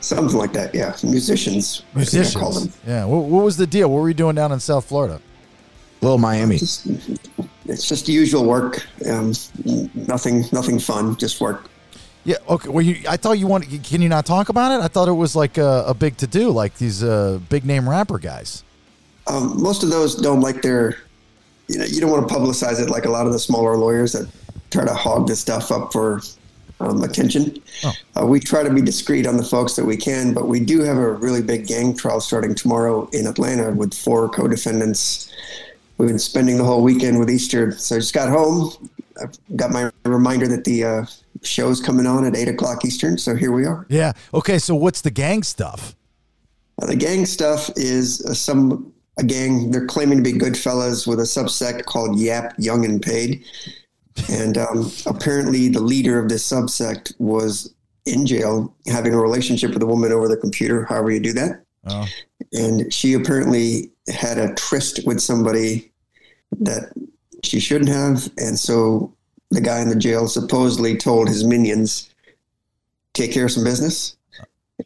[0.01, 0.95] Something like that, yeah.
[1.03, 1.81] Musicians.
[1.81, 2.67] I call Musicians.
[2.67, 2.73] them.
[2.85, 3.05] Yeah.
[3.05, 3.89] What, what was the deal?
[3.89, 5.19] What were you doing down in South Florida?
[6.01, 6.57] Little Miami.
[6.57, 6.85] Just,
[7.65, 8.85] it's just the usual work.
[9.09, 9.33] Um,
[9.95, 11.15] nothing, nothing fun.
[11.15, 11.69] Just work.
[12.23, 12.35] Yeah.
[12.47, 12.69] Okay.
[12.69, 13.83] Well, you, I thought you wanted.
[13.83, 14.83] Can you not talk about it?
[14.83, 17.89] I thought it was like a, a big to do, like these uh, big name
[17.89, 18.63] rapper guys.
[19.27, 20.97] Um, most of those don't like their.
[21.67, 24.13] You know, you don't want to publicize it like a lot of the smaller lawyers
[24.13, 24.29] that
[24.71, 26.21] try to hog this stuff up for
[26.79, 27.61] um, attention.
[27.83, 30.81] Uh, we try to be discreet on the folks that we can, but we do
[30.81, 35.31] have a really big gang trial starting tomorrow in Atlanta with four co-defendants.
[35.97, 38.71] We've been spending the whole weekend with Easter, so I just got home.
[39.21, 41.05] I've got my reminder that the uh,
[41.41, 43.85] show's coming on at eight o'clock Eastern, so here we are.
[43.89, 44.13] Yeah.
[44.33, 44.59] Okay.
[44.59, 45.95] So what's the gang stuff?
[46.79, 49.71] Uh, the gang stuff is uh, some a gang.
[49.71, 53.45] They're claiming to be good fellas with a subsect called Yap Young and Paid,
[54.29, 57.73] and um, apparently the leader of this subsect was
[58.05, 60.85] in jail having a relationship with a woman over the computer.
[60.85, 62.05] However you do that, Oh.
[62.53, 65.91] and she apparently had a tryst with somebody
[66.59, 66.91] that
[67.43, 69.13] she shouldn't have, and so
[69.51, 72.09] the guy in the jail supposedly told his minions
[73.13, 74.17] take care of some business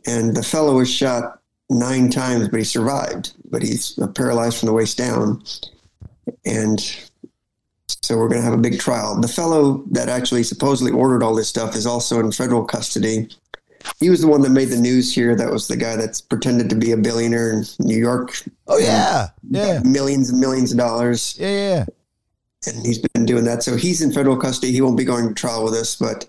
[0.05, 1.40] and the fellow was shot
[1.71, 3.33] nine times, but he survived.
[3.49, 5.41] But he's paralyzed from the waist down,
[6.45, 6.79] and
[7.87, 9.19] so we're going to have a big trial.
[9.19, 13.29] The fellow that actually supposedly ordered all this stuff is also in federal custody.
[13.99, 15.35] He was the one that made the news here.
[15.35, 18.41] That was the guy that's pretended to be a billionaire in New York.
[18.67, 19.29] Oh yeah.
[19.49, 19.79] Yeah.
[19.83, 21.47] millions and millions of dollars, Yeah.
[21.49, 21.85] Yeah.
[22.67, 23.63] and he's been doing that.
[23.63, 24.71] So he's in federal custody.
[24.71, 26.27] He won't be going to trial with us, but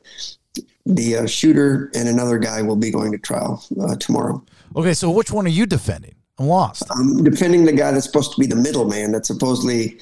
[0.86, 4.43] the uh, shooter and another guy will be going to trial uh, tomorrow.
[4.77, 4.94] Okay.
[4.94, 6.15] So which one are you defending?
[6.39, 6.85] I'm lost.
[6.90, 9.99] I'm defending the guy that's supposed to be the middleman that supposedly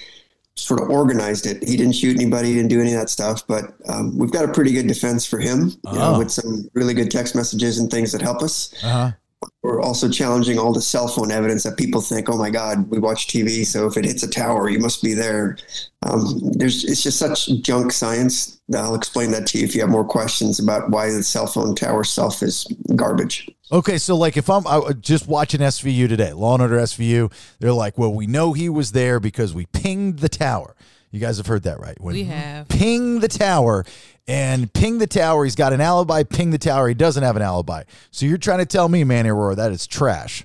[0.57, 1.63] sort of organized it.
[1.67, 4.45] He didn't shoot anybody, he didn't do any of that stuff, but um, we've got
[4.45, 6.19] a pretty good defense for him you know, Oh.
[6.19, 8.73] with some really good text messages and things that help us.
[8.85, 9.13] Uh-huh.
[9.63, 12.99] We're also challenging all the cell phone evidence that people think, oh my God, we
[12.99, 15.57] watch TV, so if it hits a tower, you must be there.
[16.03, 18.61] Um, there's it's just such junk science.
[18.75, 21.75] I'll explain that to you if you have more questions about why the cell phone
[21.75, 22.67] tower self is
[22.97, 23.49] garbage.
[23.73, 27.73] Okay, so like if I'm I, just watching SVU today, Law and Order SVU, they're
[27.73, 30.75] like, well, we know he was there because we pinged the tower.
[31.13, 32.01] You guys have heard that, right?
[32.01, 32.69] When We have.
[32.69, 33.85] Ping the tower
[34.29, 35.45] and ping the tower.
[35.45, 36.23] He's got an alibi.
[36.23, 36.89] Ping the tower.
[36.89, 37.85] He doesn't have an alibi.
[38.11, 40.45] So you're trying to tell me, Manny Arora, that is trash.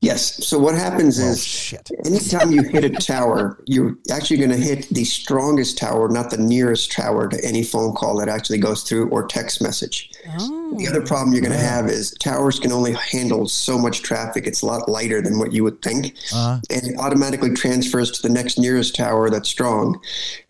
[0.00, 0.46] Yes.
[0.46, 1.90] So what happens Oh is shit.
[2.06, 6.38] anytime you hit a tower, you're actually going to hit the strongest tower, not the
[6.38, 10.10] nearest tower to any phone call that actually goes through or text message.
[10.38, 10.74] Oh.
[10.78, 14.46] The other problem you're going to have is towers can only handle so much traffic.
[14.46, 16.14] It's a lot lighter than what you would think.
[16.32, 16.60] Uh-huh.
[16.70, 20.00] And it automatically transfers to the next nearest tower that's strong.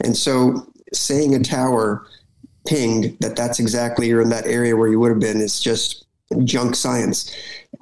[0.01, 2.07] And so saying a tower
[2.67, 6.05] pinged that that's exactly you're in that area where you would have been is just
[6.45, 7.35] junk science.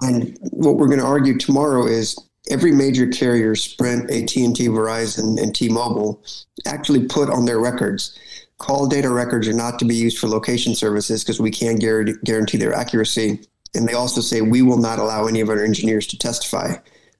[0.03, 2.19] And what we're going to argue tomorrow is
[2.51, 6.23] every major carrier, Sprint, AT&T, Verizon, and T-Mobile,
[6.67, 8.19] actually put on their records
[8.59, 12.59] call data records are not to be used for location services because we can't guarantee,
[12.59, 13.41] their accuracy.
[13.75, 16.75] And they also say we will not allow any of our engineers to testify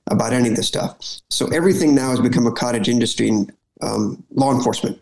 [0.09, 0.97] about any of this stuff.
[1.31, 3.53] So everything now has become a cottage industry in
[3.83, 4.99] um, law enforcement.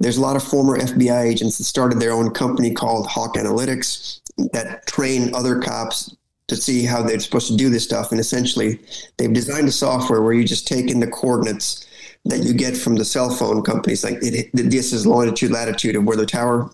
[0.00, 4.20] There's a lot of former FBI agents that started their own company called Hawk Analytics
[4.52, 6.14] that train other cops
[6.48, 8.10] to see how they're supposed to do this stuff.
[8.10, 8.80] And essentially,
[9.16, 11.86] they've designed a software where you just take in the coordinates
[12.24, 14.04] that you get from the cell phone companies.
[14.04, 16.70] Like it, this is longitude, latitude of where the tower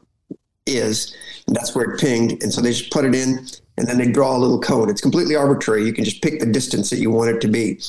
[0.67, 1.17] is,
[1.47, 2.43] and that's where it pinged.
[2.43, 3.47] And so they just put it in,
[3.77, 4.91] and then they draw a little code.
[4.91, 5.85] It's completely arbitrary.
[5.85, 7.81] You can just pick the distance that you want it to be.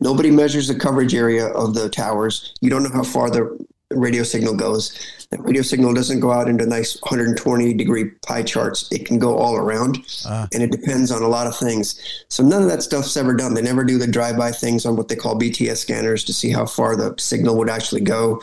[0.00, 2.54] Nobody measures the coverage area of the towers.
[2.60, 3.58] You don't know how far the
[3.90, 5.26] radio signal goes.
[5.30, 8.90] That radio signal doesn't go out into nice 120 degree pie charts.
[8.90, 10.48] It can go all around, ah.
[10.52, 12.24] and it depends on a lot of things.
[12.28, 13.54] So none of that stuff's ever done.
[13.54, 16.66] They never do the drive-by things on what they call BTS scanners to see how
[16.66, 18.42] far the signal would actually go.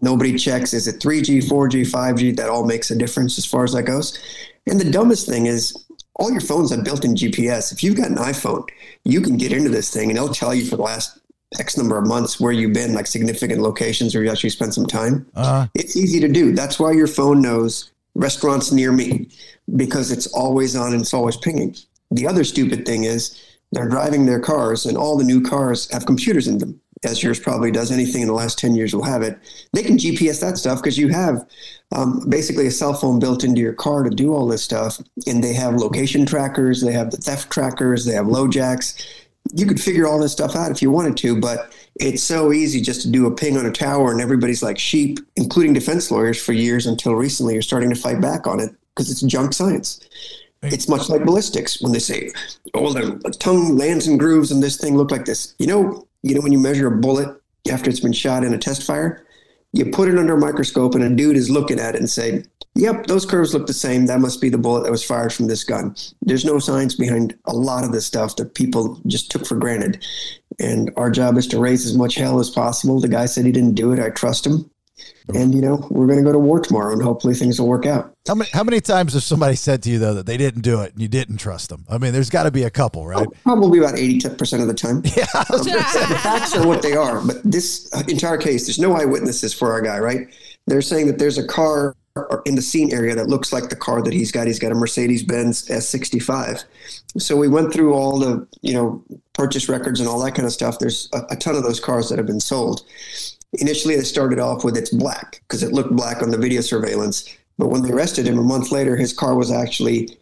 [0.00, 2.36] Nobody checks is it 3G, 4G, 5G.
[2.36, 4.18] That all makes a difference as far as that goes.
[4.66, 5.76] And the dumbest thing is
[6.14, 7.72] all your phones have built-in GPS.
[7.72, 8.68] If you've got an iPhone,
[9.04, 11.18] you can get into this thing and it'll tell you for the last
[11.58, 14.86] X number of months where you've been, like significant locations where you actually spent some
[14.86, 15.26] time.
[15.34, 16.52] Uh, It's easy to do.
[16.52, 19.28] That's why your phone knows restaurants near me
[19.76, 21.74] because it's always on and it's always pinging.
[22.10, 23.40] The other stupid thing is
[23.72, 26.78] they're driving their cars and all the new cars have computers in them.
[27.04, 29.36] As yours probably does, anything in the last 10 years will have it.
[29.72, 31.44] They can GPS that stuff because you have
[31.90, 35.00] um, basically a cell phone built into your car to do all this stuff.
[35.26, 39.04] And they have location trackers, they have the theft trackers, they have low jacks.
[39.54, 42.80] You could figure all this stuff out if you wanted to, but it's so easy
[42.80, 46.42] just to do a ping on a tower and everybody's like sheep, including defense lawyers
[46.42, 50.00] for years until recently are starting to fight back on it because it's junk science.
[50.62, 52.30] It's much like ballistics when they say,
[52.72, 56.34] "Oh, the tongue lands in grooves and this thing looked like this." You know, you
[56.34, 57.28] know when you measure a bullet
[57.70, 59.24] after it's been shot in a test fire,
[59.72, 62.44] you put it under a microscope and a dude is looking at it and say,
[62.74, 64.06] "Yep, those curves look the same.
[64.06, 67.34] That must be the bullet that was fired from this gun." There's no science behind
[67.46, 70.04] a lot of this stuff that people just took for granted.
[70.58, 73.00] And our job is to raise as much hell as possible.
[73.00, 73.98] The guy said he didn't do it.
[73.98, 74.70] I trust him.
[75.34, 77.86] And you know, we're going to go to war tomorrow, and hopefully things will work
[77.86, 78.12] out.
[78.26, 80.80] how many how many times has somebody said to you though that they didn't do
[80.80, 81.84] it and you didn't trust them?
[81.88, 83.26] I mean, there's got to be a couple, right?
[83.26, 85.02] Oh, probably about eighty percent of the time.
[85.16, 87.24] Yeah, the facts are what they are.
[87.24, 90.26] But this uh, entire case, there's no eyewitnesses for our guy, right?
[90.66, 93.76] They're saying that there's a car uh, in the scene area that looks like the
[93.76, 94.46] car that he's got.
[94.46, 96.64] He's got a Mercedes Benz S65.
[97.18, 100.52] So we went through all the you know purchase records and all that kind of
[100.52, 100.78] stuff.
[100.78, 102.82] There's a, a ton of those cars that have been sold.
[103.58, 107.28] Initially, they started off with it's black because it looked black on the video surveillance.
[107.58, 110.18] But when they arrested him a month later, his car was actually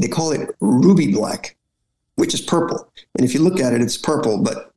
[0.00, 1.56] they call it ruby black
[2.16, 2.88] which is purple.
[3.16, 4.72] And if you look at it, it's purple, but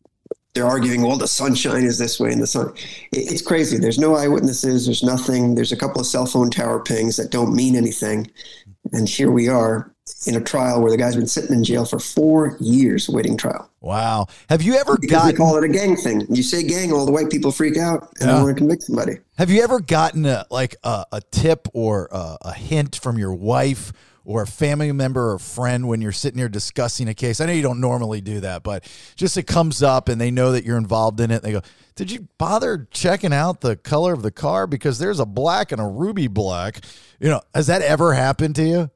[0.53, 2.73] they're arguing, well, the sunshine is this way and the sun.
[3.11, 3.77] It, it's crazy.
[3.77, 4.85] There's no eyewitnesses.
[4.85, 5.55] There's nothing.
[5.55, 8.31] There's a couple of cell phone tower pings that don't mean anything.
[8.91, 9.93] And here we are
[10.25, 13.69] in a trial where the guy's been sitting in jail for four years waiting trial.
[13.81, 14.27] Wow.
[14.49, 16.25] Have you ever Because they gotten call it a gang thing.
[16.29, 18.35] You say gang, all the white people freak out and Yeah.
[18.37, 19.17] they want to convict somebody.
[19.37, 23.33] Have you ever gotten a, like a, a tip or a, a hint from your
[23.33, 23.91] wife
[24.25, 27.39] or a family member or friend when you're sitting here discussing a case?
[27.39, 28.83] I know you don't normally do that, but
[29.15, 31.35] just it comes up and they know that you're involved in it.
[31.35, 31.61] And They go,
[31.95, 35.79] "Did you bother checking out the color of the car because there's a black and
[35.79, 36.81] a ruby black?"
[37.21, 38.91] You know, has that ever happened to you?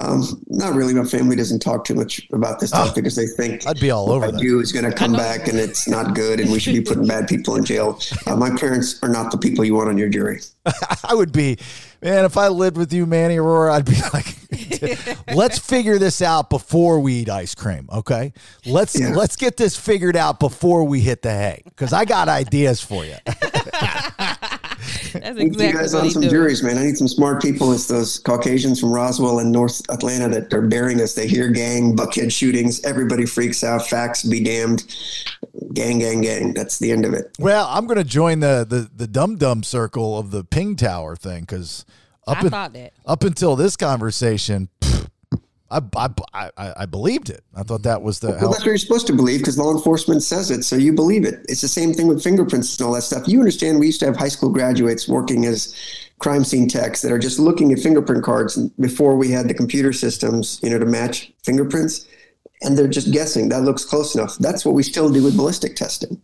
[0.00, 0.94] Um, not really.
[0.94, 3.90] My family doesn't talk too much about this stuff Oh, because they think I'd be
[3.90, 4.40] all over I that.
[4.40, 7.06] do is going to come back and it's not good, and we should be putting
[7.06, 8.00] bad people in jail.
[8.26, 10.40] Uh, my parents are not the people you want on your jury.
[11.04, 11.58] I would be,
[12.00, 16.48] man, if I lived with you, Manny Arora, I'd be like, let's figure this out
[16.48, 18.32] before we eat ice cream, okay?
[18.64, 19.10] Let's Yeah.
[19.14, 23.04] let's get this figured out before we hit the hay, because I got ideas for
[23.04, 23.16] you.
[25.20, 26.28] That's We need you guys what on some do.
[26.30, 26.78] juries, man.
[26.78, 27.72] I need some smart people.
[27.72, 31.14] It's those Caucasians from Roswell and North Atlanta that are bearing us.
[31.14, 32.82] They hear gang, buckhead shootings.
[32.84, 33.86] Everybody freaks out.
[33.86, 34.84] Facts be damned.
[35.74, 36.54] Gang, gang, gang.
[36.54, 37.30] That's the end of it.
[37.38, 41.16] Well, I'm going to join the the the dum dum circle of the ping tower
[41.16, 41.84] thing because
[42.26, 42.92] up I in- thought that.
[43.06, 44.81] up until this conversation, pff,
[45.72, 45.80] I,
[46.34, 47.42] I, I, I believed it.
[47.54, 50.22] I thought that was the Well, that's what you're supposed to believe because law enforcement
[50.22, 51.44] says it, so you believe it.
[51.48, 53.26] It's the same thing with fingerprints and all that stuff.
[53.26, 53.80] You understand?
[53.80, 55.74] We used to have high school graduates working as
[56.18, 59.92] crime scene techs that are just looking at fingerprint cards before we had the computer
[59.92, 62.06] systems, you know, to match fingerprints,
[62.60, 64.36] and they're just guessing that looks close enough.
[64.38, 66.20] That's what we still do with ballistic testing.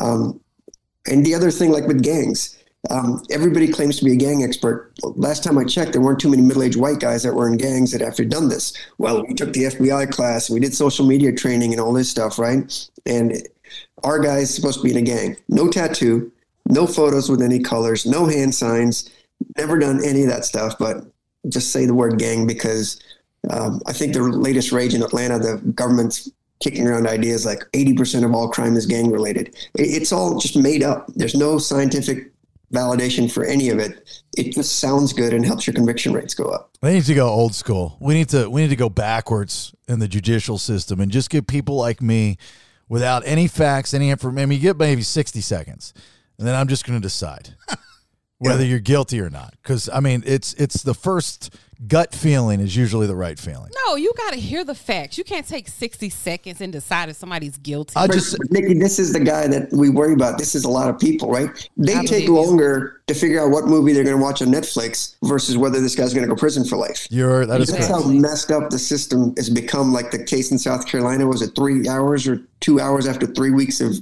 [0.00, 0.40] Um,
[1.06, 2.55] and the other thing, like with gangs,
[2.90, 4.92] um, everybody claims to be a gang expert.
[5.02, 7.92] Last time I checked, there weren't too many middle-aged white guys that were in gangs
[7.92, 8.72] that actually done this.
[8.98, 12.38] Well, we took the FBI class, we did social media training and all this stuff,
[12.38, 12.88] right?
[13.06, 13.36] And
[14.04, 15.36] our guy is supposed to be in a gang.
[15.48, 16.30] No tattoo,
[16.68, 19.10] no photos with any colors, no hand signs,
[19.56, 21.04] never done any of that stuff, but
[21.48, 23.00] just say the word gang because
[23.50, 26.30] um, I think the latest rage in Atlanta, the government's
[26.60, 29.54] kicking around ideas like 80% of all crime is gang related.
[29.74, 31.06] It's all just made up.
[31.14, 32.32] There's no scientific
[32.72, 34.24] validation for any of it.
[34.36, 36.70] It just sounds good and helps your conviction rates go up.
[36.82, 37.96] We need to go old school.
[38.00, 41.46] We need to we need to go backwards in the judicial system and just get
[41.46, 42.38] people like me
[42.88, 44.42] without any facts, any information.
[44.42, 45.94] I mean, you get maybe sixty seconds,
[46.38, 47.54] and then I'm just going to decide
[48.38, 49.54] whether you're guilty or not.
[49.62, 51.54] Because I mean, it's it's the first
[51.86, 53.70] gut feeling is usually the right feeling.
[53.86, 55.18] No, you got to hear the facts.
[55.18, 57.92] You can't take 60 seconds and decide if somebody's guilty.
[57.96, 60.38] I just Nikki, this is the guy that we worry about.
[60.38, 61.70] This is a lot of people, right?
[61.76, 65.56] They take longer to figure out what movie they're going to watch on Netflix versus
[65.56, 67.06] whether this guy's going to go to prison for life.
[67.10, 68.04] you're that is That's correct.
[68.04, 69.92] how messed up the system has become.
[69.92, 73.50] Like the case in South Carolina was it three hours or two hours after three
[73.50, 73.94] weeks of?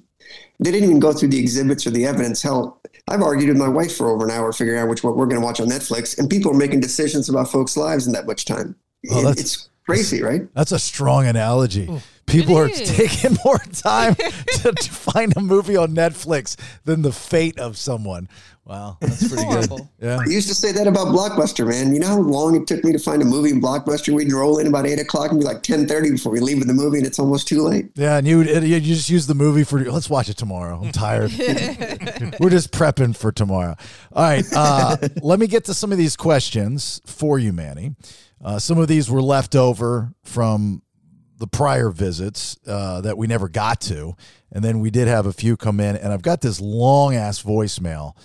[0.60, 2.40] They didn't even go through the exhibits or the evidence.
[2.40, 5.26] Hell, I've argued with my wife for over an hour figuring out which what we're
[5.26, 8.26] going to watch on Netflix, and people are making decisions about folks' lives in that
[8.26, 8.76] much time.
[9.10, 10.42] Oh, It- it's crazy, right?
[10.54, 11.88] That's a strong analogy.
[12.26, 14.14] People are taking more time
[14.62, 18.28] to, to find a movie on Netflix than the fate of someone.
[18.66, 19.88] Wow, that's pretty good.
[20.00, 20.20] Yeah.
[20.20, 21.92] I used to say that about Blockbuster, man.
[21.92, 24.14] You know how long it took me to find a movie in Blockbuster?
[24.14, 26.68] We'd roll in about eight o'clock and be like ten thirty before we leave with
[26.68, 27.90] the movie, and it's almost too late.
[27.94, 30.80] Yeah, and you you just use the movie for let's watch it tomorrow.
[30.82, 31.30] I'm tired.
[32.40, 33.76] We're just prepping for tomorrow.
[34.12, 37.94] All right, uh, let me get to some of these questions for you, Manny.
[38.42, 40.82] Uh, some of these were left over from
[41.36, 44.16] the prior visits uh, that we never got to,
[44.50, 47.42] and then we did have a few come in, and I've got this long ass
[47.42, 48.16] voicemail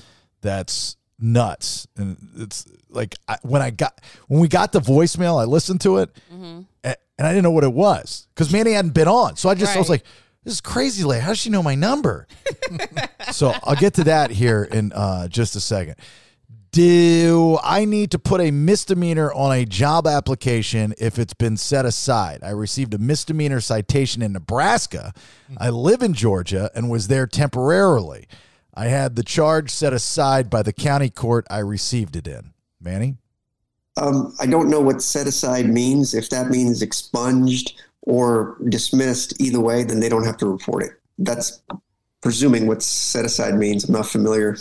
[0.41, 5.45] that's nuts, and it's like I, when I got when we got the voicemail, I
[5.45, 6.61] listened to it, Mm-hmm.
[6.83, 9.55] a- and I didn't know what it was because Manny hadn't been on, so I
[9.55, 10.03] just I was like,
[10.45, 11.21] "This is crazy, lady.
[11.21, 12.27] How does she know my number?"
[13.31, 15.95] so I'll get to that here in uh, just a second.
[16.71, 21.83] Do I need to put a misdemeanor on a job application if it's been set
[21.85, 22.41] aside?
[22.43, 25.11] I received a misdemeanor citation in Nebraska.
[25.57, 28.27] I live in Georgia and was there temporarily.
[28.79, 32.53] I had the charge set aside by the county court I received it in.
[32.79, 33.17] Manny?
[33.97, 36.13] Um, I don't know what set aside means.
[36.13, 37.73] If that means expunged
[38.03, 40.91] or dismissed, either way, then they don't have to report it.
[41.17, 41.61] That's
[42.21, 43.83] presuming what set aside means.
[43.83, 44.55] I'm not familiar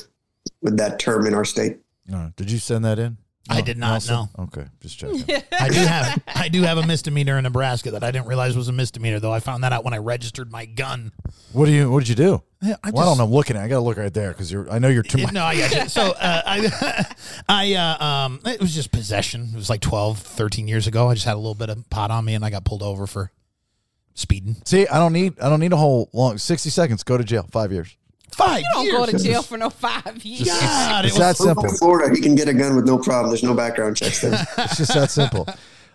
[0.63, 1.79] with that term in our state.
[2.13, 3.19] Uh, did you send that in?
[3.49, 4.29] I did not, Nelson?
[4.39, 5.23] Okay, just checking.
[5.59, 8.69] I do have I do have a misdemeanor in Nebraska that I didn't realize was
[8.69, 9.33] a misdemeanor though.
[9.33, 11.13] I found that out when I registered my gun.
[11.53, 11.91] What do you?
[11.91, 12.43] What did you do?
[12.61, 13.25] Yeah, I well, I don't know.
[13.25, 13.63] I'm looking at.
[13.63, 13.65] it.
[13.67, 14.69] I got to look right there because you're.
[14.71, 15.33] I know you're too much.
[15.33, 15.89] No, I got you.
[15.89, 17.07] So uh, I,
[17.49, 19.49] I, uh, um, it was just possession.
[19.53, 21.09] It was like 12, 13 years ago.
[21.09, 23.07] I just had a little bit of pot on me, and I got pulled over
[23.07, 23.31] for
[24.15, 24.57] speeding.
[24.65, 25.39] See, I don't need.
[25.41, 26.37] I don't need a whole long.
[26.39, 27.05] Sixty seconds.
[27.05, 27.47] Go to jail.
[27.51, 27.97] Five years.
[28.39, 28.97] Five You don't years.
[28.97, 30.49] go to jail for no five years.
[30.49, 31.65] God, it It's was that simple.
[31.65, 33.29] In Florida, he can get a gun with no problem.
[33.31, 34.47] There's no background checks there.
[34.59, 35.47] It's just that simple.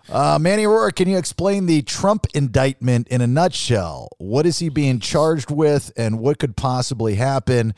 [0.08, 4.10] Uh, Manny Arora, can you explain the Trump indictment in a nutshell?
[4.18, 7.74] What is he being charged with, and what could possibly happen?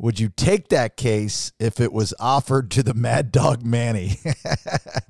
[0.00, 4.18] Would you take that case if it was offered to the Mad Dog Manny?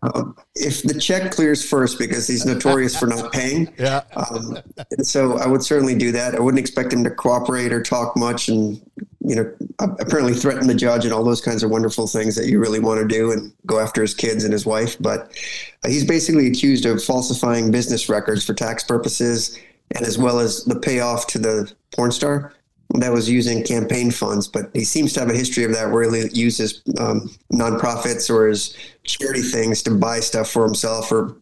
[0.03, 4.01] Um, if the check clears first, because he's notorious for not paying, yeah.
[4.17, 4.57] Um,
[5.03, 6.35] so I would certainly do that.
[6.35, 8.81] I wouldn't expect him to cooperate or talk much, and
[9.21, 12.59] you know, apparently threaten the judge and all those kinds of wonderful things that you
[12.59, 14.97] really want to do and go after his kids and his wife.
[14.99, 15.37] But
[15.85, 19.59] uh, he's basically accused of falsifying business records for tax purposes,
[19.95, 22.55] and as well as the payoff to the porn star
[22.95, 26.11] that was using campaign funds, but he seems to have a history of that where
[26.11, 31.37] he uses um, nonprofits or his charity things to buy stuff for himself or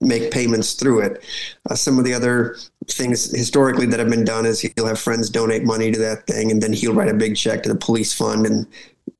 [0.00, 1.24] make payments through it.
[1.68, 2.56] Uh, some of the other
[2.88, 6.50] things historically that have been done is he'll have friends donate money to that thing,
[6.50, 8.66] and then he'll write a big check to the police fund and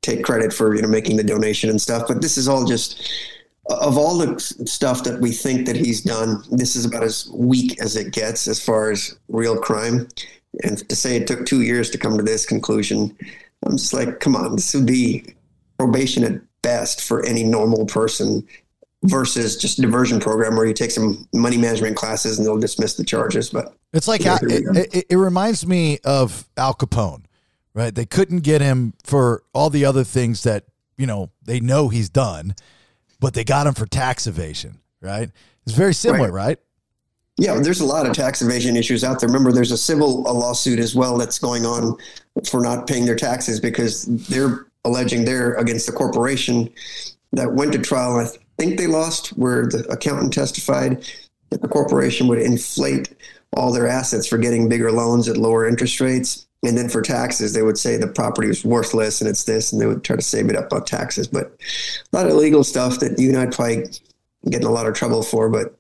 [0.03, 2.07] take credit for you know making the donation and stuff.
[2.07, 3.11] But this is all just
[3.67, 6.43] of all the stuff that we think that he's done.
[6.51, 10.09] This is about as weak as it gets as far as real crime.
[10.63, 13.17] And to say it took two years to come to this conclusion,
[13.65, 15.25] I'm just like, come on, this would be
[15.79, 18.47] probation at best for any normal person
[19.05, 22.95] versus just a diversion program where you take some money management classes and they'll dismiss
[22.95, 23.51] the charges.
[23.51, 27.25] But it's like yeah, it, it, it, reminds me of Al Capone,
[27.75, 27.95] right?
[27.95, 30.65] They couldn't get him for all the other things that
[30.97, 32.55] you know they know he's done,
[33.19, 35.31] but they got him for tax evasion, right?
[35.67, 36.47] It's very similar, right?
[36.47, 36.59] right?
[37.39, 39.29] Yeah, there's a lot of tax evasion issues out there.
[39.29, 41.97] Remember, there's a civil a lawsuit as well that's going on
[42.45, 46.71] for not paying their taxes because they're alleging they're against the corporation
[47.33, 48.17] that went to trial.
[48.19, 48.27] I
[48.59, 51.09] think they lost, where the accountant testified
[51.51, 53.15] that the corporation would inflate
[53.57, 56.47] all their assets for getting bigger loans at lower interest rates.
[56.63, 59.81] And then for taxes, they would say the property was worthless and it's this, and
[59.81, 61.27] they would try to save it up on taxes.
[61.27, 61.47] But
[62.13, 63.85] a lot of legal stuff that you and I'd probably
[64.49, 65.49] get in a lot of trouble for.
[65.49, 65.77] But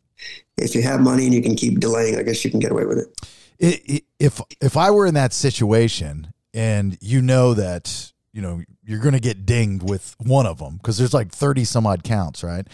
[0.56, 2.84] if you have money and you can keep delaying, I guess you can get away
[2.84, 4.04] with it.
[4.18, 9.14] If if I were in that situation and you know that you know you're going
[9.14, 12.66] to get dinged with one of them because there's like 30 some odd counts, right?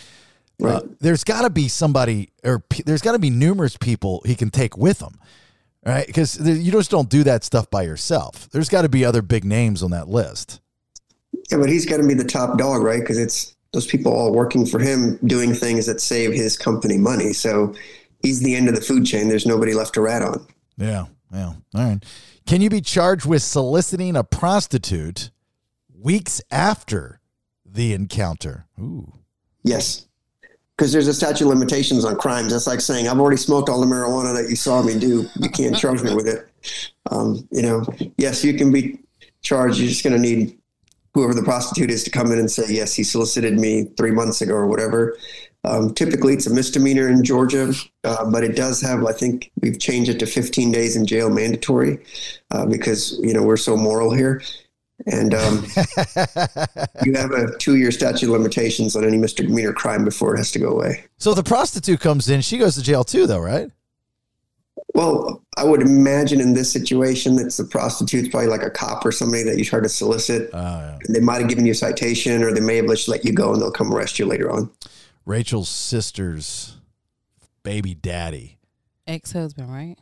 [0.61, 0.77] Uh, right.
[0.77, 4.35] Uh, there's got to be somebody or p- there's got to be numerous people he
[4.35, 5.19] can take with him,
[5.85, 6.07] right?
[6.07, 8.49] Because you just don't do that stuff by yourself.
[8.51, 10.61] There's got to be other big names on that list.
[11.51, 13.01] Yeah, but he's got to be the top dog, right?
[13.01, 17.33] Because it's those people all working for him doing things that save his company money.
[17.33, 17.75] So
[18.23, 19.29] he's the end of the food chain.
[19.29, 20.47] There's nobody left to rat on.
[20.77, 21.07] Yeah.
[21.33, 21.47] Yeah.
[21.47, 22.03] All right.
[22.47, 25.31] Can you be charged with soliciting a prostitute
[25.95, 27.21] weeks after
[27.67, 28.67] the encounter?
[28.81, 29.13] Ooh.
[29.63, 30.07] Yes.
[30.75, 32.53] Because there's a statute of limitations on crimes.
[32.53, 35.29] That's like saying, I've already smoked all the marijuana that you saw me do.
[35.37, 36.49] You can't charge me with it.
[37.11, 37.85] Um, you know,
[38.17, 39.01] yes, you can be
[39.43, 39.79] charged.
[39.79, 40.57] You're just going to need
[41.15, 44.41] whoever the prostitute is to come in and say, yes, he solicited me three months
[44.41, 45.17] ago or whatever.
[45.65, 47.73] Um, typically, it's a misdemeanor in Georgia,
[48.05, 49.05] uh, but it does have.
[49.05, 51.99] I think we've changed it to 15 days in jail mandatory
[52.53, 54.41] uh, because you know we're so moral here,
[55.07, 55.67] and um,
[57.05, 60.61] you have a two-year statute of limitations on any misdemeanor crime before it has to
[60.61, 61.05] go away.
[61.19, 63.69] So the prostitute comes in; she goes to jail too, though, right?
[64.99, 69.13] Well, I would imagine in this situation that's the prostitute's probably like a cop or
[69.13, 70.51] somebody that you try to solicit.
[70.53, 70.99] Oh, yeah.
[71.09, 73.53] They might have given you a citation or they may have just let you go
[73.53, 74.73] and they'll come arrest you later on.
[75.25, 76.79] Rachel's sister's
[77.63, 78.59] baby daddy.
[79.07, 79.95] Ex husband, right?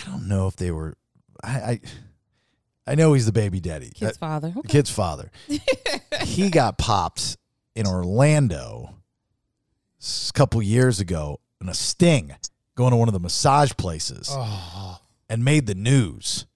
[0.00, 0.96] I don't know if they were
[1.44, 1.80] I I,
[2.86, 3.90] I know he's the baby daddy.
[3.94, 4.54] Kid's uh, father.
[4.56, 4.68] Okay.
[4.68, 5.30] Kid's father.
[6.22, 7.36] he got popped
[7.76, 8.94] in Orlando
[10.00, 12.34] a couple years ago in a sting
[12.78, 15.00] going to one of the massage places oh.
[15.28, 16.46] and made the news.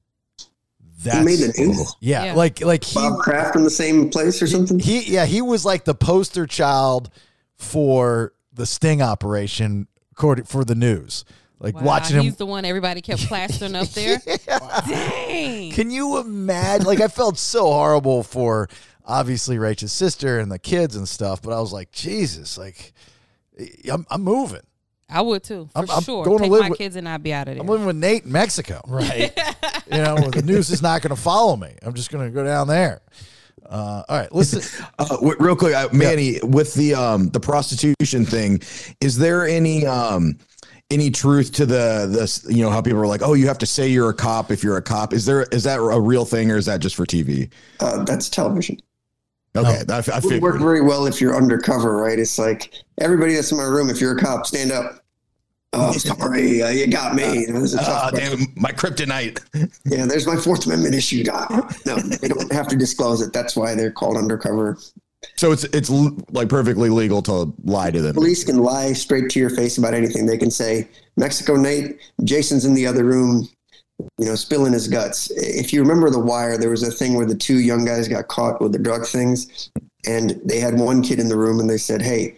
[1.03, 1.97] That's, he made the news.
[1.99, 4.79] Yeah, yeah, like like he Bob Kraft from the same place or something.
[4.79, 7.11] He yeah he was like the poster child
[7.57, 11.25] for the sting operation according for the news.
[11.59, 12.23] Like wow, watching him.
[12.23, 14.21] He's the one everybody kept plastering up there.
[14.47, 14.81] yeah.
[14.87, 15.73] Dang.
[15.73, 16.87] Can you imagine?
[16.87, 18.69] Like I felt so horrible for
[19.05, 22.93] obviously Rachel's sister and the kids and stuff, but I was like, Jesus, like
[23.91, 24.63] I'm, I'm moving.
[25.13, 26.21] I would too, for I'm, sure.
[26.21, 27.63] I'm going Take to live my with, kids and I'd be out of there.
[27.63, 29.33] I'm living with Nate in Mexico, right?
[29.93, 31.75] you know, the news is not going to follow me.
[31.83, 33.03] I'm just going to go down there.
[33.69, 34.63] Uh, all right, listen.
[34.99, 36.45] Uh, real quick, uh, Manny, yeah.
[36.45, 38.61] with the um, the prostitution thing,
[39.01, 40.39] is there any um,
[40.91, 42.45] any truth to the this?
[42.49, 44.63] You know how people are like, oh, you have to say you're a cop if
[44.63, 45.13] you're a cop.
[45.13, 47.51] Is there is that a real thing or is that just for TV?
[47.81, 48.79] Uh, that's television.
[49.57, 49.95] Okay, no.
[49.95, 52.19] I, I it would work very well if you're undercover, right?
[52.19, 53.91] It's like everybody that's in my room.
[53.91, 55.02] If you're a cop, stand up.
[55.75, 57.47] Oh, sorry, uh, you got me.
[57.47, 59.39] Uh, damn, my kryptonite.
[59.87, 61.25] yeah, there's my Fourth Amendment issue.
[61.87, 63.33] No, they don't have to disclose it.
[63.33, 64.77] That's why they're called undercover.
[65.37, 65.89] So it's it's
[66.31, 68.13] like perfectly legal to lie to them.
[68.15, 70.27] Police can lie straight to your face about anything.
[70.27, 73.49] They can say, "Mexico Nate, Jason's in the other room.
[74.19, 75.31] you know, spilling his guts.
[75.31, 78.27] If you remember The Wire, there was a thing where the two young guys got
[78.29, 79.71] caught with the drug things,
[80.07, 82.35] and they had one kid in the room, and they said, "Hey,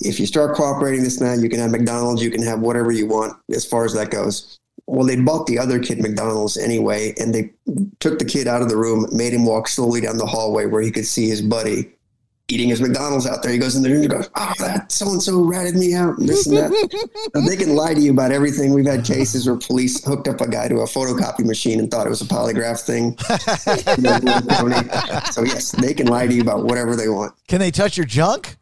[0.00, 3.06] if you start cooperating this now, you can have McDonald's, you can have whatever you
[3.06, 7.34] want as far as that goes." Well, they bought the other kid McDonald's anyway, and
[7.34, 7.52] they
[8.00, 10.82] took the kid out of the room, made him walk slowly down the hallway where
[10.82, 11.92] he could see his buddy
[12.50, 13.52] eating his McDonald's out there.
[13.52, 16.28] He goes in there and goes, "Oh, that so and so ratted me out." And
[16.28, 16.70] this and that.
[17.34, 18.72] And they can lie to you about everything.
[18.72, 22.06] We've had cases where police hooked up a guy to a photocopy machine and thought
[22.06, 23.16] it was a polygraph thing.
[25.32, 27.34] so yes, they can lie to you about whatever they want.
[27.46, 28.56] Can they touch your junk?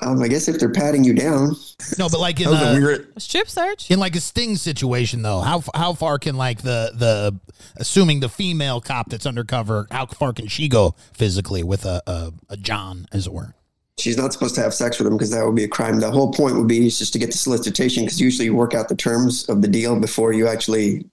[0.00, 1.54] Um, I guess if they're patting you down,
[1.98, 3.12] No, but like in a a, weird.
[3.14, 3.90] A strip search.
[3.90, 7.38] in like a sting situation though, how how far can like the the
[7.76, 12.32] assuming the female cop that's undercover, how far can she go physically with a a,
[12.50, 13.54] a John, as it were?
[13.96, 16.00] she's not supposed to have sex with him because that would be a crime.
[16.00, 18.88] The whole point would be just to get the solicitation because usually you work out
[18.88, 21.06] the terms of the deal before you actually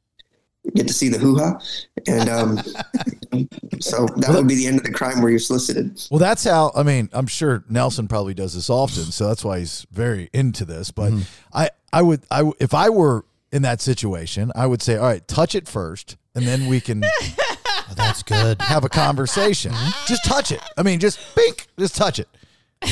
[0.75, 1.59] get to see the hoo ha.
[2.07, 2.57] And um,
[3.79, 6.01] so that would be the end of the crime where you're solicited.
[6.11, 6.71] Well, that's how.
[6.75, 10.65] I mean, I'm sure Nelson probably does this often, so that's why he's very into
[10.65, 10.91] this.
[10.91, 11.13] But
[11.53, 15.27] I, I would, I, if I were in that situation, I would say, all right,
[15.27, 18.61] touch it first, and then we can Oh, that's good.
[18.61, 19.73] have a conversation.
[20.07, 20.61] Just touch it.
[20.77, 22.27] I mean, just bink, just touch it.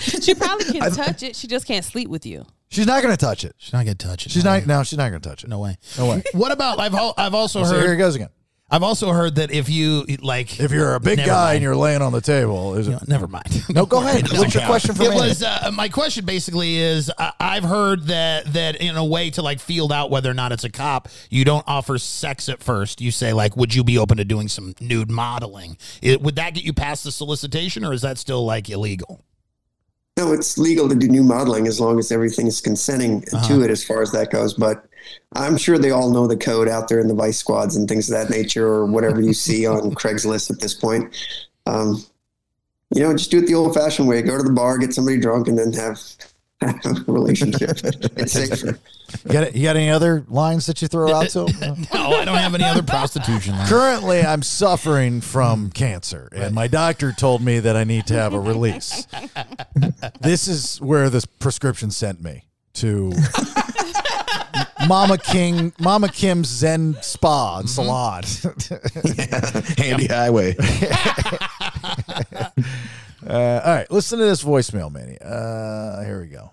[0.00, 1.34] She probably can touch it.
[1.34, 2.44] She just can't sleep with you.
[2.70, 3.54] She's not going to touch it.
[3.58, 4.32] She's not gonna touch it.
[4.32, 4.66] She's no not.
[4.66, 5.48] No, she's not going to touch it.
[5.48, 5.76] No way.
[5.96, 6.22] No way.
[6.32, 8.28] What about I've al- I've also So here it heard goes again.
[8.70, 11.54] I've also heard that if you like If you're a big Never guy mind.
[11.56, 13.08] and you're laying on the table, is it?
[13.08, 13.64] never mind.
[13.70, 14.30] No, go ahead.
[14.30, 15.16] What's your question for it me?
[15.16, 19.40] was uh, my question basically is I I've heard that that in a way to
[19.40, 23.00] like field out whether or not it's a cop, you don't offer sex at first.
[23.00, 25.78] You say like, would you be open to doing some nude modeling?
[26.02, 29.24] It, would that get you past the solicitation, or is that still like illegal?
[30.18, 33.46] No, it's legal to do new modeling as long as everything is consenting Uh-huh.
[33.48, 34.52] to it as far as that goes.
[34.52, 34.84] But
[35.34, 38.10] I'm sure they all know the code out there in the vice squads and things
[38.10, 41.14] of that nature, or whatever you see on Craigslist at this point.
[41.66, 42.04] Um,
[42.94, 44.20] you know, just do it the old fashioned way.
[44.22, 46.00] Go to the bar, get somebody drunk, and then have,
[47.06, 47.70] relationship.
[48.16, 48.78] it's safer.
[49.24, 51.86] You got, you got any other lines that you throw out to him?
[51.94, 53.56] No, I don't have any other prostitution.
[53.56, 53.70] lines.
[53.70, 58.34] Currently, I'm suffering from cancer, and my doctor told me that I need to have
[58.34, 59.06] a release.
[60.20, 62.44] this is where this prescription sent me
[62.74, 63.14] to
[64.86, 67.74] Mama King, Mama Kim's Zen Spa and mm-hmm.
[67.74, 68.24] Salon.
[69.78, 70.54] Handy highway.
[73.26, 73.32] Uh,
[73.64, 75.18] all right, listen to this voicemail, Manny.
[75.20, 76.52] Uh, here we go.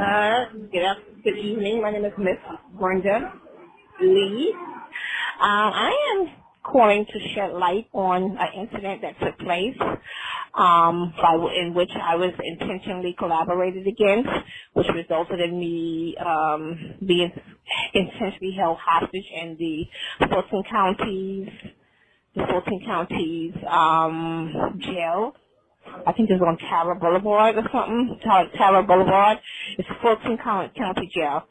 [0.00, 0.84] Uh, good,
[1.24, 1.82] good evening.
[1.82, 2.36] My name is Miss
[2.78, 3.32] Brenda
[4.00, 4.54] Lee.
[5.40, 6.28] Uh, I am
[6.62, 9.76] calling to shed light on an incident that took place
[10.54, 14.30] um, by, in which I was intentionally collaborated against,
[14.74, 17.32] which resulted in me um, being
[17.92, 21.48] intentionally held hostage in the Fulton counties,
[22.36, 25.34] the Fulton counties um, jail.
[26.06, 28.18] I think it's on Tara Boulevard or something.
[28.24, 29.38] Tara, Tara Boulevard.
[29.78, 31.44] It's Fulton County, County Jail.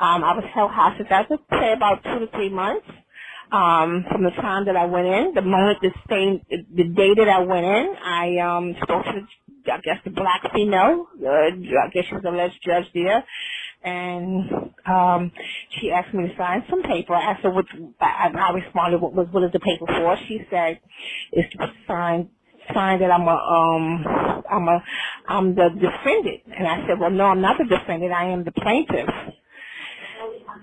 [0.00, 1.08] Um, I was held hostage.
[1.10, 2.86] I would say about two to three months.
[3.52, 7.28] Um, from the time that I went in, the moment the same, the day that
[7.28, 11.06] I went in, I um spoke to, I guess, the black female.
[11.24, 13.24] Uh, I guess she was alleged judge there,
[13.84, 14.50] and
[14.86, 15.32] um,
[15.80, 17.14] she asked me to sign some paper.
[17.14, 17.66] I asked her what.
[18.00, 20.80] I, I responded, "What was what is the paper for?" She said,
[21.32, 22.30] "It's to sign
[22.74, 24.84] sign that I'm a um I'm a
[25.28, 28.52] I'm the defendant and I said, Well no, I'm not the defendant, I am the
[28.52, 29.08] plaintiff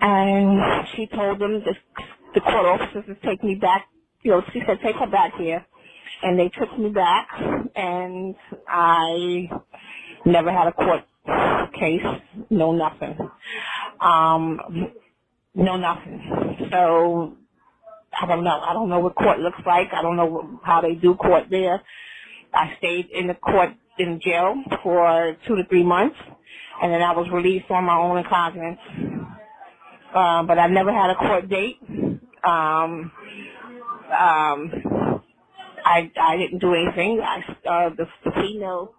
[0.02, 1.76] and she told them the
[2.36, 3.88] the court officers to take me back
[4.24, 5.66] you know, she said, Take her back here
[6.24, 7.30] and they took me back
[7.76, 8.36] and
[8.68, 9.50] I
[10.26, 11.04] never had a court
[11.80, 12.06] case,
[12.50, 13.18] no nothing.
[14.02, 14.60] Um
[15.56, 16.70] no nothing.
[16.72, 17.36] So
[18.20, 18.60] I don't know.
[18.60, 19.90] I don't know what court looks like.
[19.94, 21.82] I don't know how they do court there.
[22.54, 26.16] I stayed in the court in jail for two to three months,
[26.82, 28.80] and then I was released on my own recognizance.
[30.14, 31.78] Um, but I never had a court date.
[32.44, 33.12] Um,
[34.12, 35.22] um,
[35.84, 37.22] I I didn't do anything.
[37.22, 38.94] I uh, the, the female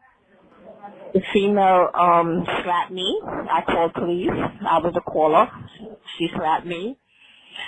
[1.15, 3.21] the female um slapped me.
[3.25, 4.29] I called police.
[4.31, 5.49] I was a caller.
[6.19, 6.99] She slapped me.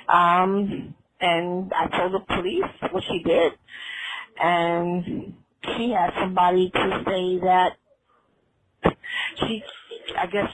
[0.08, 3.52] Um, and I told the police what she did,
[4.40, 5.34] and
[5.76, 7.76] she had somebody to say that
[9.36, 9.62] she,
[10.16, 10.50] I guess,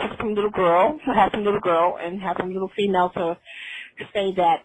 [0.00, 3.36] took some little girl, had some little girl, and had some little female to
[4.14, 4.64] say that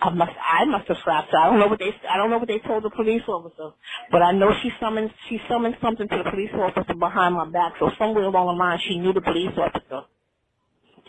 [0.00, 1.38] I must, I must have slapped her.
[1.38, 3.74] I don't know what they, I don't know what they told the police officer,
[4.12, 7.74] but I know she summoned, she summoned something to the police officer behind my back.
[7.80, 10.04] So somewhere along the line, she knew the police officer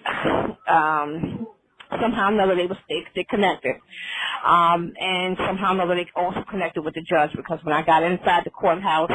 [0.67, 1.47] um,
[2.01, 3.75] somehow or another they was they, they connected.
[4.47, 8.03] Um, and somehow or another they also connected with the judge because when I got
[8.03, 9.11] inside the courthouse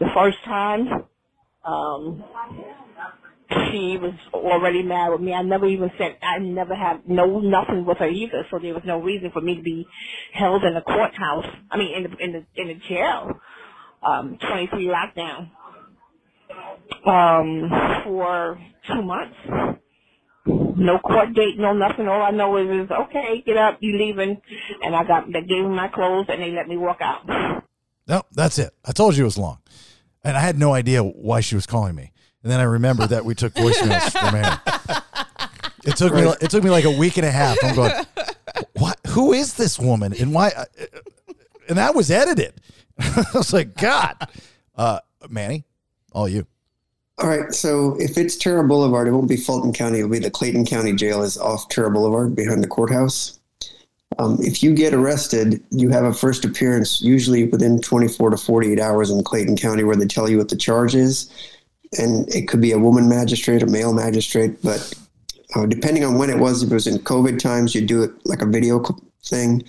[0.00, 0.88] the first time,
[1.64, 2.24] um,
[3.50, 5.32] she was already mad with me.
[5.34, 8.82] I never even said I never had no nothing with her either, so there was
[8.86, 9.86] no reason for me to be
[10.34, 11.46] held in the courthouse.
[11.70, 13.30] I mean, in the in the in the jail,
[14.06, 15.50] um, 23 lockdown,
[17.06, 19.36] um, for two months.
[20.46, 22.08] No court date, no nothing.
[22.08, 24.40] All I know is, is okay, get up, you leaving,
[24.82, 27.26] and I got they gave me my clothes and they let me walk out.
[28.06, 28.72] No, that's it.
[28.84, 29.58] I told you it was long,
[30.22, 32.12] and I had no idea why she was calling me.
[32.42, 35.02] And then I remembered that we took voicemails from Annie.
[35.84, 36.22] It took me.
[36.40, 37.58] It took me like a week and a half.
[37.62, 37.92] I'm going.
[38.74, 38.98] What?
[39.08, 40.12] Who is this woman?
[40.18, 40.52] And why?
[41.68, 42.54] And that was edited.
[42.98, 44.16] I was like, God,
[44.76, 45.64] uh, Manny,
[46.12, 46.46] all you.
[47.18, 49.98] All right, so if it's Tara Boulevard, it won't be Fulton County.
[49.98, 53.38] It'll be the Clayton County Jail is off Tara Boulevard behind the courthouse.
[54.18, 58.78] Um, if you get arrested, you have a first appearance usually within 24 to 48
[58.78, 61.30] hours in Clayton County where they tell you what the charge is.
[61.98, 64.92] And it could be a woman magistrate or male magistrate, but
[65.54, 68.10] uh, depending on when it was, if it was in COVID times, you do it
[68.26, 68.84] like a video
[69.24, 69.62] thing.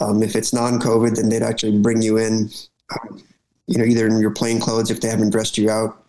[0.00, 2.50] Um, if it's non-COVID, then they'd actually bring you in,
[2.92, 3.22] um,
[3.66, 6.03] you know, either in your plain clothes if they haven't dressed you out,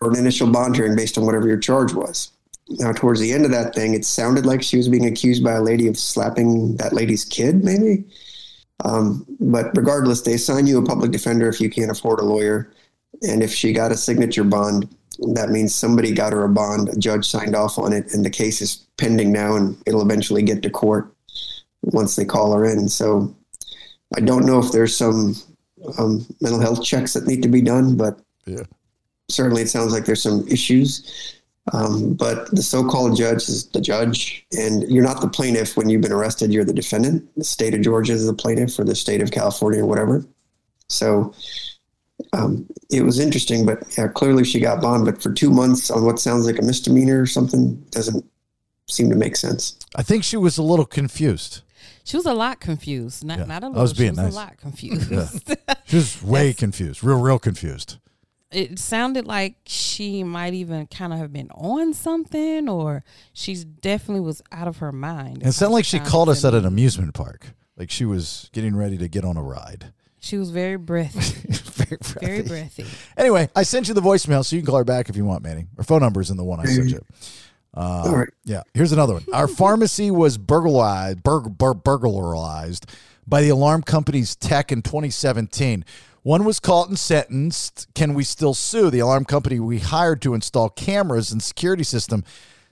[0.00, 2.30] or an initial bond hearing based on whatever your charge was.
[2.68, 5.52] Now, towards the end of that thing, it sounded like she was being accused by
[5.52, 8.04] a lady of slapping that lady's kid, maybe.
[8.84, 12.72] Um, but regardless, they assign you a public defender if you can't afford a lawyer.
[13.22, 14.88] And if she got a signature bond,
[15.34, 18.30] that means somebody got her a bond, a judge signed off on it, and the
[18.30, 21.10] case is pending now, and it'll eventually get to court
[21.82, 22.88] once they call her in.
[22.88, 23.34] So
[24.16, 25.36] I don't know if there's some
[25.98, 28.64] um, mental health checks that need to be done, but Yeah.
[29.28, 31.32] Certainly it sounds like there's some issues.
[31.72, 36.02] Um, but the so-called judge is the judge, and you're not the plaintiff when you've
[36.02, 36.52] been arrested.
[36.52, 37.28] You're the defendant.
[37.36, 40.24] The state of Georgia is the plaintiff, or the state of California, or whatever.
[40.88, 41.34] So
[42.32, 45.04] um, it was interesting, but yeah, clearly she got bond.
[45.06, 48.24] But for two months on what sounds like a misdemeanor or something doesn't
[48.86, 49.76] seem to make sense.
[49.96, 51.62] I think she was a little confused.
[52.04, 53.24] She was a lot confused.
[53.24, 53.82] Not Yeah, not a I little.
[53.82, 54.32] was being she was nice.
[54.32, 55.10] a lot confused.
[55.10, 55.74] Yeah.
[55.86, 57.96] She was way confused, real, real confused.
[58.52, 63.02] It sounded like she might even kind of have been on something, or
[63.32, 65.42] she definitely was out of her mind.
[65.44, 68.96] It sounded like she called us at an amusement park, like she was getting ready
[68.98, 69.92] to get on a ride.
[70.20, 71.20] She was very breathy,
[71.84, 72.82] Very very breathy.
[72.82, 72.86] breathy.
[73.16, 75.42] Anyway, I sent you the voicemail, so you can call her back if you want,
[75.42, 75.66] Manny.
[75.76, 77.04] Her phone number is in the one I sent you.
[77.74, 78.28] Uh, All right.
[78.44, 79.24] Yeah, here's another one.
[79.32, 82.86] Our pharmacy was burglarized, bur- bur- burglarized
[83.26, 85.84] by the alarm company's tech in 2017.
[86.26, 87.86] One was caught and sentenced.
[87.94, 88.90] Can we still sue?
[88.90, 92.24] The alarm company we hired to install cameras and security system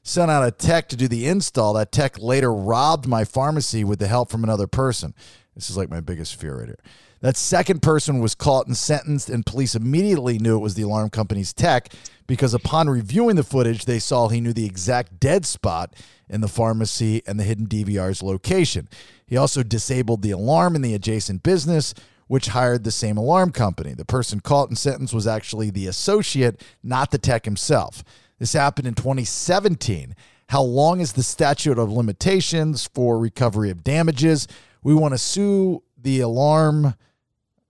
[0.03, 1.75] sent out a tech to do the install.
[1.75, 5.15] That tech later robbed my pharmacy with the help from another person.
[5.55, 6.81] This is like my biggest fear right here.
[7.21, 11.11] That second person was caught and sentenced, and police immediately knew it was the alarm
[11.11, 11.93] company's tech
[12.27, 15.95] because upon reviewing the footage, they saw he knew the exact dead spot
[16.29, 18.89] in the pharmacy and the hidden DVR's location.
[19.25, 21.95] He also disabled the alarm in the adjacent business,
[22.27, 23.95] which hired the same alarm company.
[23.95, 28.03] The person caught and sentenced was actually the associate, not the tech himself.
[28.39, 30.15] This happened in 2017.
[30.49, 34.47] How long is the statute of limitations for recovery of damages?
[34.83, 36.95] We want to sue the alarm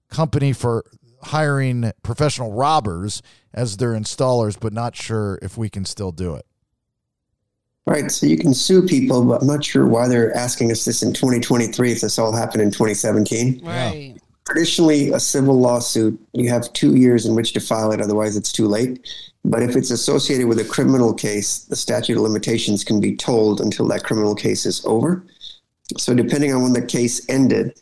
[0.09, 0.85] company for
[1.23, 3.23] hiring professional robbers
[3.53, 6.47] as their installers, but not sure if we can still do it.
[7.87, 8.11] Right.
[8.11, 11.13] So you can sue people, but I'm not sure why they're asking us this in
[11.13, 13.61] 2023 if this all happened in 2017.
[13.63, 14.17] Right.
[14.47, 18.53] Traditionally, a civil lawsuit, you have two years in which to file it, otherwise, it's
[18.53, 19.09] too late.
[19.43, 23.61] But if it's associated with a criminal case, the statute of limitations can be tolled
[23.61, 25.25] until that criminal case is over.
[25.97, 27.81] So, depending on when the case ended,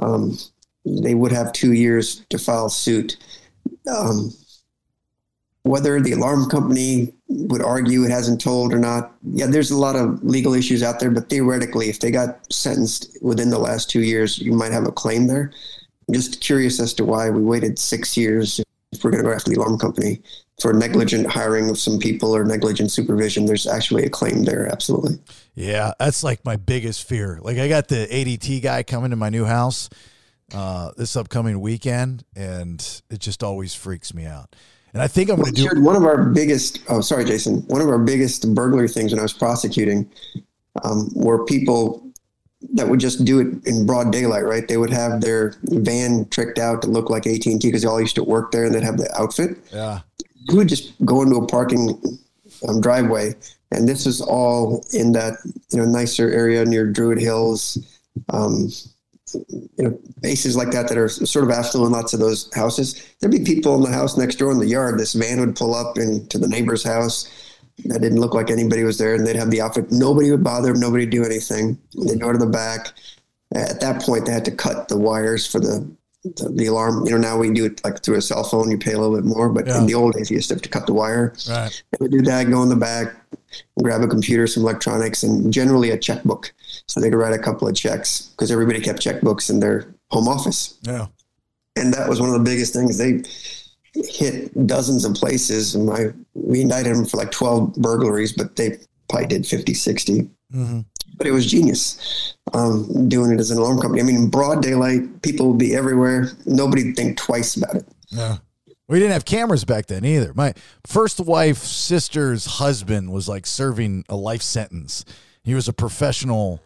[0.00, 0.38] um,
[0.84, 3.16] they would have two years to file suit.
[3.92, 4.32] Um,
[5.62, 9.96] whether the alarm company would argue it hasn't tolled or not, yeah, there's a lot
[9.96, 11.10] of legal issues out there.
[11.10, 14.92] But theoretically, if they got sentenced within the last two years, you might have a
[14.92, 15.52] claim there.
[16.10, 18.60] Just curious as to why we waited six years
[18.92, 20.22] if we're going to go after the alarm company
[20.60, 23.46] for negligent hiring of some people or negligent supervision.
[23.46, 25.18] There's actually a claim there, absolutely.
[25.54, 27.40] Yeah, that's like my biggest fear.
[27.42, 29.90] Like I got the ADT guy coming to my new house
[30.54, 34.54] uh, this upcoming weekend, and it just always freaks me out.
[34.92, 35.82] And I think I'm going to do.
[35.82, 39.22] One of our biggest, oh, sorry, Jason, one of our biggest burglary things when I
[39.22, 40.08] was prosecuting
[40.84, 42.05] um, were people
[42.74, 44.66] that would just do it in broad daylight, right?
[44.66, 48.14] They would have their van tricked out to look like AT&T because they all used
[48.16, 49.58] to work there and they'd have the outfit.
[49.72, 50.00] Yeah,
[50.48, 52.00] You would just go into a parking
[52.66, 53.34] um, driveway,
[53.70, 55.34] and this is all in that
[55.70, 57.78] you know nicer area near Druid Hills.
[58.30, 58.70] Um,
[59.34, 63.14] you know, bases like that that are sort of affluent, lots of those houses.
[63.20, 64.98] There'd be people in the house next door in the yard.
[64.98, 67.28] This van would pull up into the neighbor's house.
[67.84, 69.92] That didn't look like anybody was there, and they'd have the outfit.
[69.92, 70.80] Nobody would bother them.
[70.80, 71.78] Nobody would do anything.
[72.06, 72.92] They'd go to the back.
[73.54, 75.86] At that point, they had to cut the wires for the
[76.24, 77.04] the, the alarm.
[77.06, 78.68] You know, now we do it like through a cell phone.
[78.70, 79.78] You pay a little bit more, but Yeah.
[79.78, 81.34] in the old days, you used to have to cut the wire.
[81.48, 81.82] Right.
[81.92, 83.14] They would do that, go in the back,
[83.80, 86.52] grab a computer, some electronics, and generally a checkbook.
[86.88, 90.26] So they could write a couple of checks because everybody kept checkbooks in their home
[90.26, 90.74] office.
[90.82, 91.06] Yeah.
[91.76, 92.98] And that was one of the biggest things.
[92.98, 93.22] They
[94.04, 95.74] hit dozens of places.
[95.74, 98.78] And my, we indicted him for like 12 burglaries, but they
[99.08, 100.30] probably did 50, 60.
[100.50, 100.80] hmm
[101.16, 104.00] But it was genius um, doing it as an alarm company.
[104.00, 106.30] I mean, in broad daylight, people would be everywhere.
[106.44, 107.88] Nobody'd think twice about it.
[108.08, 108.38] Yeah.
[108.88, 110.32] We didn't have cameras back then either.
[110.34, 110.54] My
[110.86, 115.04] first wife's sister's husband was like serving a life sentence.
[115.42, 116.60] He was a professional.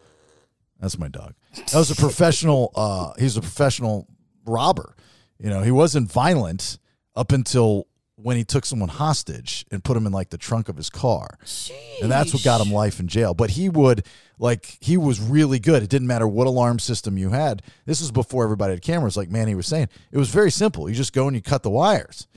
[0.79, 1.33] That's my dog.
[1.55, 2.71] That was a professional.
[2.75, 4.07] Uh, he was a professional
[4.45, 4.95] robber.
[5.39, 6.77] You know, he wasn't violent
[7.15, 10.77] up until when he took someone hostage and put him in like the trunk of
[10.77, 11.37] his car.
[12.01, 13.33] And that's what got him life in jail.
[13.33, 14.05] But he would
[14.37, 15.83] like he was really good.
[15.83, 17.61] It didn't matter what alarm system you had.
[17.85, 19.89] This was before everybody had cameras, like Manny was saying.
[20.11, 20.89] It was very simple.
[20.89, 22.27] You just go and you cut the wires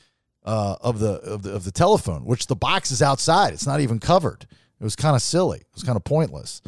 [0.44, 3.52] uh, of the of the of the telephone, which the box is outside.
[3.52, 4.46] It's not even covered.
[4.80, 5.58] It was kind of silly.
[5.58, 6.60] It was kind of pointless.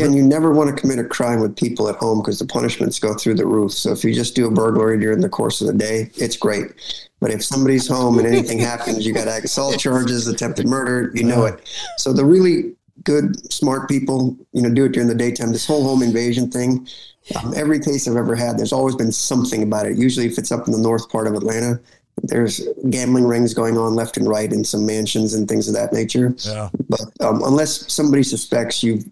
[0.00, 2.98] And you never want to commit a crime with people at home because the punishments
[2.98, 3.72] go through the roof.
[3.72, 6.72] So if you just do a burglary during the course of the day, it's great.
[7.20, 11.44] But if somebody's home and anything happens, you got assault charges, attempted murder, you know
[11.44, 11.68] it.
[11.98, 12.74] So the really
[13.04, 15.52] good, smart people, you know, do it during the daytime.
[15.52, 16.88] This whole home invasion thing,
[17.36, 19.98] um, every case I've ever had, there's always been something about it.
[19.98, 21.78] Usually, if it's up in the north part of Atlanta,
[22.22, 25.92] there's gambling rings going on left and right in some mansions and things of that
[25.92, 26.34] nature.
[26.38, 26.70] Yeah.
[26.88, 29.04] But um, unless somebody suspects you've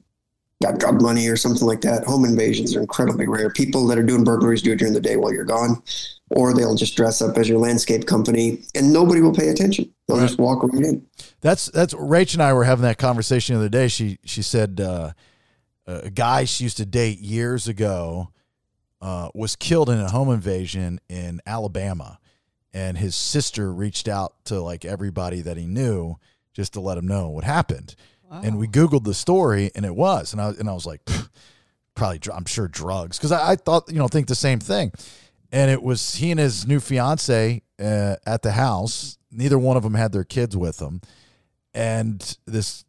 [0.62, 3.51] got drug money or something like that, home invasions are incredibly rare.
[3.51, 5.82] People that are doing burglaries do it during the day while you're gone,
[6.31, 9.93] or they'll just dress up as your landscape company and nobody will pay attention.
[10.07, 11.07] They'll just walk right in.
[11.41, 13.89] That's that's Rach and I were having that conversation the other day.
[13.89, 15.12] She she said uh,
[15.87, 18.31] a guy she used to date years ago
[19.01, 22.19] uh, was killed in a home invasion in Alabama,
[22.74, 26.16] and his sister reached out to like everybody that he knew
[26.53, 27.95] just to let him know what happened.
[28.31, 31.01] And we googled the story, and it was, and I and I was like,
[31.94, 34.93] probably I'm sure drugs because I, I thought you know think the same thing.
[35.52, 39.19] And it was he and his new fiance uh, at the house.
[39.32, 41.01] Neither one of them had their kids with them
[41.74, 42.85] and this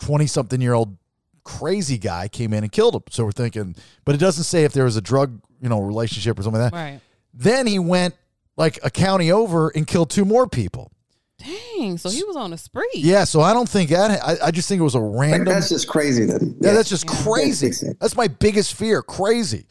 [0.00, 0.96] 20 something year old
[1.44, 3.02] crazy guy came in and killed him.
[3.10, 6.38] So we're thinking, but it doesn't say if there was a drug, you know, relationship
[6.38, 6.76] or something like that.
[6.76, 7.00] Right.
[7.32, 8.14] Then he went
[8.56, 10.90] like a county over and killed two more people.
[11.38, 11.98] Dang.
[11.98, 12.88] So he was on a spree.
[12.94, 13.24] Yeah.
[13.24, 15.54] So I don't think that, I, I just think it was a Like, random.
[15.54, 16.56] that's just crazy then.
[16.60, 17.22] yeah, that's just Yeah.
[17.22, 17.70] crazy.
[18.00, 19.02] That's my biggest fear.
[19.02, 19.66] Crazy.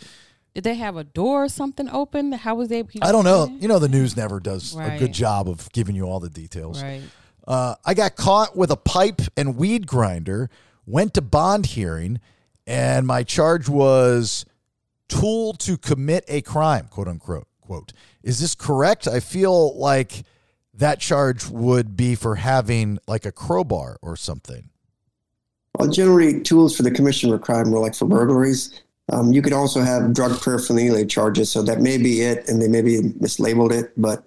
[0.53, 2.31] Did they have a door or something open?
[2.31, 2.83] How was they?
[3.01, 3.47] I don't know.
[3.59, 6.81] You know, the news never does a good job of giving you all the details.
[6.81, 7.01] Right.
[7.47, 10.49] Uh, I got caught with a pipe and weed grinder,
[10.85, 12.19] went to bond hearing,
[12.65, 14.45] and my charge was
[15.09, 17.47] tool to commit a crime, quote unquote.
[17.59, 17.91] Quote.
[18.23, 19.07] Is this correct?
[19.07, 20.23] I feel like
[20.77, 24.69] that charge would be for having like a crowbar or something.
[25.77, 28.81] Well, generally, tools for the commission of a crime were like for burglaries.
[29.11, 32.67] Um, you could also have drug paraphernalia charges, so that may be it, and they
[32.67, 34.23] maybe mislabeled it, but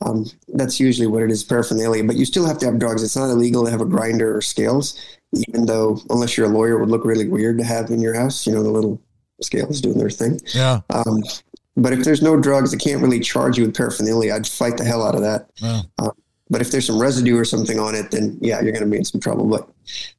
[0.00, 2.04] um, that's usually what it is paraphernalia.
[2.04, 3.02] But you still have to have drugs.
[3.02, 5.00] It's not illegal to have a grinder or scales,
[5.48, 8.14] even though, unless you're a lawyer, it would look really weird to have in your
[8.14, 9.00] house, you know, the little
[9.42, 10.40] scales doing their thing.
[10.54, 10.80] Yeah.
[10.90, 11.22] Um,
[11.76, 14.34] but if there's no drugs, they can't really charge you with paraphernalia.
[14.34, 15.50] I'd fight the hell out of that.
[15.56, 15.82] Yeah.
[15.98, 16.10] Uh,
[16.48, 18.96] but if there's some residue or something on it, then yeah, you're going to be
[18.96, 19.46] in some trouble.
[19.46, 19.68] But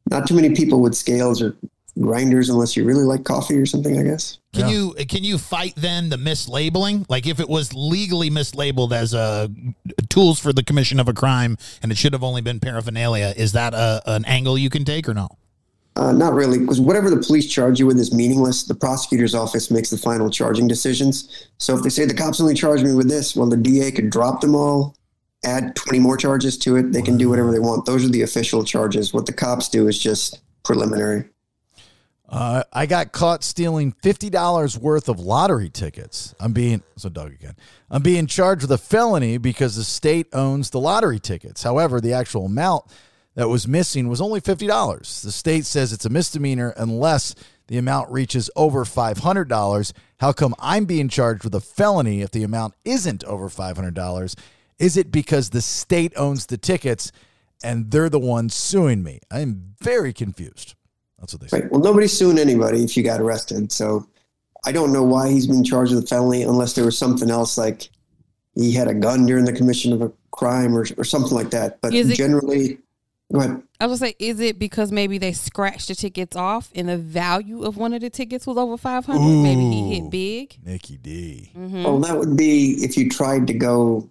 [0.10, 1.56] not too many people with scales or
[2.00, 4.38] grinders unless you really like coffee or something, I guess.
[4.54, 4.74] Can Yeah.
[4.74, 7.06] you can you fight then the mislabeling?
[7.10, 9.50] Like if it was legally mislabeled as a
[10.10, 13.54] tools for the commission of a crime and it should have only been paraphernalia, is
[13.54, 15.30] that a, an angle you can take or no?
[15.98, 18.64] Uh, not really, because whatever the police charge you with is meaningless.
[18.64, 21.48] The prosecutor's office makes the final charging decisions.
[21.58, 24.12] So if they say the cops only charged me with this, well, the DA could
[24.12, 24.96] drop them all,
[25.44, 26.92] add 20 more charges to it.
[26.92, 27.88] They can do whatever they want.
[27.88, 29.12] Those are the official charges.
[29.12, 31.26] What the cops do is just preliminary.
[32.30, 36.36] Uh, I got caught stealing fifty dollars worth of lottery tickets.
[36.42, 37.56] I'm being so Doug again.
[37.90, 41.64] I'm being charged with a felony because the state owns the lottery tickets.
[41.64, 42.92] However, the actual amount
[43.38, 45.22] that was missing was only fifty dollars.
[45.22, 47.36] The state says it's a misdemeanor unless
[47.68, 49.94] the amount reaches over five hundred dollars.
[50.20, 53.94] How come I'm being charged with a felony if the amount isn't over five hundred
[53.94, 54.36] dollars?
[54.80, 57.12] Is it because the state owns the tickets
[57.64, 59.20] and they're the ones suing me.
[59.32, 60.76] I'm very confused.
[61.20, 61.62] That's what they say.
[61.62, 61.72] Right.
[61.72, 63.72] Well, nobody's suing anybody if you got arrested.
[63.72, 64.08] So
[64.66, 67.58] I don't know why he's being charged with a felony unless there was something else
[67.58, 67.90] like
[68.56, 71.80] he had a gun during the commission of a crime or, or something like that.
[71.82, 72.80] But Is it- generally,
[73.32, 73.62] go ahead.
[73.80, 76.98] I was gonna say, is it because maybe they scratched the tickets off and the
[76.98, 79.42] value of one of the tickets was over five hundred?
[79.44, 80.58] Maybe he hit big.
[80.66, 81.52] Nikki D.
[81.58, 81.84] Mhm.
[81.84, 84.08] Well, that would be if you tried to go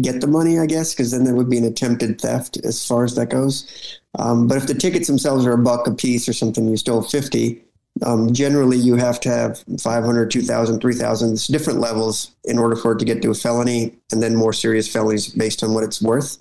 [0.00, 3.04] get the money, I guess, because then there would be an attempted theft as far
[3.04, 3.98] as that goes.
[4.18, 7.02] Um, but if the tickets themselves are a buck a piece or something, you stole
[7.02, 7.60] 50.
[8.02, 11.32] Um, generally, you have to have 500, 2,000, 3,000.
[11.34, 14.52] It's different levels in order for it to get to a felony and then more
[14.52, 16.38] serious felonies based on what it's worth.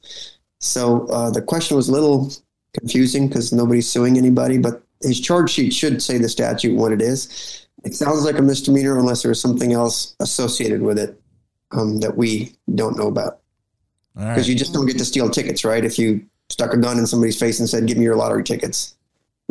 [0.64, 2.32] So uh, the question was a little
[2.80, 7.02] confusing because nobody's suing anybody, but his charge sheet should say the statute what it
[7.02, 7.68] is.
[7.84, 11.22] It sounds like a misdemeanor unless there was something else associated with it
[11.72, 13.40] um, that we don't know about.
[14.16, 14.48] Because right.
[14.48, 15.84] you just don't get to steal tickets, right?
[15.84, 18.96] If you stuck a gun in somebody's face and said, "Give me your lottery tickets,"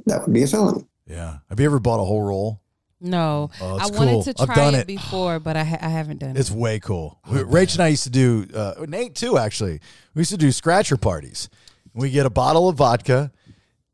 [0.06, 0.86] that would be a felony.
[1.06, 1.38] Yeah.
[1.50, 2.61] Have you ever bought a whole roll?
[3.02, 4.22] No, Oh, I wanted cool.
[4.24, 4.86] to try it, it.
[4.86, 6.40] before, but I, ha- I haven't done It's it.
[6.40, 7.18] It's way cool.
[7.26, 9.80] Rach and I used to do, uh, Nate too, actually.
[10.14, 11.48] We used to do scratcher parties.
[11.94, 13.32] We get a bottle of vodka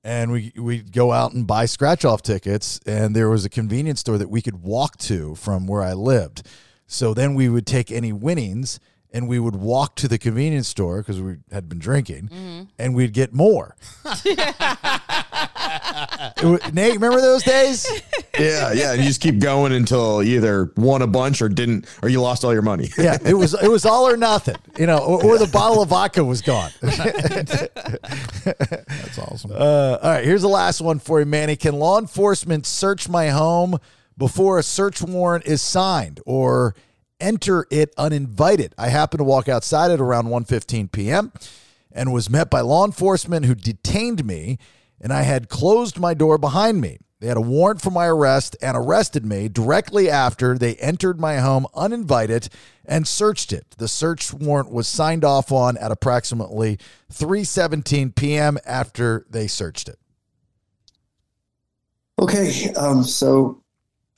[0.05, 2.78] and we we'd go out and buy scratch off tickets.
[2.86, 6.47] And there was a convenience store that we could walk to from where I lived.
[6.86, 8.78] So then we would take any winnings
[9.12, 13.12] and we would walk to the convenience store because we had been drinking and we'd
[13.12, 13.74] get more.
[16.40, 17.86] It wa- Nate, remember those days?
[18.39, 18.93] Yeah, yeah.
[18.93, 22.20] And you just keep going until you either won a bunch or didn't, or you
[22.20, 22.89] lost all your money.
[22.97, 25.89] Yeah, it was it was all or nothing, you know, or, or the bottle of
[25.89, 26.70] vodka was gone.
[26.80, 27.68] That's
[29.18, 29.51] awesome.
[29.52, 31.56] Uh, all right, here's the last one for you, Manny.
[31.56, 33.78] Can law enforcement search my home
[34.16, 36.76] before a search warrant is signed or
[37.20, 38.74] enter it uninvited?
[38.78, 41.32] I happened to walk outside at around 1:15 p.m.
[41.93, 44.59] and was met by law enforcement who detained me,
[45.01, 46.99] and I had closed my door behind me.
[47.20, 51.39] They had a warrant for my arrest and arrested me directly after they entered my
[51.39, 52.49] home uninvited
[52.85, 53.74] and searched it.
[53.77, 56.78] The search warrant was signed off on at approximately
[57.12, 58.59] 3:17 p.m.
[58.65, 59.99] after they searched it.
[62.20, 63.62] Okay, um, so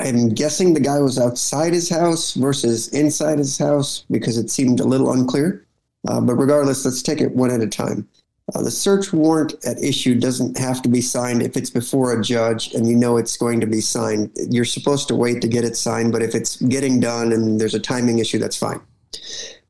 [0.00, 4.80] I'm guessing the guy was outside his house versus inside his house because it seemed
[4.80, 5.66] a little unclear.
[6.08, 8.08] Uh, but regardless, let's take it one at a time.
[8.54, 12.22] Uh, the search warrant at issue doesn't have to be signed if it's before a
[12.22, 14.30] judge and you know it's going to be signed.
[14.48, 17.74] You're supposed to wait to get it signed, but if it's getting done and there's
[17.74, 18.80] a timing issue, that's fine.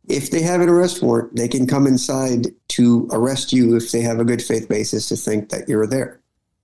[0.09, 4.01] If they have an arrest warrant, they can come inside to arrest you if they
[4.01, 6.20] have a good faith basis to think that you're there.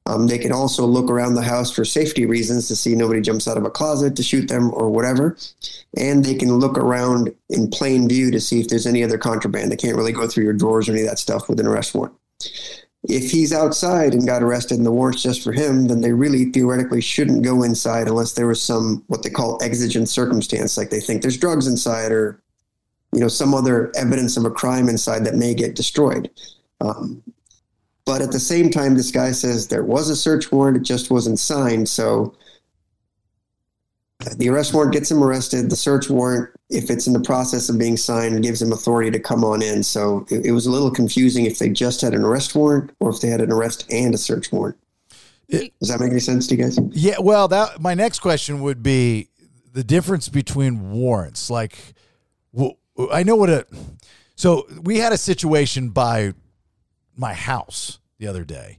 [0.06, 3.48] Um, they can also look around the house for safety reasons to see nobody jumps
[3.48, 5.36] out of a closet to shoot them or whatever.
[5.96, 9.72] And they can look around in plain view to see if there's any other contraband.
[9.72, 11.94] They can't really go through your drawers or any of that stuff with an arrest
[11.94, 12.14] warrant.
[13.08, 16.46] If he's outside and got arrested and the warrant's just for him, then they really
[16.46, 21.00] theoretically shouldn't go inside unless there was some what they call exigent circumstance, like they
[21.00, 22.40] think there's drugs inside or
[23.12, 26.30] you know some other evidence of a crime inside that may get destroyed.
[26.80, 27.22] Um,
[28.06, 31.10] but at the same time, this guy says there was a search warrant, it just
[31.10, 31.88] wasn't signed.
[31.88, 32.34] So
[34.36, 35.70] the arrest warrant gets him arrested.
[35.70, 39.18] The search warrant, if it's in the process of being signed, gives him authority to
[39.18, 39.82] come on in.
[39.82, 43.10] So it, it was a little confusing if they just had an arrest warrant or
[43.10, 44.78] if they had an arrest and a search warrant.
[45.50, 46.78] Does that make any sense to you guys?
[46.90, 49.28] Yeah, well, that my next question would be
[49.72, 51.50] the difference between warrants.
[51.50, 51.76] Like,
[52.52, 52.78] well,
[53.12, 53.66] I know what a.
[54.36, 56.34] So we had a situation by
[57.16, 58.78] my house the other day,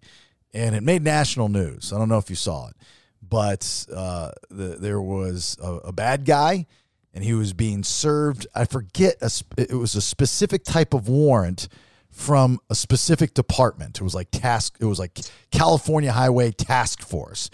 [0.54, 1.92] and it made national news.
[1.94, 2.76] I don't know if you saw it,
[3.22, 6.66] but uh, the, there was a, a bad guy,
[7.14, 8.48] and he was being served.
[8.56, 9.16] I forget.
[9.22, 11.68] A, it was a specific type of warrant
[12.10, 14.00] from a specific department.
[14.00, 14.78] It was like task.
[14.80, 15.20] It was like
[15.52, 17.50] California Highway Task Force,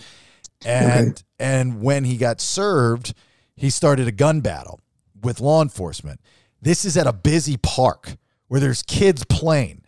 [0.66, 3.14] and and when he got served,
[3.56, 4.80] he started a gun battle
[5.22, 6.20] with law enforcement.
[6.62, 8.16] This is at a busy park
[8.48, 9.83] where there's kids playing.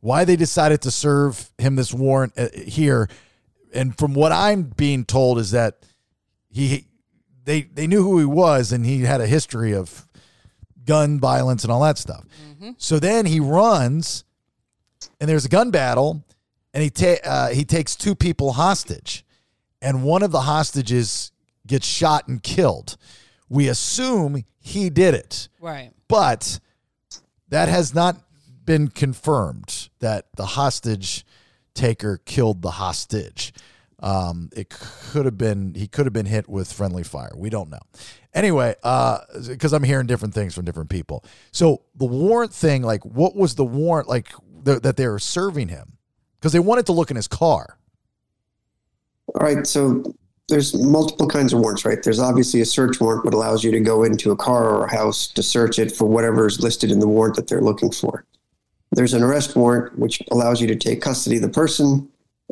[0.00, 3.08] Why they decided to serve him this warrant uh, here,
[3.74, 5.82] and from what I'm being told is that
[6.50, 6.86] he
[7.44, 10.06] they they knew who he was and he had a history of
[10.84, 12.24] gun violence and all that stuff.
[12.78, 14.24] So then he runs,
[15.20, 16.24] and there's a gun battle,
[16.74, 19.24] and he ta- uh, he takes two people hostage,
[19.80, 21.32] and one of the hostages
[21.66, 22.96] gets shot and killed.
[23.48, 25.92] We assume he did it, Right.
[26.06, 26.60] but
[27.48, 28.16] that has not
[28.70, 31.26] been confirmed that the hostage
[31.74, 33.52] taker killed the hostage.
[33.98, 37.32] Um, it could have been he could have been hit with friendly fire.
[37.34, 37.80] We don't know.
[38.32, 41.24] Anyway, because I'm hearing different things from different people.
[41.50, 44.28] So the warrant thing, like, what was the warrant like
[44.64, 45.98] th- that they were serving him?
[46.38, 47.76] Because they wanted to look in his car.
[49.34, 50.14] All right, so
[50.48, 52.00] there's multiple kinds of warrants, right?
[52.00, 54.96] There's obviously a search warrant, what allows you to go into a car or a
[54.96, 58.24] house to search it for whatever is listed in the warrant that they're looking for.
[58.92, 62.08] There's an arrest warrant, which allows you to take custody of the person.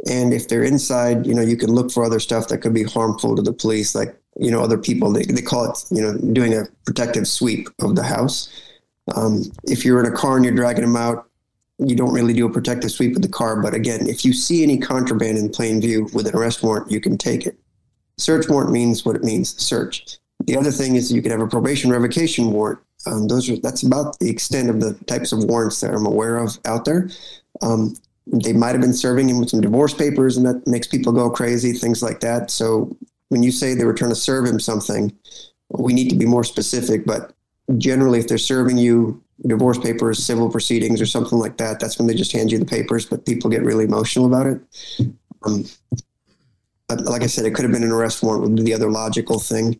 [0.08, 2.84] And if they're inside, you know, you can look for other stuff that could be
[2.84, 5.12] harmful to the police, like, you know, other people.
[5.12, 8.48] They, they call it, you know, doing a protective sweep of the house.
[9.16, 11.28] Um, if you're in a car and you're dragging them out,
[11.78, 13.60] you don't really do a protective sweep of the car.
[13.60, 17.00] But again, if you see any contraband in plain view with an arrest warrant, you
[17.00, 17.56] can take it.
[18.16, 20.18] Search warrant means what it means, search.
[20.44, 22.80] The other thing is you can have a probation revocation warrant.
[23.08, 26.36] Um, those are that's about the extent of the types of warrants that I'm aware
[26.36, 27.08] of out there.
[27.62, 31.12] Um, they might have been serving him with some divorce papers, and that makes people
[31.12, 32.50] go crazy, things like that.
[32.50, 32.94] So
[33.30, 35.16] when you say they were trying to serve him something,
[35.70, 37.06] we need to be more specific.
[37.06, 37.32] But
[37.78, 42.06] generally, if they're serving you divorce papers, civil proceedings, or something like that, that's when
[42.06, 43.06] they just hand you the papers.
[43.06, 44.60] But people get really emotional about it.
[45.44, 45.64] Um,
[46.88, 48.90] but like I said, it could have been an arrest warrant would be the other
[48.90, 49.78] logical thing.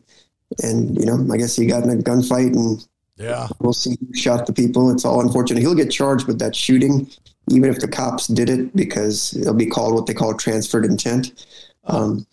[0.62, 2.88] And you know, I guess he got in a gunfight, and
[3.19, 3.49] Yeah.
[3.61, 4.90] we'll see who shot the people.
[4.90, 5.61] It's all unfortunate.
[5.61, 7.11] He'll get charged with that shooting,
[7.51, 11.47] even if the cops did it, because it'll be called what they call transferred intent.
[11.85, 12.27] Um,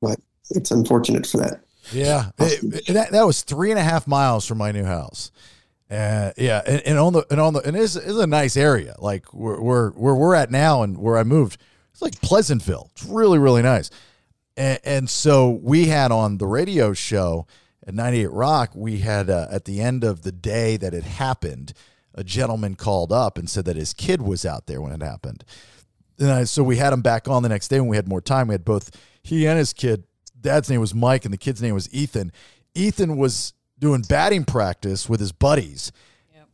[0.00, 0.18] But
[0.50, 1.60] it's unfortunate for that.
[1.92, 5.30] Yeah, It- it- that, that was three and a half miles from my new house.
[5.90, 8.94] Uh, yeah, and, and on the and on the and it's, it's a nice area.
[8.98, 11.58] Like where, where where we're at now and where I moved,
[11.92, 12.88] it's like Pleasantville.
[12.92, 13.90] It's really really nice.
[14.56, 17.46] And, and so we had on the radio show
[17.86, 21.72] at 98 Rock, we had uh, at the end of the day that it happened,
[22.14, 25.44] a gentleman called up and said that his kid was out there when it happened.
[26.18, 28.20] And I, so we had him back on the next day when we had more
[28.20, 28.48] time.
[28.48, 28.90] We had both
[29.22, 30.04] he and his kid.
[30.40, 32.32] Dad's name was Mike, and the kid's name was Ethan.
[32.74, 35.90] Ethan was doing batting practice with his buddies,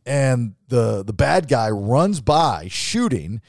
[0.05, 3.41] and the the bad guy runs by shooting.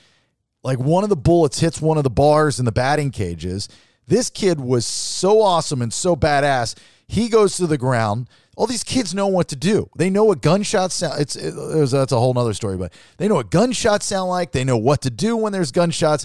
[0.63, 3.69] Like one of the bullets hits one of the bars in the batting cages.
[4.07, 6.75] This kid was so awesome and so badass.
[7.11, 8.29] He goes to the ground.
[8.57, 9.91] All these kids know what to do.
[9.97, 11.21] They know what gunshots sound.
[11.21, 14.53] It's it, there's- that's a whole other story, but they know what gunshots sound like.
[14.53, 16.25] They know what to do when there's gunshots.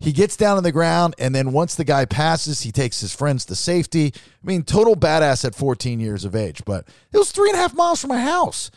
[0.00, 3.14] He gets down on the ground, and then once the guy passes, he takes his
[3.14, 4.12] friends to safety.
[4.16, 6.62] I mean, total badass at 14 years of age.
[6.64, 8.70] But it was three and a half miles from my house.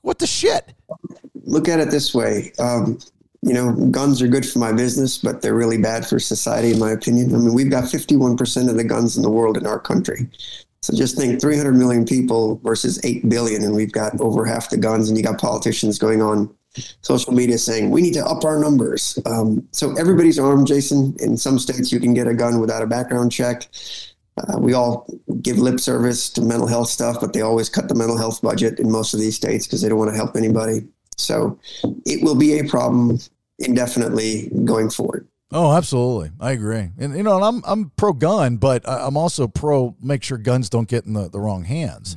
[0.00, 0.72] What the shit?
[1.44, 2.52] Look at it this way.
[2.58, 2.98] Um,
[3.42, 6.78] you know, guns are good for my business, but they're really bad for society, in
[6.78, 7.34] my opinion.
[7.34, 10.28] I mean, we've got 51% of the guns in the world in our country.
[10.84, 14.76] So just think 300 million people versus 8 billion, and we've got over half the
[14.76, 16.54] guns, and you got politicians going on
[17.00, 19.18] social media saying we need to up our numbers.
[19.24, 21.16] Um, so everybody's armed, Jason.
[21.20, 23.66] In some states, you can get a gun without a background check.
[24.36, 25.06] Uh, we all
[25.40, 28.78] give lip service to mental health stuff, but they always cut the mental health budget
[28.78, 30.86] in most of these states because they don't want to help anybody.
[31.16, 31.58] So
[32.04, 33.20] it will be a problem
[33.58, 35.26] indefinitely going forward.
[35.54, 36.32] Oh, absolutely.
[36.40, 36.90] I agree.
[36.98, 40.36] And you know, and I'm I'm pro gun, but I- I'm also pro make sure
[40.36, 42.16] guns don't get in the, the wrong hands.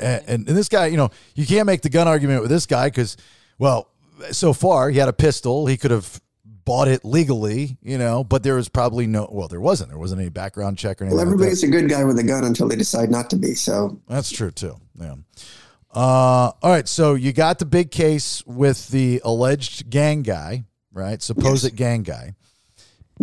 [0.00, 2.64] And, and and this guy, you know, you can't make the gun argument with this
[2.64, 3.16] guy because,
[3.58, 3.88] well,
[4.30, 5.66] so far he had a pistol.
[5.66, 6.20] He could have
[6.64, 9.28] bought it legally, you know, but there was probably no.
[9.30, 9.90] Well, there wasn't.
[9.90, 11.16] There wasn't any background check or anything.
[11.16, 11.34] Well, like that.
[11.34, 13.54] everybody's a good guy with a gun until they decide not to be.
[13.54, 14.76] So That's true too.
[14.98, 15.16] Yeah.
[15.92, 16.88] Uh, all right.
[16.88, 21.20] So you got the big case with the alleged gang guy, right?
[21.20, 22.34] Supposed gang guy.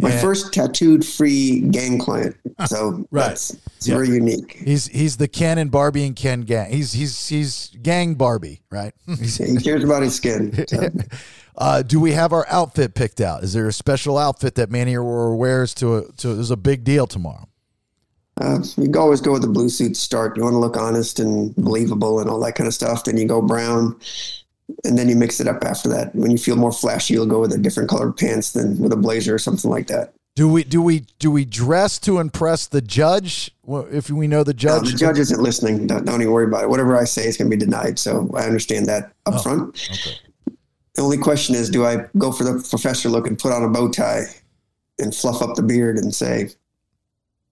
[0.01, 2.35] My And- first tattooed free gang client.
[2.67, 3.27] So Right.
[3.30, 3.95] that's it's Yeah.
[3.95, 4.61] very unique.
[4.63, 6.71] He's he's the Ken and Barbie and Ken gang.
[6.71, 8.93] He's he's he's gang Barbie, right?
[9.07, 10.65] He cares about his skin.
[10.67, 10.89] So,
[11.57, 13.43] uh, do we have our outfit picked out?
[13.43, 16.34] Is there a special outfit that Manny Arora wears to a to?
[16.35, 17.47] There's a big deal tomorrow.
[18.41, 20.38] uh, you always go with the blue suit start.
[20.38, 23.03] You want to look honest and believable and all that kind of stuff.
[23.03, 23.97] Then you go brown,
[24.83, 26.13] and then you mix it up after that.
[26.15, 28.97] When you feel more flashy, you'll go with a different colored pants than with a
[28.97, 30.13] blazer or something like that.
[30.35, 33.51] Do we do we do we dress to impress the judge?
[33.63, 35.87] Well, if we know the judge, Uh, the judge isn't listening.
[35.87, 36.69] Don't, don't even worry about it.
[36.69, 37.99] Whatever I say is going to be denied.
[37.99, 39.89] So I understand that up Oh, front.
[40.95, 43.69] The only question is, do I go for the professor look and put on a
[43.69, 44.23] bow tie
[44.97, 46.49] and fluff up the beard and say,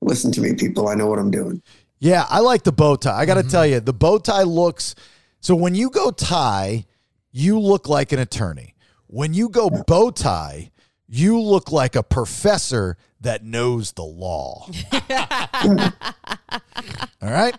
[0.01, 0.87] "Listen to me, people.
[0.87, 1.61] I know what I'm doing."
[1.99, 3.17] Yeah, I like the bow tie.
[3.17, 4.95] I got to tell you, the bow tie looks
[5.39, 6.85] so when you go tie,
[7.31, 8.75] you look like an attorney.
[9.07, 10.71] When you go bow tie,
[11.07, 14.69] you look like a professor that knows the law.
[17.21, 17.55] All right?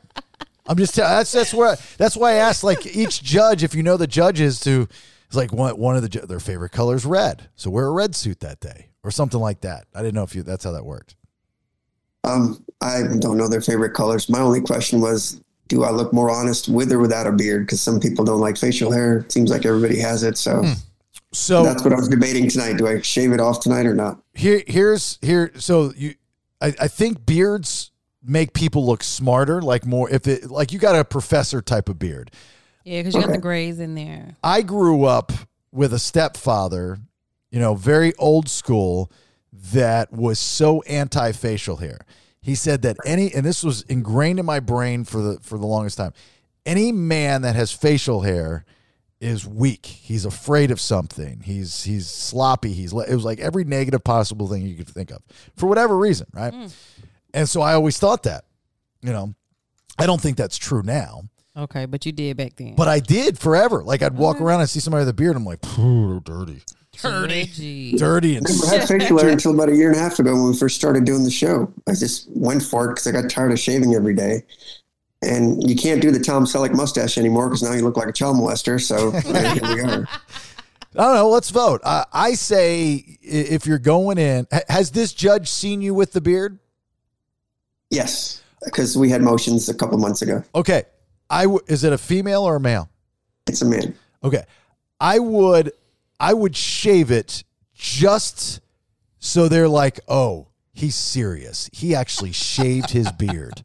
[0.66, 3.82] I'm just telling that's that's where that's why I asked like each judge if you
[3.82, 4.86] know the judges to
[5.26, 7.48] it's like one one of the their favorite colors red.
[7.56, 9.86] So wear a red suit that day or something like that.
[9.94, 11.16] I didn't know if you that's how that worked.
[12.24, 14.28] Um, I don't know their favorite colors.
[14.28, 17.66] My only question was, do I look more honest with or without a beard?
[17.66, 19.18] Because some people don't like facial hair.
[19.18, 20.36] It seems like everybody has it.
[20.38, 20.72] So hmm.
[21.32, 22.78] So that's what I was debating tonight.
[22.78, 24.18] Do I shave it off tonight or not?
[24.34, 26.14] here here's here so you
[26.60, 27.90] I, I think beards
[28.24, 31.98] make people look smarter like more if it like you got a professor type of
[31.98, 32.30] beard
[32.84, 34.36] Yeah, because you got the grays in there.
[34.44, 35.32] i grew up
[35.72, 36.98] with a stepfather
[37.50, 39.10] you know very old school
[39.52, 41.98] that was so anti-facial hair
[42.40, 45.66] he said that any and this was ingrained in my brain for the for the
[45.66, 46.12] longest time
[46.66, 48.64] any man that has facial hair
[49.20, 49.86] is weak.
[49.86, 51.40] He's afraid of something.
[51.40, 52.72] He's he's sloppy.
[52.72, 55.22] He's it was like every negative possible thing you could think of
[55.56, 56.52] for whatever reason, right?
[56.52, 56.74] Mm.
[57.34, 58.44] And so I always thought that,
[59.02, 59.34] you know,
[59.98, 61.22] I don't think that's true now,
[61.56, 62.74] Okay, but you did back then.
[62.76, 63.82] but I did forever.
[63.82, 64.42] Like I'd walk mm.
[64.42, 65.36] around and see somebody with a beard.
[65.36, 66.62] I'm like, dirty,
[67.02, 67.96] dirty.
[67.96, 70.50] dirty, and I had facial hair until about a year and a half ago when
[70.50, 71.72] we first started doing the show.
[71.86, 74.42] I just went for it because I got tired of shaving every day.
[75.20, 78.12] And you can't do the Tom Selleck mustache anymore because now you look like a
[78.12, 78.80] child molester.
[78.80, 80.08] So here we are.
[80.94, 81.28] I don't know.
[81.28, 81.80] Let's vote.
[81.82, 86.60] Uh, I say if you're going in, has this judge seen you with the beard?
[87.90, 90.44] Yes, because we had motions a couple months ago.
[90.54, 90.84] Okay.
[91.30, 92.88] I w- is it a female or a male?
[93.46, 93.94] It's a man.
[94.22, 94.44] Okay.
[95.00, 95.72] I would
[96.20, 98.60] I would shave it just
[99.18, 101.68] so they're like, "Oh, he's serious.
[101.72, 103.64] He actually shaved his beard."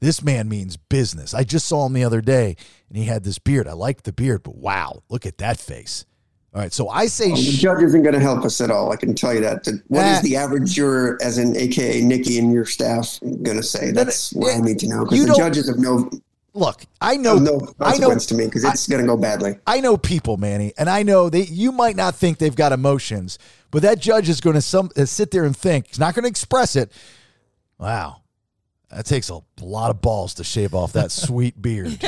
[0.00, 1.34] This man means business.
[1.34, 2.56] I just saw him the other day
[2.88, 3.68] and he had this beard.
[3.68, 6.06] I like the beard, but wow, look at that face.
[6.54, 8.70] All right, so I say Well, the sh- judge isn't going to help us at
[8.70, 8.90] all.
[8.90, 9.66] I can tell you that.
[9.88, 10.12] What Nah.
[10.16, 13.92] is the average juror, as in AKA Nikki and your staff, going to say?
[13.92, 15.04] That's what I need to know.
[15.04, 16.10] Because the judges have no,
[16.60, 19.58] look, I know have no I know to me because it's going to go badly.
[19.66, 23.38] I know people, Manny, and I know that you might not think they've got emotions,
[23.70, 26.24] but that judge is going to some uh, sit there and think he's not going
[26.24, 26.92] to express it.
[27.78, 28.22] Wow,
[28.90, 31.98] that takes a lot of balls to shave off that sweet beard.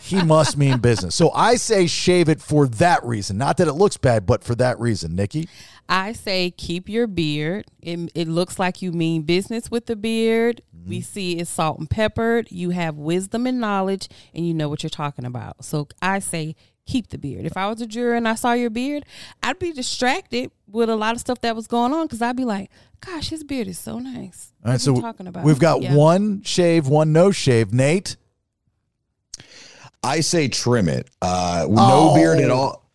[0.00, 1.14] he must mean business.
[1.14, 4.54] So I say shave it for that reason, not that it looks bad, but for
[4.56, 5.16] that reason.
[5.16, 5.48] Nikki,
[5.88, 7.66] I say keep your beard.
[7.80, 10.62] It, it looks like you mean business with the beard.
[10.86, 12.50] We see it's salt and peppered.
[12.50, 15.64] You have wisdom and knowledge, and you know what you're talking about.
[15.64, 16.54] So I say
[16.86, 17.44] keep the beard.
[17.44, 19.04] If I was a juror and I saw your beard,
[19.42, 22.44] I'd be distracted with a lot of stuff that was going on because I'd be
[22.44, 24.74] like, "Gosh, his beard is so nice." all right.
[24.74, 25.44] What So you talking about?
[25.44, 25.94] we've got Yeah.
[25.96, 27.72] one shave, one no shave.
[27.72, 28.16] Nate,
[30.02, 31.08] I say trim it.
[31.20, 32.14] Uh, no Oh.
[32.14, 32.85] beard at all.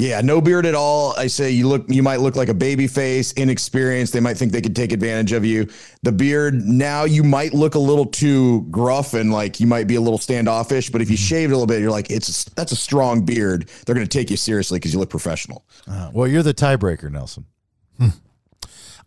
[0.00, 1.12] Yeah, no beard at all.
[1.18, 4.14] I say you look you might look like a baby face, inexperienced.
[4.14, 5.68] They might think they could take advantage of you.
[6.02, 9.96] The beard, now you might look a little too gruff and like you might be
[9.96, 12.72] a little standoffish, but if you shave it a little bit, you're like, it's that's
[12.72, 13.68] a strong beard.
[13.84, 15.66] They're gonna take you seriously because you look professional.
[15.86, 17.44] uh, well, you're the tiebreaker, Nelson.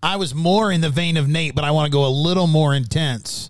[0.03, 2.45] I was more in the vein of Nate, but I want to go a little
[2.45, 3.49] more intense.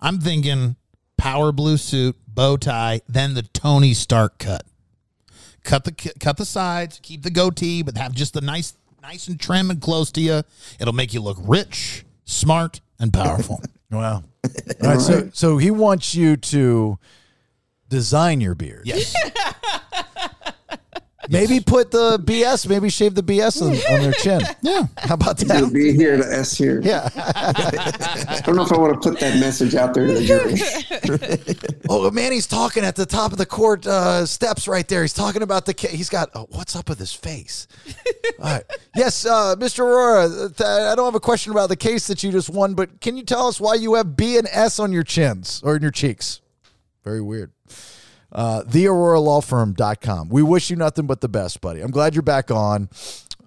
[0.00, 0.76] I'm thinking
[1.16, 4.64] power blue suit, bow tie, then the Tony Stark cut.
[5.66, 9.38] Cut the cut the sides, keep the goatee, but have just the nice, nice and
[9.38, 10.42] trim and close to you.
[10.78, 13.60] It'll make you look rich, smart, and powerful.
[13.88, 14.24] Wow.
[14.82, 16.98] All right, so so he wants you to
[17.88, 18.82] design your beard.
[18.84, 19.14] yes.
[21.30, 24.40] Maybe put the BS, maybe shave the BS on, on their chin.
[24.62, 24.86] Yeah.
[24.98, 25.72] How about The that?
[25.72, 26.80] B here to S here.
[26.82, 27.08] Yeah.
[27.16, 31.56] I don't know if I want to put that message out there to the jury.
[31.88, 35.02] Oh, man, he's talking at the top of the court uh, steps right there.
[35.02, 35.92] He's talking about the case.
[35.92, 37.68] He's got, oh, what's up with his face?
[38.40, 38.64] All right.
[38.96, 39.84] Yes, uh, Mr.
[39.84, 43.00] Arora, th- I don't have a question about the case that you just won, but
[43.00, 45.82] can you tell us why you have B and S on your chins or in
[45.82, 46.40] your cheeks?
[47.04, 47.52] Very weird.
[48.36, 50.28] Uh, TheAroraLawFirm.com.
[50.28, 51.80] We wish you nothing but the best, buddy.
[51.80, 52.88] I'm glad you're back on.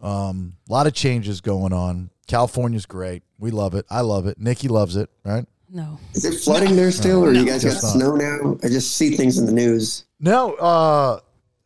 [0.01, 2.09] Um, a lot of changes going on.
[2.27, 3.23] California's great.
[3.37, 3.85] We love it.
[3.89, 4.39] I love it.
[4.39, 5.45] Nikki loves it, right?
[5.69, 5.99] No.
[6.13, 7.93] Is it flooding there still, or you guys got Just not.
[7.93, 8.57] snow now?
[8.63, 10.05] I just see things in the news.
[10.19, 11.19] No, uh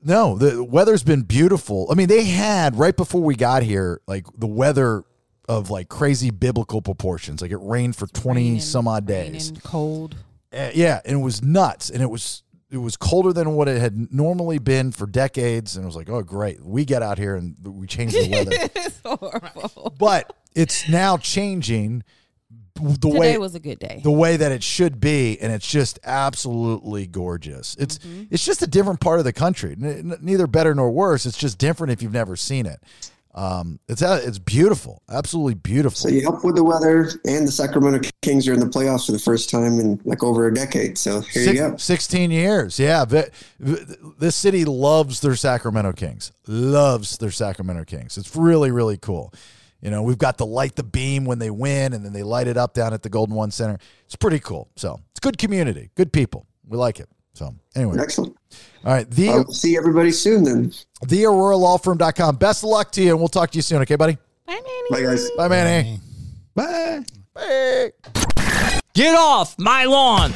[0.05, 1.87] no, the weather's been beautiful.
[1.89, 5.05] I mean, they had right before we got here, like the weather
[5.47, 7.41] of like crazy biblical proportions.
[7.41, 9.47] Like it rained for 20 Raining- some odd days.
[9.51, 10.17] raining, cold.
[10.51, 12.42] Uh, yeah, and it was nuts and it was
[12.73, 16.09] it was colder than what it had normally been for decades and it was like,
[16.09, 16.59] "Oh, great.
[16.65, 19.95] We get out here and we change the weather." it's horrible.
[19.97, 22.03] but it's now changing
[22.75, 24.01] the Today way was a good day.
[24.03, 27.75] the way that it should be, and it's just absolutely gorgeous.
[27.79, 28.23] It's Mm-hmm.
[28.31, 29.73] it's just a different part of the country.
[29.79, 31.25] N- n- neither better nor worse.
[31.27, 32.81] It's just different if you've never seen it.
[33.35, 35.95] Um, it's uh, it's beautiful, absolutely beautiful.
[35.97, 39.11] So you help with the weather, and the Sacramento Kings are in the playoffs for
[39.11, 40.97] the first time in like over a decade.
[40.99, 41.77] So here Six- you go.
[41.77, 42.79] 16 years.
[42.79, 43.05] Yeah.
[43.05, 43.23] V-
[44.19, 48.17] This city loves their Sacramento Kings, loves their Sacramento Kings.
[48.17, 49.33] It's really, really cool.
[49.81, 52.47] You know, we've got the light the beam when they win, and then they light
[52.47, 53.77] it up down at the Golden One Center.
[54.05, 54.69] It's pretty cool.
[54.75, 56.45] So it's good community, good people.
[56.67, 57.09] We like it.
[57.33, 58.35] So anyway, Excellent.
[58.85, 59.09] all right.
[59.09, 60.71] The I'll see everybody soon then.
[61.07, 62.35] the AroraLawFirm.com.
[62.37, 63.81] Best of luck to you, and we'll talk to you soon.
[63.81, 64.17] Okay, buddy.
[64.45, 64.87] Bye, Manny.
[64.91, 65.29] Bye, guys.
[65.31, 65.99] Bye, Manny.
[66.55, 67.03] Bye.
[67.33, 67.91] Bye.
[68.93, 70.31] Get off my lawn!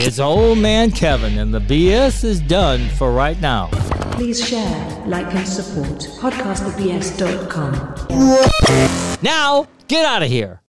[0.00, 3.68] It's old man Kevin, and the BS is done for right now.
[4.12, 9.18] Please share, like, and support podcastthebs.com.
[9.22, 10.60] Now, get out of here.